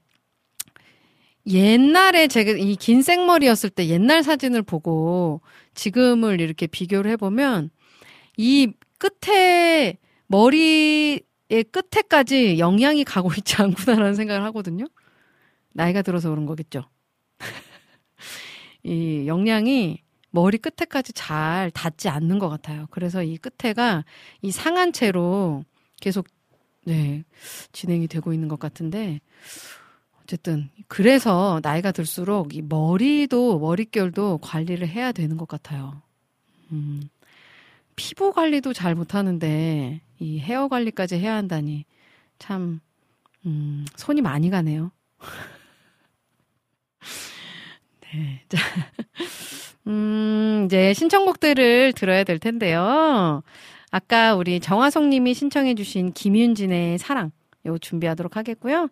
[1.47, 5.41] 옛날에 제가 이 긴 생머리였을 때 옛날 사진을 보고
[5.75, 7.69] 지금을 이렇게 비교를 해보면
[8.37, 9.97] 이 끝에
[10.27, 11.21] 머리의
[11.71, 14.85] 끝에까지 영향이 가고 있지 않구나라는 생각을 하거든요.
[15.73, 16.85] 나이가 들어서 그런 거겠죠.
[18.83, 22.87] 이 영양이 머리 끝에까지 잘 닿지 않는 것 같아요.
[22.89, 24.03] 그래서 이 끝에가
[24.41, 25.63] 이 상한 채로
[26.01, 26.27] 계속
[26.85, 27.23] 네
[27.71, 29.21] 진행이 되고 있는 것 같은데
[30.23, 36.01] 어쨌든 그래서 나이가 들수록 이 머리도 머릿결도 관리를 해야 되는 것 같아요.
[36.71, 37.03] 음,
[37.95, 41.85] 피부 관리도 잘 못하는데 이 헤어 관리까지 해야 한다니
[42.39, 42.79] 참
[43.45, 44.91] 음, 손이 많이 가네요.
[48.13, 48.57] 네, 자,
[49.87, 53.43] 음, 이제 신청곡들을 들어야 될 텐데요.
[53.91, 57.31] 아까 우리 정화송 님이 신청해 주신 김윤진의 사랑,
[57.65, 58.89] 요 준비하도록 하겠고요.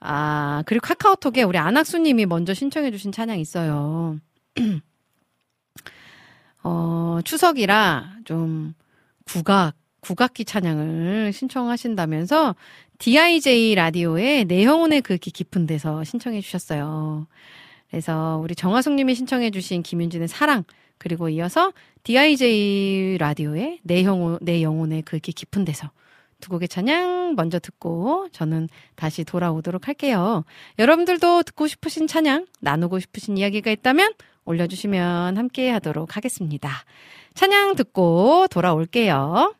[0.00, 4.18] 아, 그리고 카카오톡에 우리 안학수 님이 먼저 신청해 주신 찬양 있어요.
[6.62, 8.74] 어, 추석이라 좀
[9.24, 12.54] 국악, 국악기 찬양을 신청하신다면서
[12.98, 17.26] DIJ 라디오에 내형운의 그기 깊은 데서 신청해 주셨어요.
[17.90, 20.64] 그래서 우리 정화숙 님이 신청해 주신 김윤진의 사랑
[20.98, 21.72] 그리고 이어서
[22.04, 25.90] DIJ 라디오의 내 영혼, 내 영혼의 그기 깊은 데서
[26.40, 30.44] 두 곡의 찬양 먼저 듣고 저는 다시 돌아오도록 할게요.
[30.78, 34.14] 여러분들도 듣고 싶으신 찬양, 나누고 싶으신 이야기가 있다면
[34.44, 36.70] 올려주시면 함께 하도록 하겠습니다.
[37.34, 39.54] 찬양 듣고 돌아올게요.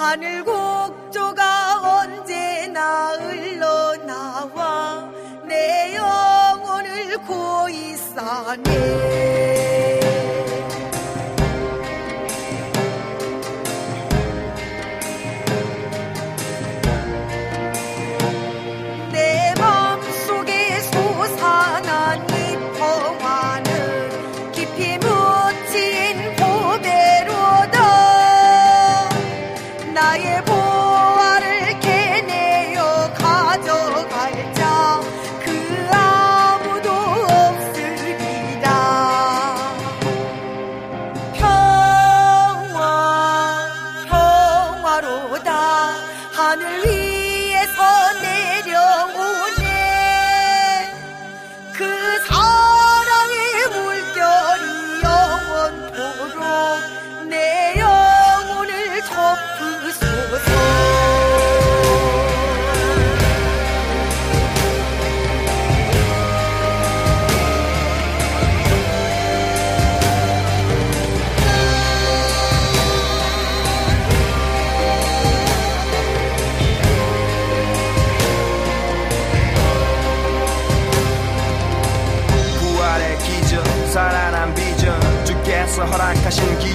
[0.00, 5.06] 하늘 곡조가 언제 나 흘러 나와
[5.44, 9.29] 내 영혼을 고이 싸네
[30.50, 31.19] 나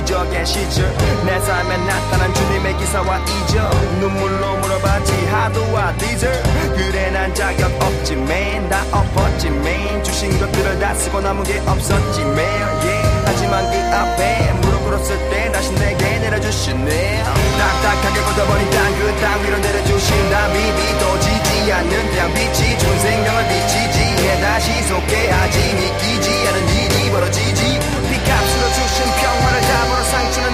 [0.05, 0.95] 기적의 시절.
[1.25, 6.43] 내 삶에 나타난 주님의 기사와 이적 눈물로 물어봤지 하도와 디젤
[6.75, 12.61] 그래 난 자격 없지 맨다 없었지 매일 주신 것들을 다 쓰고 남은 게 없었지 매일
[12.85, 13.25] yeah.
[13.25, 17.23] 하지만 그 앞에 무릎 꿇었을 때 다시 내게 내려주시네.
[17.57, 20.53] 딱딱하게 굳어버린 땅그땅 위로 내려주신다.
[20.53, 24.15] 비비도 지지 않는 태양 빛이 준 생명을 비치지.
[24.41, 26.74] 다시 속게 하지 믿기지 않은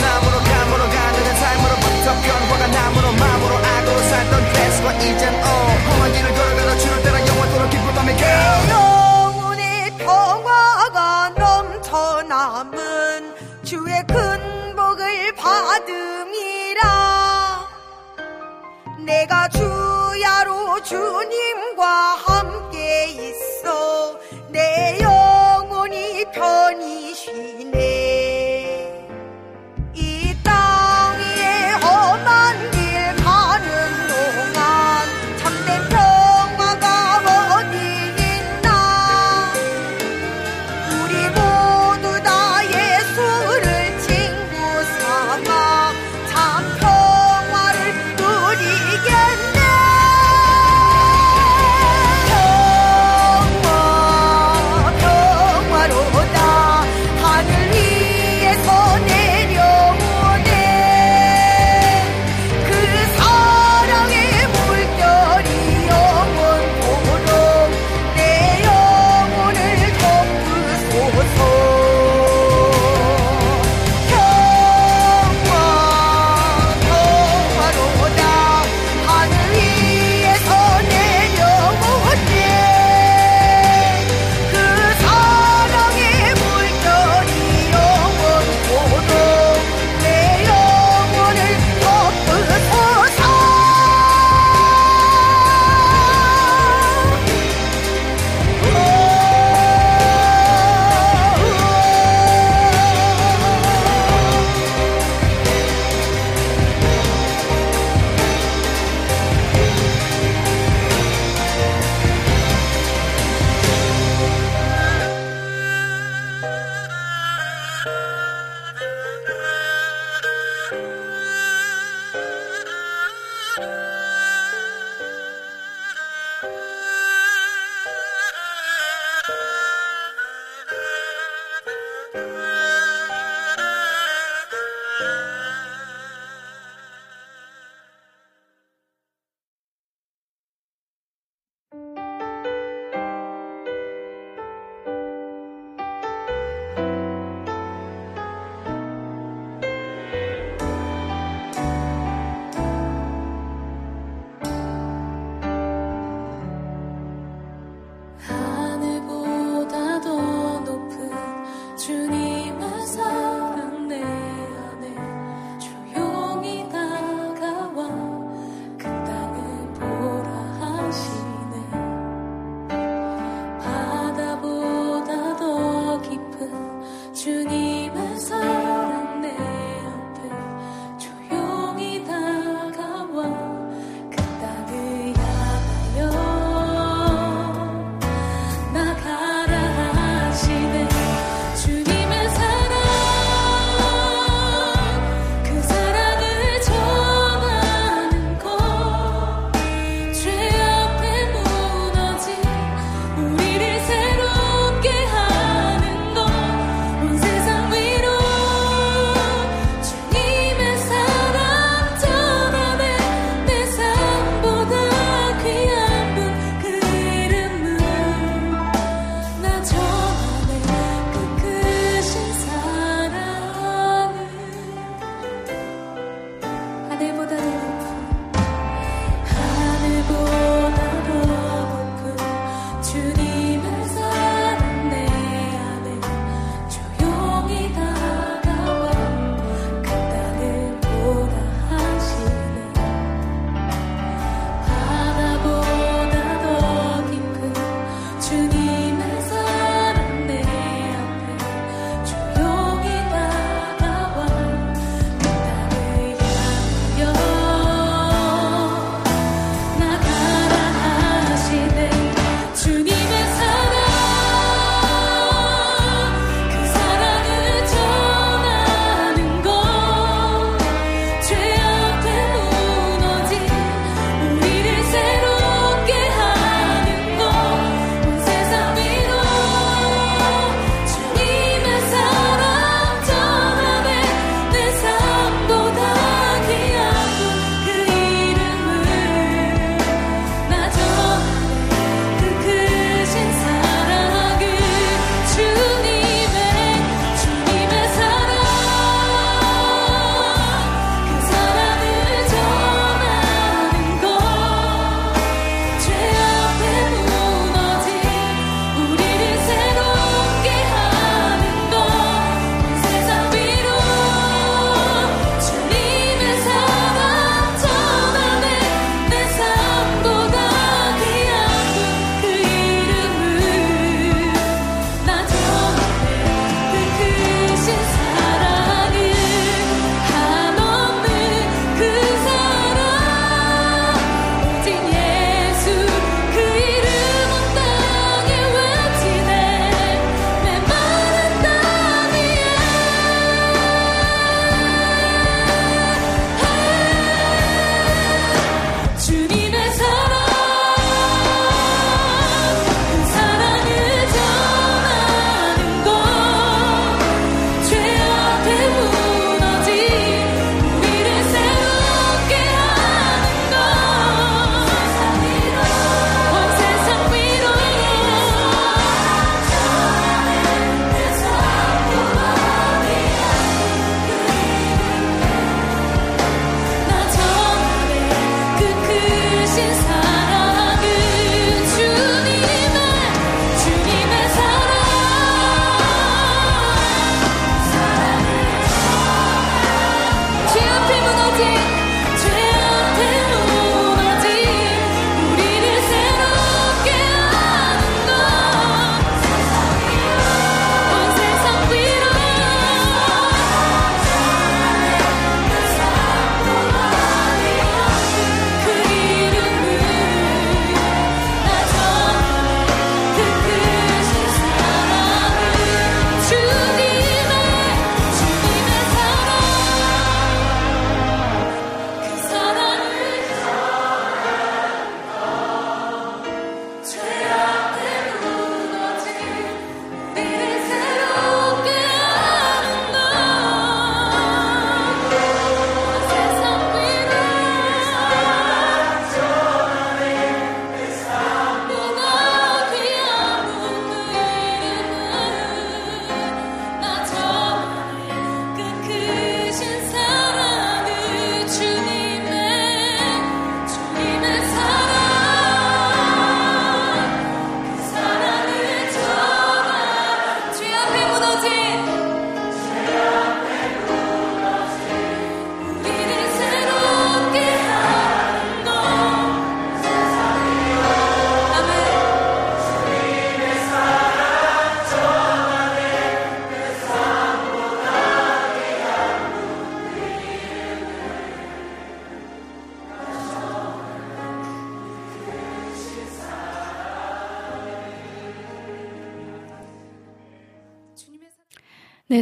[0.01, 5.47] 나무로 감으로 가는 삶으로부터 변화가 나무로 마음으로 악으로 살던 패스와 이젠 어.
[5.89, 8.25] 험한 길을 걸어가다 주를 따라 영원토록 기쁨하며 go
[8.69, 16.81] 영혼의 평화가 넘쳐 남은 주의 큰 복을 받음이라.
[19.05, 22.70] 내가 주야로 주님과 함께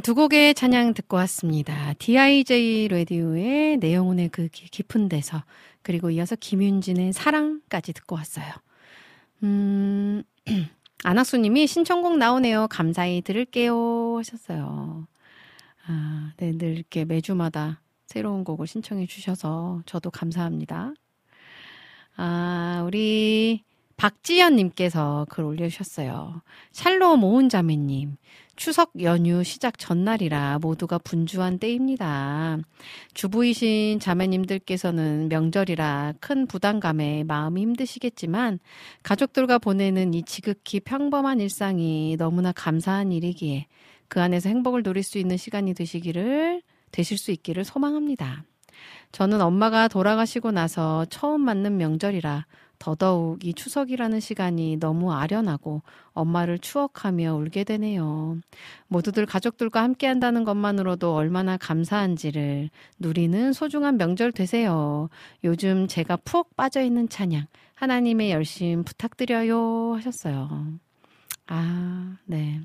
[0.09, 1.93] 두 곡의 찬양 듣고 왔습니다.
[1.99, 5.43] DIJ 라디오의 내 영혼의 그 기- 깊은 데서
[5.83, 8.47] 그리고 이어서 김윤진의 사랑까지 듣고 왔어요.
[9.43, 10.23] 음,
[11.03, 12.69] 안학수님이 신청곡 나오네요.
[12.71, 15.05] 감사히 들을게요 하셨어요.
[15.85, 20.95] 아, 네, 늘 이렇게 매주마다 새로운 곡을 신청해 주셔서 저도 감사합니다.
[22.17, 23.63] 아, 우리
[23.95, 26.41] 박지연님께서 글 올려주셨어요.
[26.71, 28.15] 샬롬 오은자매님,
[28.59, 32.57] 추석 연휴 시작 전날이라 모두가 분주한 때입니다.
[33.13, 38.59] 주부이신 자매님들께서는 명절이라 큰 부담감에 마음이 힘드시겠지만
[39.01, 43.67] 가족들과 보내는 이 지극히 평범한 일상이 너무나 감사한 일이기에
[44.09, 46.61] 그 안에서 행복을 누릴 수 있는 시간이 되시기를
[46.91, 48.43] 되실 수 있기를 소망합니다.
[49.13, 52.45] 저는 엄마가 돌아가시고 나서 처음 맞는 명절이라
[52.79, 55.83] 더더욱 이 추석이라는 시간이 너무 아련하고
[56.13, 58.39] 엄마를 추억하며 울게 되네요.
[58.87, 65.09] 모두들 가족들과 함께 한다는 것만으로도 얼마나 감사한지를 누리는 소중한 명절 되세요.
[65.43, 67.45] 요즘 제가 푹 빠져 있는 찬양,
[67.75, 70.79] 하나님의 열심 부탁드려요 하셨어요.
[71.47, 72.61] 아, 네.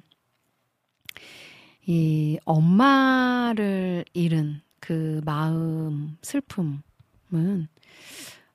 [1.87, 7.69] 이 엄마를 잃은 그 마음, 슬픔은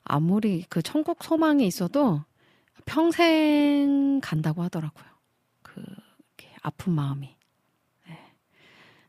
[0.10, 2.24] 아무리 그 천국 소망이 있어도
[2.86, 5.06] 평생 간다고 하더라고요.
[5.62, 5.82] 그
[6.62, 7.36] 아픈 마음이.
[8.08, 8.20] 네.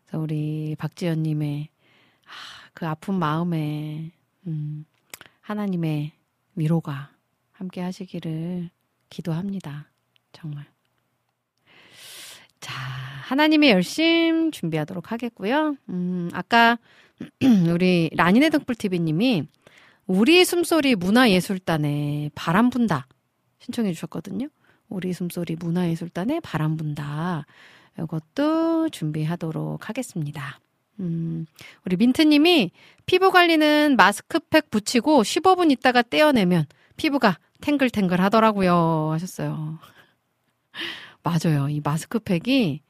[0.04, 1.68] 그래서 우리 박지연님의
[2.26, 2.30] 아,
[2.74, 4.12] 그 아픈 마음에
[4.46, 4.84] 음,
[5.40, 6.12] 하나님의
[6.54, 7.10] 위로가
[7.52, 8.70] 함께 하시기를
[9.08, 9.90] 기도합니다.
[10.32, 10.66] 정말.
[12.60, 15.76] 자, 하나님의 열심 준비하도록 하겠고요.
[15.88, 16.78] 음, 아까
[17.72, 19.46] 우리 라니네 등불TV님이
[20.12, 23.06] 우리 숨소리 문화예술단에 바람 분다
[23.60, 24.48] 신청해 주셨거든요.
[24.88, 27.46] 우리 숨소리 문화예술단에 바람 분다.
[27.96, 30.58] 이것도 준비하도록 하겠습니다.
[30.98, 31.46] 음,
[31.86, 32.72] 우리 민트님이
[33.06, 36.66] 피부 관리는 마스크팩 붙이고 15분 있다가 떼어내면
[36.96, 39.10] 피부가 탱글탱글 하더라고요.
[39.12, 39.78] 하셨어요.
[41.22, 41.68] 맞아요.
[41.68, 42.82] 이 마스크팩이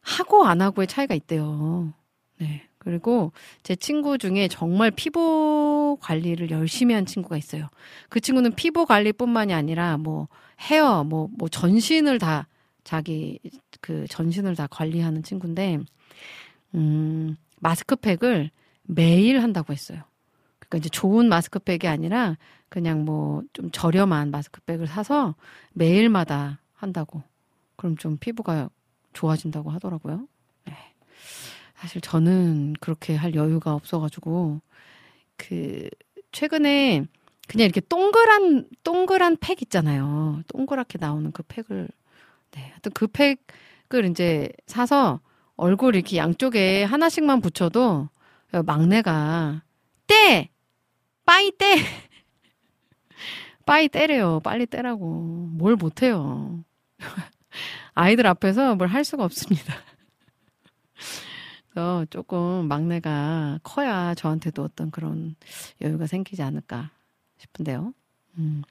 [0.00, 1.92] 하고 안 하고의 차이가 있대요.
[2.38, 2.69] 네.
[2.80, 3.32] 그리고
[3.62, 7.68] 제 친구 중에 정말 피부 관리를 열심히 한 친구가 있어요.
[8.08, 10.28] 그 친구는 피부 관리뿐만이 아니라 뭐
[10.62, 12.48] 헤어, 뭐, 뭐 전신을 다
[12.84, 13.38] 자기
[13.82, 15.78] 그 전신을 다 관리하는 친구인데,
[16.74, 18.50] 음, 마스크팩을
[18.84, 20.02] 매일 한다고 했어요.
[20.58, 22.36] 그러니까 이제 좋은 마스크팩이 아니라
[22.68, 25.34] 그냥 뭐 좀 저렴한 마스크팩을 사서
[25.72, 27.22] 매일마다 한다고.
[27.76, 28.70] 그럼 좀 피부가
[29.12, 30.26] 좋아진다고 하더라고요.
[31.80, 31.86] 네.
[31.86, 34.60] 사실 저는 그렇게 할 여유가 없어가지고
[35.36, 35.88] 그
[36.32, 37.06] 최근에
[37.48, 40.42] 그냥 이렇게 동그란 동그란 팩 있잖아요.
[40.48, 41.88] 동그랗게 나오는 그 팩을
[42.52, 45.20] 네, 하여튼 그 팩을 이제 사서
[45.56, 48.08] 얼굴 이렇게 양쪽에 하나씩만 붙여도
[48.66, 49.62] 막내가
[50.06, 50.50] 떼
[51.24, 51.76] 빠이 떼
[53.66, 54.40] 빠이 떼래요.
[54.40, 55.06] 빨리 떼라고
[55.52, 56.64] 뭘 못해요.
[57.94, 59.74] 아이들 앞에서 뭘 할 수가 없습니다.
[61.70, 65.36] 그래서 조금 막내가 커야 저한테도 어떤 그런
[65.80, 66.90] 여유가 생기지 않을까
[67.38, 67.92] 싶은데요.
[68.38, 68.62] 음.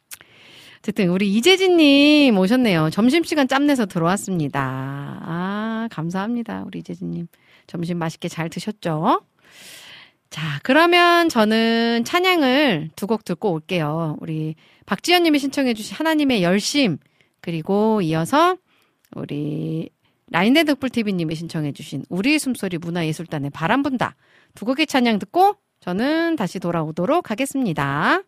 [0.79, 2.89] 어쨌든 우리 이재진님 오셨네요.
[2.91, 4.61] 점심시간 짬내서 들어왔습니다.
[4.61, 6.63] 아 감사합니다.
[6.65, 7.27] 우리 이재진님
[7.67, 9.21] 점심 맛있게 잘 드셨죠?
[10.29, 14.17] 자 그러면 저는 찬양을 두 곡 듣고 올게요.
[14.21, 14.55] 우리
[14.85, 16.97] 박지연님이 신청해주신 하나님의 열심
[17.41, 18.57] 그리고 이어서
[19.15, 19.89] 우리
[20.31, 24.15] 라인네 덕불TV님이 신청해주신 우리 숨소리 문화예술단의 바람 분다
[24.55, 28.21] 두 곡의 찬양 듣고 저는 다시 돌아오도록 하겠습니다.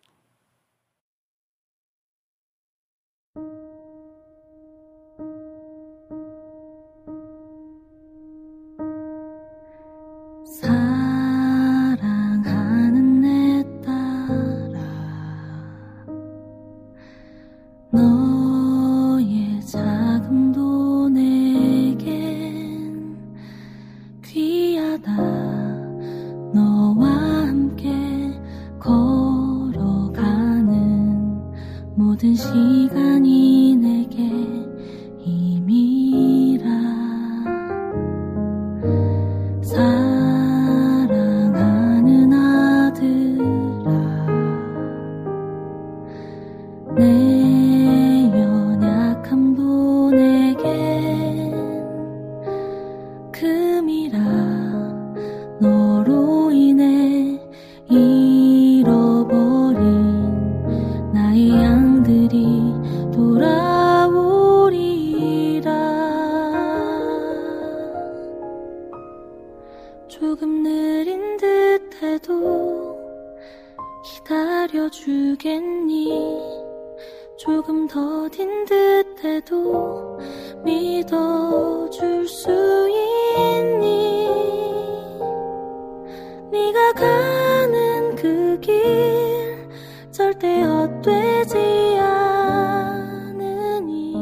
[86.72, 89.68] 네가 가는 그 길
[90.10, 94.14] 절대 헛되지 않으니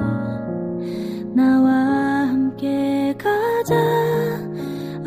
[1.33, 1.71] 나와
[2.27, 3.77] 함께 가자.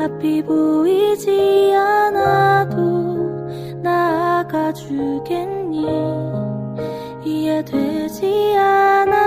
[0.00, 3.46] 앞이 보이지 않아도
[3.82, 5.84] 나아가주겠니?
[7.26, 9.23] 이해되지 않아.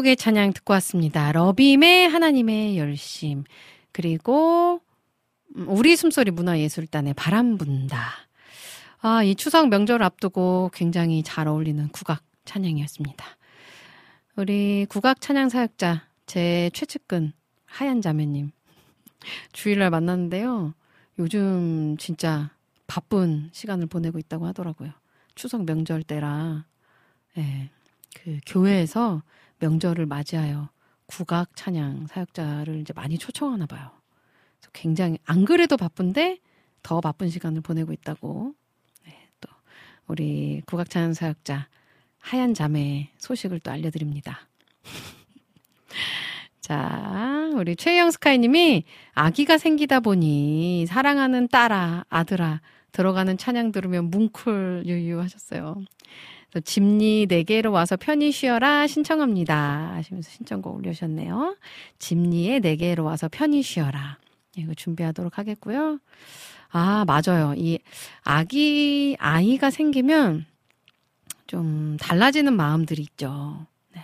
[0.00, 1.30] 곡의 찬양 듣고 왔습니다.
[1.32, 3.44] 러빔의 하나님의 열심,
[3.92, 4.80] 그리고
[5.56, 8.10] 음, 우리 숨소리 문화예술단의 바람 분다.
[9.02, 13.24] 아, 이 추석 명절 앞두고 굉장히 잘 어울리는 국악 찬양이었습니다.
[14.36, 17.32] 우리 국악 찬양 사역자, 제 최측근
[17.66, 18.52] 하얀 자매님.
[19.52, 20.72] 주일날 만났는데요.
[21.18, 22.50] 요즘 진짜
[22.86, 24.92] 바쁜 시간을 보내고 있다고 하더라고요.
[25.34, 26.64] 추석 명절 때라,
[27.36, 27.68] 예,
[28.14, 29.22] 그 교회에서
[29.60, 30.70] 명절을 맞이하여
[31.06, 33.90] 국악 찬양 사역자를 이제 많이 초청하나 봐요.
[34.58, 36.38] 그래서 굉장히 안 그래도 바쁜데
[36.82, 38.54] 더 바쁜 시간을 보내고 있다고.
[39.04, 39.48] 네, 또
[40.06, 41.68] 우리 국악 찬양 사역자
[42.18, 44.48] 하얀 자매 소식을 또 알려드립니다.
[46.60, 52.60] 자, 우리 최영 스카이님이 아기가 생기다 보니 사랑하는 딸아, 아들아
[52.92, 55.82] 들어가는 찬양 들으면 뭉클 유유 하셨어요.
[56.64, 59.92] 집니 네개로 와서 편히 쉬어라 신청합니다.
[59.94, 61.56] 하시면서 신청곡 올려주셨네요.
[61.98, 64.18] 집니에 네개로 와서 편히 쉬어라.
[64.56, 66.00] 이거 준비하도록 하겠고요.
[66.70, 67.54] 아, 맞아요.
[67.56, 67.78] 이
[68.22, 70.46] 아기, 아이가 생기면
[71.46, 73.66] 좀 달라지는 마음들이 있죠.
[73.94, 74.00] 네.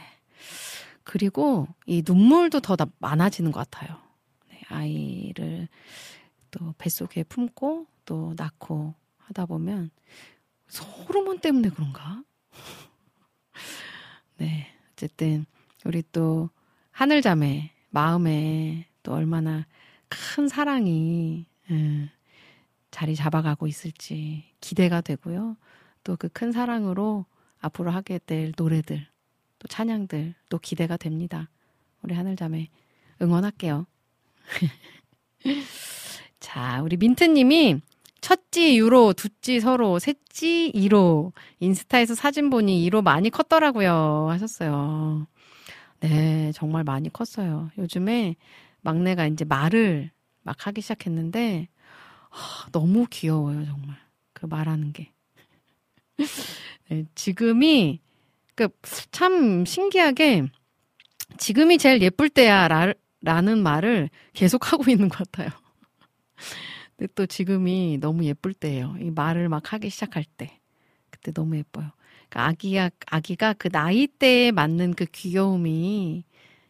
[1.04, 3.98] 그리고 이 눈물도 더 나- 많아지는 것 같아요.
[4.50, 5.68] 네, 아이를
[6.52, 9.90] 또 뱃속에 품고 또 낳고 하다 보면
[11.08, 12.22] 호르몬 때문에 그런가?
[14.38, 15.46] 네, 어쨌든
[15.84, 16.50] 우리 또
[16.92, 19.66] 하늘자매 마음에 또 얼마나
[20.08, 22.10] 큰 사랑이 음,
[22.90, 25.56] 자리 잡아가고 있을지 기대가 되고요.
[26.04, 27.26] 또 그 큰 사랑으로
[27.58, 29.06] 앞으로 하게 될 노래들,
[29.58, 31.48] 또 찬양들 또 기대가 됩니다.
[32.02, 32.68] 우리 하늘자매
[33.22, 33.86] 응원할게요.
[36.40, 37.80] 자, 우리 민트님이
[38.26, 41.32] 첫찌 유로, 두찌 서로, 셋찌 2로.
[41.60, 44.26] 인스타에서 사진 보니 2로 많이 컸더라고요.
[44.30, 45.28] 하셨어요.
[46.00, 47.70] 네, 정말 많이 컸어요.
[47.78, 48.34] 요즘에
[48.80, 50.10] 막내가 이제 말을
[50.42, 51.68] 막 하기 시작했는데,
[52.30, 53.96] 아, 너무 귀여워요, 정말.
[54.32, 55.12] 그 말하는 게.
[56.90, 58.00] 네, 지금이,
[58.56, 58.66] 그,
[59.12, 60.46] 참 신기하게,
[61.38, 65.50] 지금이 제일 예쁠 때야, 라, 라는 말을 계속 하고 있는 것 같아요.
[66.96, 68.96] 근데 또 지금이 너무 예쁠 때예요.
[69.00, 70.60] 이 말을 막 하기 시작할 때.
[71.10, 71.90] 그때 너무 예뻐요.
[72.28, 76.24] 그러니까 아기가, 아기가 그 나이 대에 맞는 그 귀여움이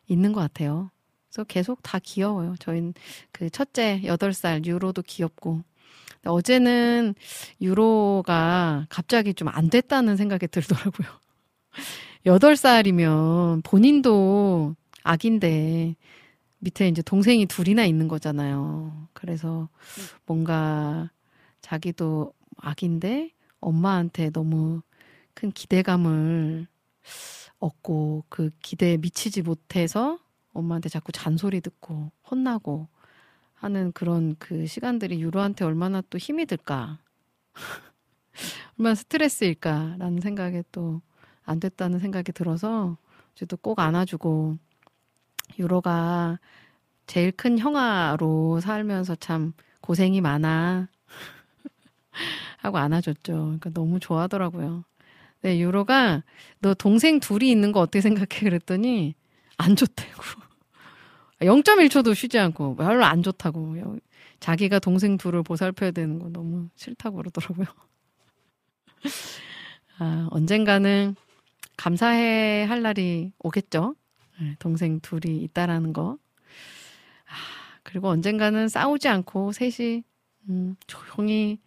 [0.09, 0.91] 있는 것 같아요.
[1.31, 2.57] 그래서 계속 다 귀여워요.
[2.61, 2.95] 저희는
[3.33, 5.63] 그 첫째 8살 유로도 귀엽고.
[6.27, 7.15] 어제는
[7.63, 11.09] 유로가 갑자기 좀 안 됐다는 생각이 들더라고요.
[12.27, 15.95] 8살이면 본인도 아기인데
[16.59, 19.09] 밑에 이제 동생이 둘이나 있는 거잖아요.
[19.13, 19.69] 그래서
[20.27, 21.11] 뭔가
[21.61, 24.83] 자기도 아기인데 엄마한테 너무
[25.35, 26.67] 큰 기대감을
[27.59, 30.19] 얻고 그 기대에 미치지 못해서
[30.53, 32.89] 엄마한테 자꾸 잔소리 듣고 혼나고
[33.55, 36.99] 하는 그런 그 시간들이 유로한테 얼마나 또 힘이 들까.
[38.79, 41.03] 얼마나 스트레스일까라는 생각에 또
[41.47, 42.99] 안 됐다는 생각이 들어서
[43.49, 44.59] 또꼭 안아주고
[45.59, 46.39] 유로가
[47.07, 50.89] 제일 큰 형아로 살면서 참 고생이 많아.
[52.59, 53.33] 하고 안아줬죠.
[53.33, 54.85] 그러니까 너무 좋아하더라고요.
[55.43, 56.25] 네, 유로가
[56.61, 58.41] 너 동생 둘이 있는 거 어떻게 생각해?
[58.43, 59.15] 그랬더니
[59.57, 60.23] 안 좋다고.
[61.41, 63.99] 0.1초도 쉬지 않고 별로 안 좋다고.
[64.41, 67.67] 자기가 동생 둘을 보살펴야 되는 거 너무 싫다고 그러더라고요.
[69.99, 71.15] 아, 언젠가는
[71.77, 73.95] 감사해 할 날이 오겠죠.
[74.41, 76.19] 네, 동생 둘이 있다라는 거.
[77.27, 77.35] 아,
[77.83, 80.03] 그리고 언젠가는 싸우지 않고 셋이
[80.49, 81.59] 음, 조용히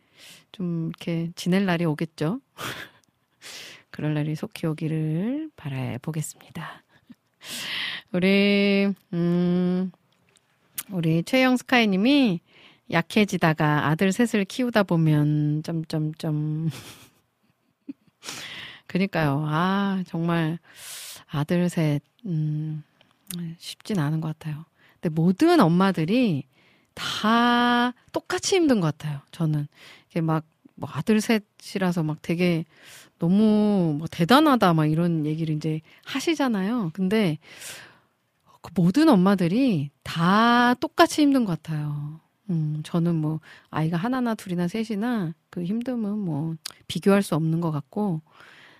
[0.51, 2.41] 좀 이렇게 지낼 날이 오겠죠.
[3.89, 6.83] 그럴 날이 속히 오기를 바라보겠습니다.
[8.11, 9.91] 우리 음
[10.91, 12.41] 우리 최영 스카이님이
[12.91, 16.69] 약해지다가 아들 셋을 키우다 보면 점점점
[18.87, 19.43] 그니까요.
[19.47, 20.57] 아 정말
[21.27, 22.83] 아들 셋 음,
[23.57, 24.65] 쉽진 않은 것 같아요.
[24.99, 26.43] 근데 모든 엄마들이
[26.93, 29.21] 다 똑같이 힘든 것 같아요.
[29.31, 29.67] 저는
[30.09, 30.43] 이게 막
[30.79, 32.65] 뭐 아들 셋이라서 막 되게
[33.19, 36.91] 너무 뭐 대단하다 막 이런 얘기를 이제 하시잖아요.
[36.93, 37.37] 근데
[38.61, 42.19] 그 모든 엄마들이 다 똑같이 힘든 것 같아요.
[42.49, 43.39] 음, 저는 뭐
[43.69, 46.55] 아이가 하나나 둘이나 셋이나 그 힘듦은 뭐
[46.87, 48.21] 비교할 수 없는 것 같고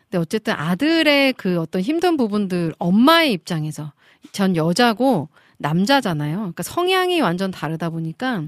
[0.09, 3.93] 근데 어쨌든 아들의 그 어떤 힘든 부분들 엄마의 입장에서
[4.31, 5.29] 전 여자고
[5.59, 6.37] 남자잖아요.
[6.37, 8.43] 그러니까 성향이 완전 다르다 보니까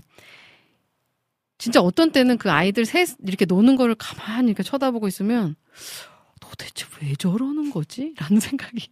[1.59, 5.55] 진짜 어떤 때는 그 아이들 셋 이렇게 노는 거를 가만히 이렇게 쳐다보고 있으면
[6.39, 8.15] 도대체 왜 저러는 거지?
[8.17, 8.87] 라는 생각이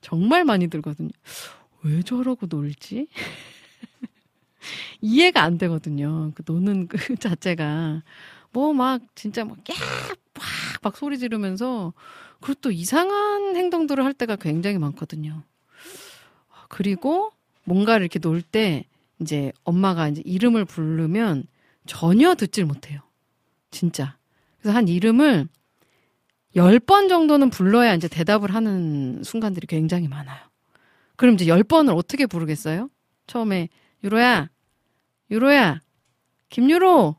[0.00, 1.10] 정말 많이 들거든요.
[1.84, 3.06] 왜 저러고 놀지?
[5.00, 6.32] 이해가 안 되거든요.
[6.34, 8.02] 그 노는 그 자체가.
[8.52, 9.74] 뭐 막 진짜 막 야!
[10.34, 10.44] 막,
[10.82, 11.92] 막 소리 지르면서
[12.40, 15.42] 그리고 또 이상한 행동들을 할 때가 굉장히 많거든요.
[16.68, 17.30] 그리고
[17.64, 18.84] 뭔가를 이렇게 놀 때
[19.20, 21.44] 이제 엄마가 이제 이름을 부르면
[21.86, 23.00] 전혀 듣질 못해요.
[23.70, 24.16] 진짜.
[24.60, 25.48] 그래서 한 이름을
[26.56, 30.40] 10번 정도는 불러야 이제 대답을 하는 순간들이 굉장히 많아요.
[31.16, 32.88] 그럼 이제 10번을 어떻게 부르겠어요?
[33.26, 33.68] 처음에
[34.04, 34.48] 유로야,
[35.30, 35.80] 유로야,
[36.48, 37.16] 김유로,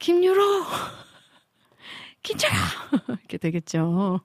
[0.00, 0.64] 김유로,
[2.22, 2.54] 김철아
[3.06, 4.20] 이렇게 되겠죠.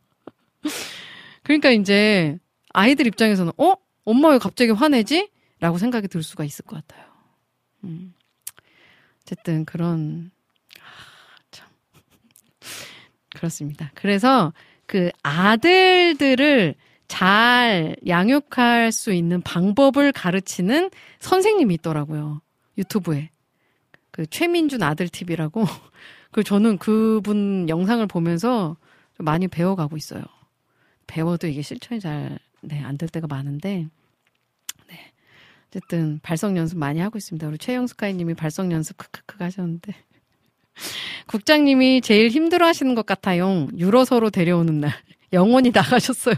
[1.43, 2.39] 그러니까 이제
[2.73, 3.75] 아이들 입장에서는 어?
[4.05, 5.29] 엄마 왜 갑자기 화내지?
[5.59, 7.05] 라고 생각이 들 수가 있을 것 같아요.
[7.83, 8.13] 음.
[9.21, 10.31] 어쨌든 그런
[10.79, 10.83] 아,
[11.51, 11.67] 참
[13.35, 13.91] 그렇습니다.
[13.95, 14.53] 그래서
[14.85, 16.75] 그 아들들을
[17.07, 20.89] 잘 양육할 수 있는 방법을 가르치는
[21.19, 22.41] 선생님이 있더라고요.
[22.77, 23.29] 유튜브에.
[24.15, 25.65] 그 최민준 아들 TV라고.
[26.31, 28.77] 그 저는 그분 영상을 보면서
[29.17, 30.23] 좀 많이 배워가고 있어요.
[31.05, 33.87] 배워도 이게 실천이 잘, 네, 안 될 때가 많은데,
[34.87, 35.11] 네.
[35.67, 37.45] 어쨌든 발성 연습 많이 하고 있습니다.
[37.45, 39.93] 우리 최영수카이 님이 발성 연습 크크크 하셨는데.
[41.27, 43.67] 국장님이 제일 힘들어 하시는 것 같아요.
[43.77, 44.93] 유로서로 데려오는 날.
[45.33, 46.35] 영혼이 나가셨어요.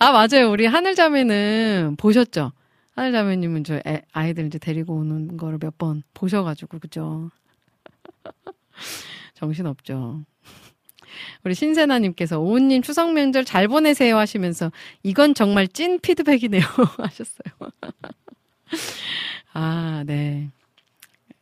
[0.00, 0.50] 아, 맞아요.
[0.50, 2.50] 우리 하늘자매는 보셨죠?
[2.98, 7.30] 하늘 자매님은 저 애, 아이들 이제 데리고 오는 거를 몇 번 보셔가지고, 그죠?
[9.34, 10.24] 정신 없죠.
[11.44, 14.72] 우리 신세나님께서 오은님 추석 명절 잘 보내세요 하시면서
[15.04, 16.62] 이건 정말 찐 피드백이네요
[16.98, 17.70] 하셨어요.
[19.52, 20.50] 아, 네.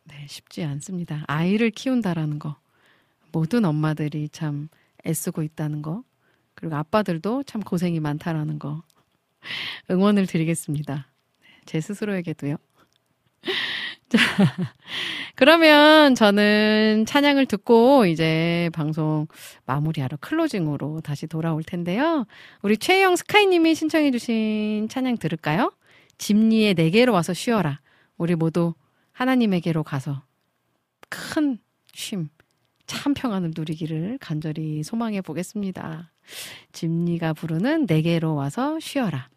[0.05, 1.25] 네, 쉽지 않습니다.
[1.27, 2.57] 아이를 키운다라는 거.
[3.33, 4.69] 모든 엄마들이 참
[5.07, 6.05] 애쓰고 있다는 거.
[6.55, 8.83] 그리고 아빠들도 참 고생이 많다라는 거.
[9.91, 11.07] 응원을 드리겠습니다.
[11.67, 12.57] 제 스스로에게도요.
[14.09, 14.19] 자,
[15.35, 19.27] 그러면 저는 찬양을 듣고 이제 방송
[19.67, 22.25] 마무리하러 클로징으로 다시 돌아올 텐데요.
[22.63, 25.73] 우리 최영 스카이님이 신청해주신 찬양 들을까요?
[26.19, 27.81] 집리의 내게로 와서 쉬어라.
[28.17, 28.75] 우리 모두
[29.13, 30.23] 하나님에게로 가서
[31.09, 31.59] 큰
[31.93, 32.29] 쉼,
[32.87, 36.13] 참 평안을 누리기를 간절히 소망해 보겠습니다.
[36.73, 39.29] 집리가 부르는 내게로 와서 쉬어라.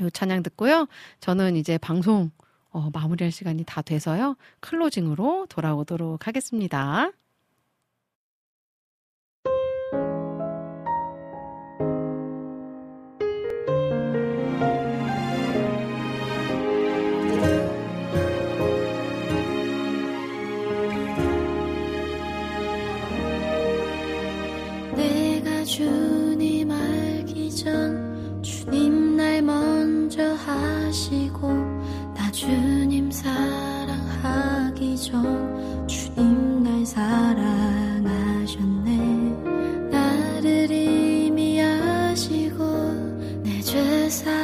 [0.00, 0.86] 이 찬양 듣고요.
[1.20, 2.30] 저는 이제 방송
[2.70, 4.36] 어, 마무리할 시간이 다 돼서요.
[4.60, 7.12] 클로징으로 돌아오도록 하겠습니다.
[32.34, 38.10] 주님 사랑하기 전 주님 날 사랑하셨네.
[39.88, 42.64] 나를 이미 아시고
[43.44, 44.43] 내 죄사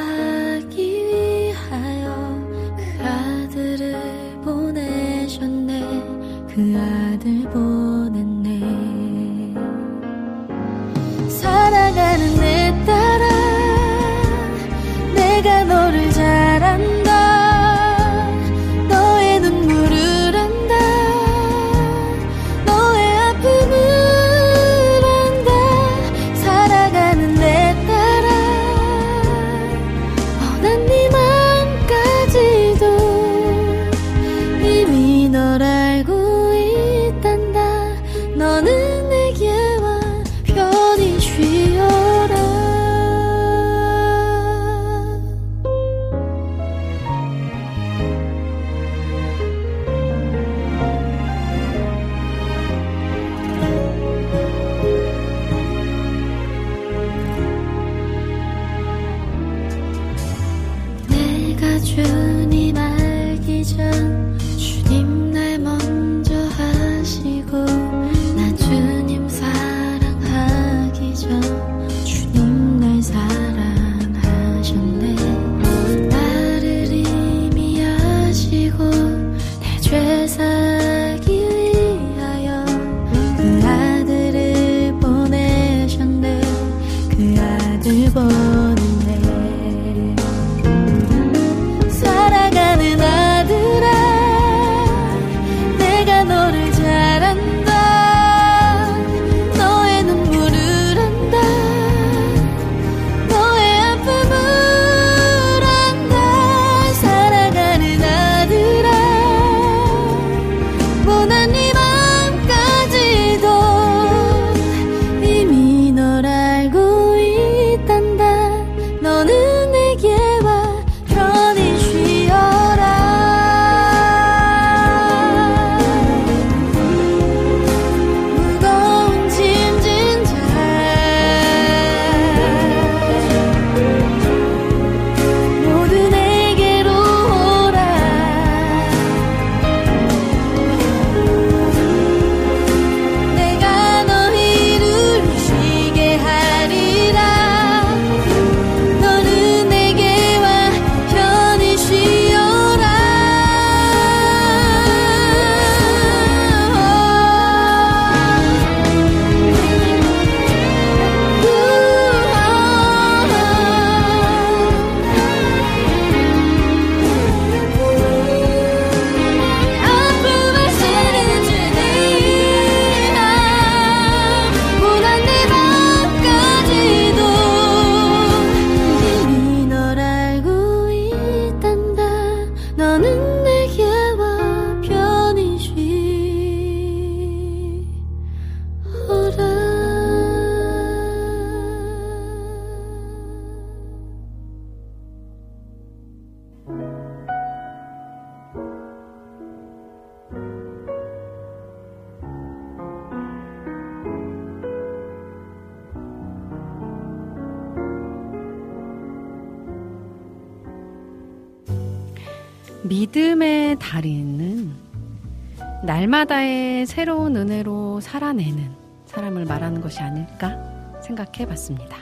[218.11, 218.69] 살아내는
[219.05, 220.59] 사람을 말하는 것이 아닐까
[221.01, 221.95] 생각해 봤습니다.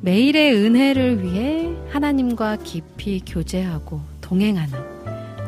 [0.00, 4.72] 매일의 은혜를 위해 하나님과 깊이 교제하고 동행하는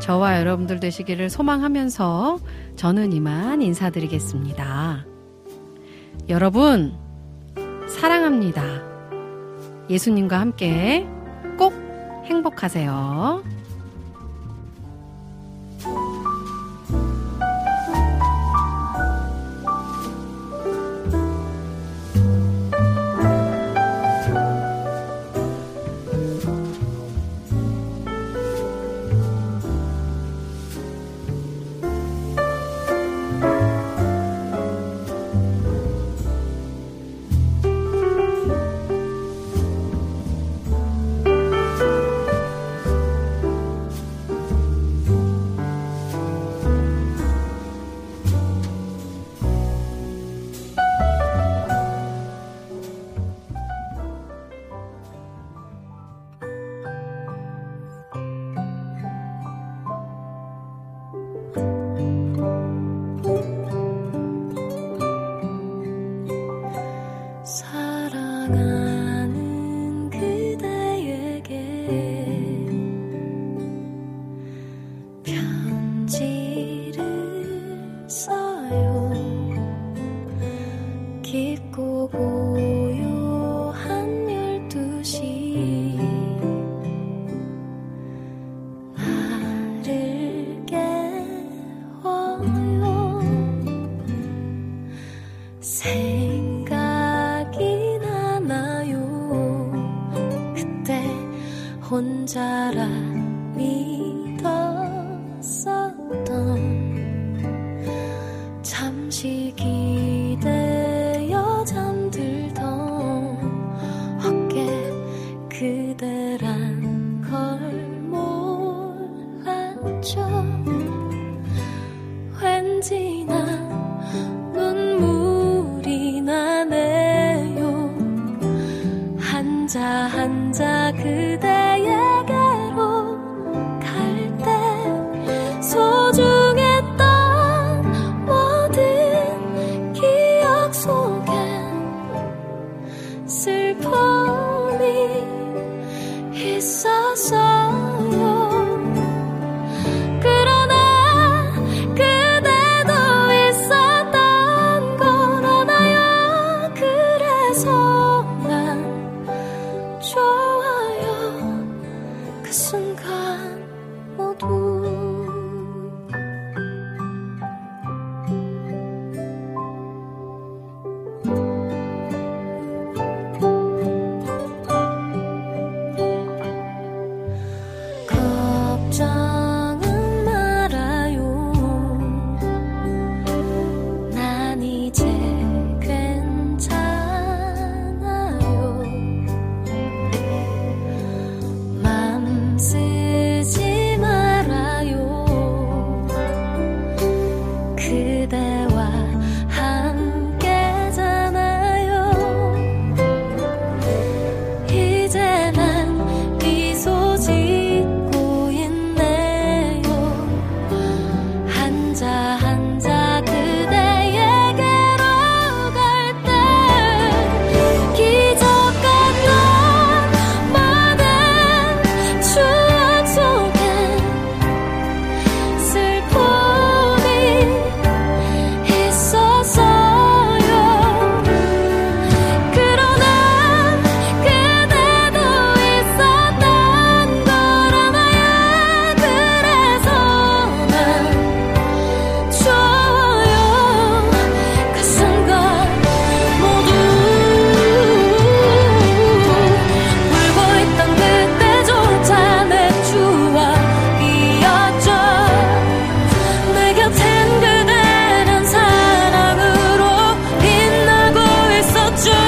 [0.01, 2.40] 저와 여러분들 되시기를 소망하면서
[2.77, 5.06] 저는 이만 인사드리겠습니다.
[6.28, 6.93] 여러분,
[7.89, 8.62] 사랑합니다.
[9.89, 11.06] 예수님과 함께
[11.56, 11.73] 꼭
[12.27, 13.43] 행복하세요.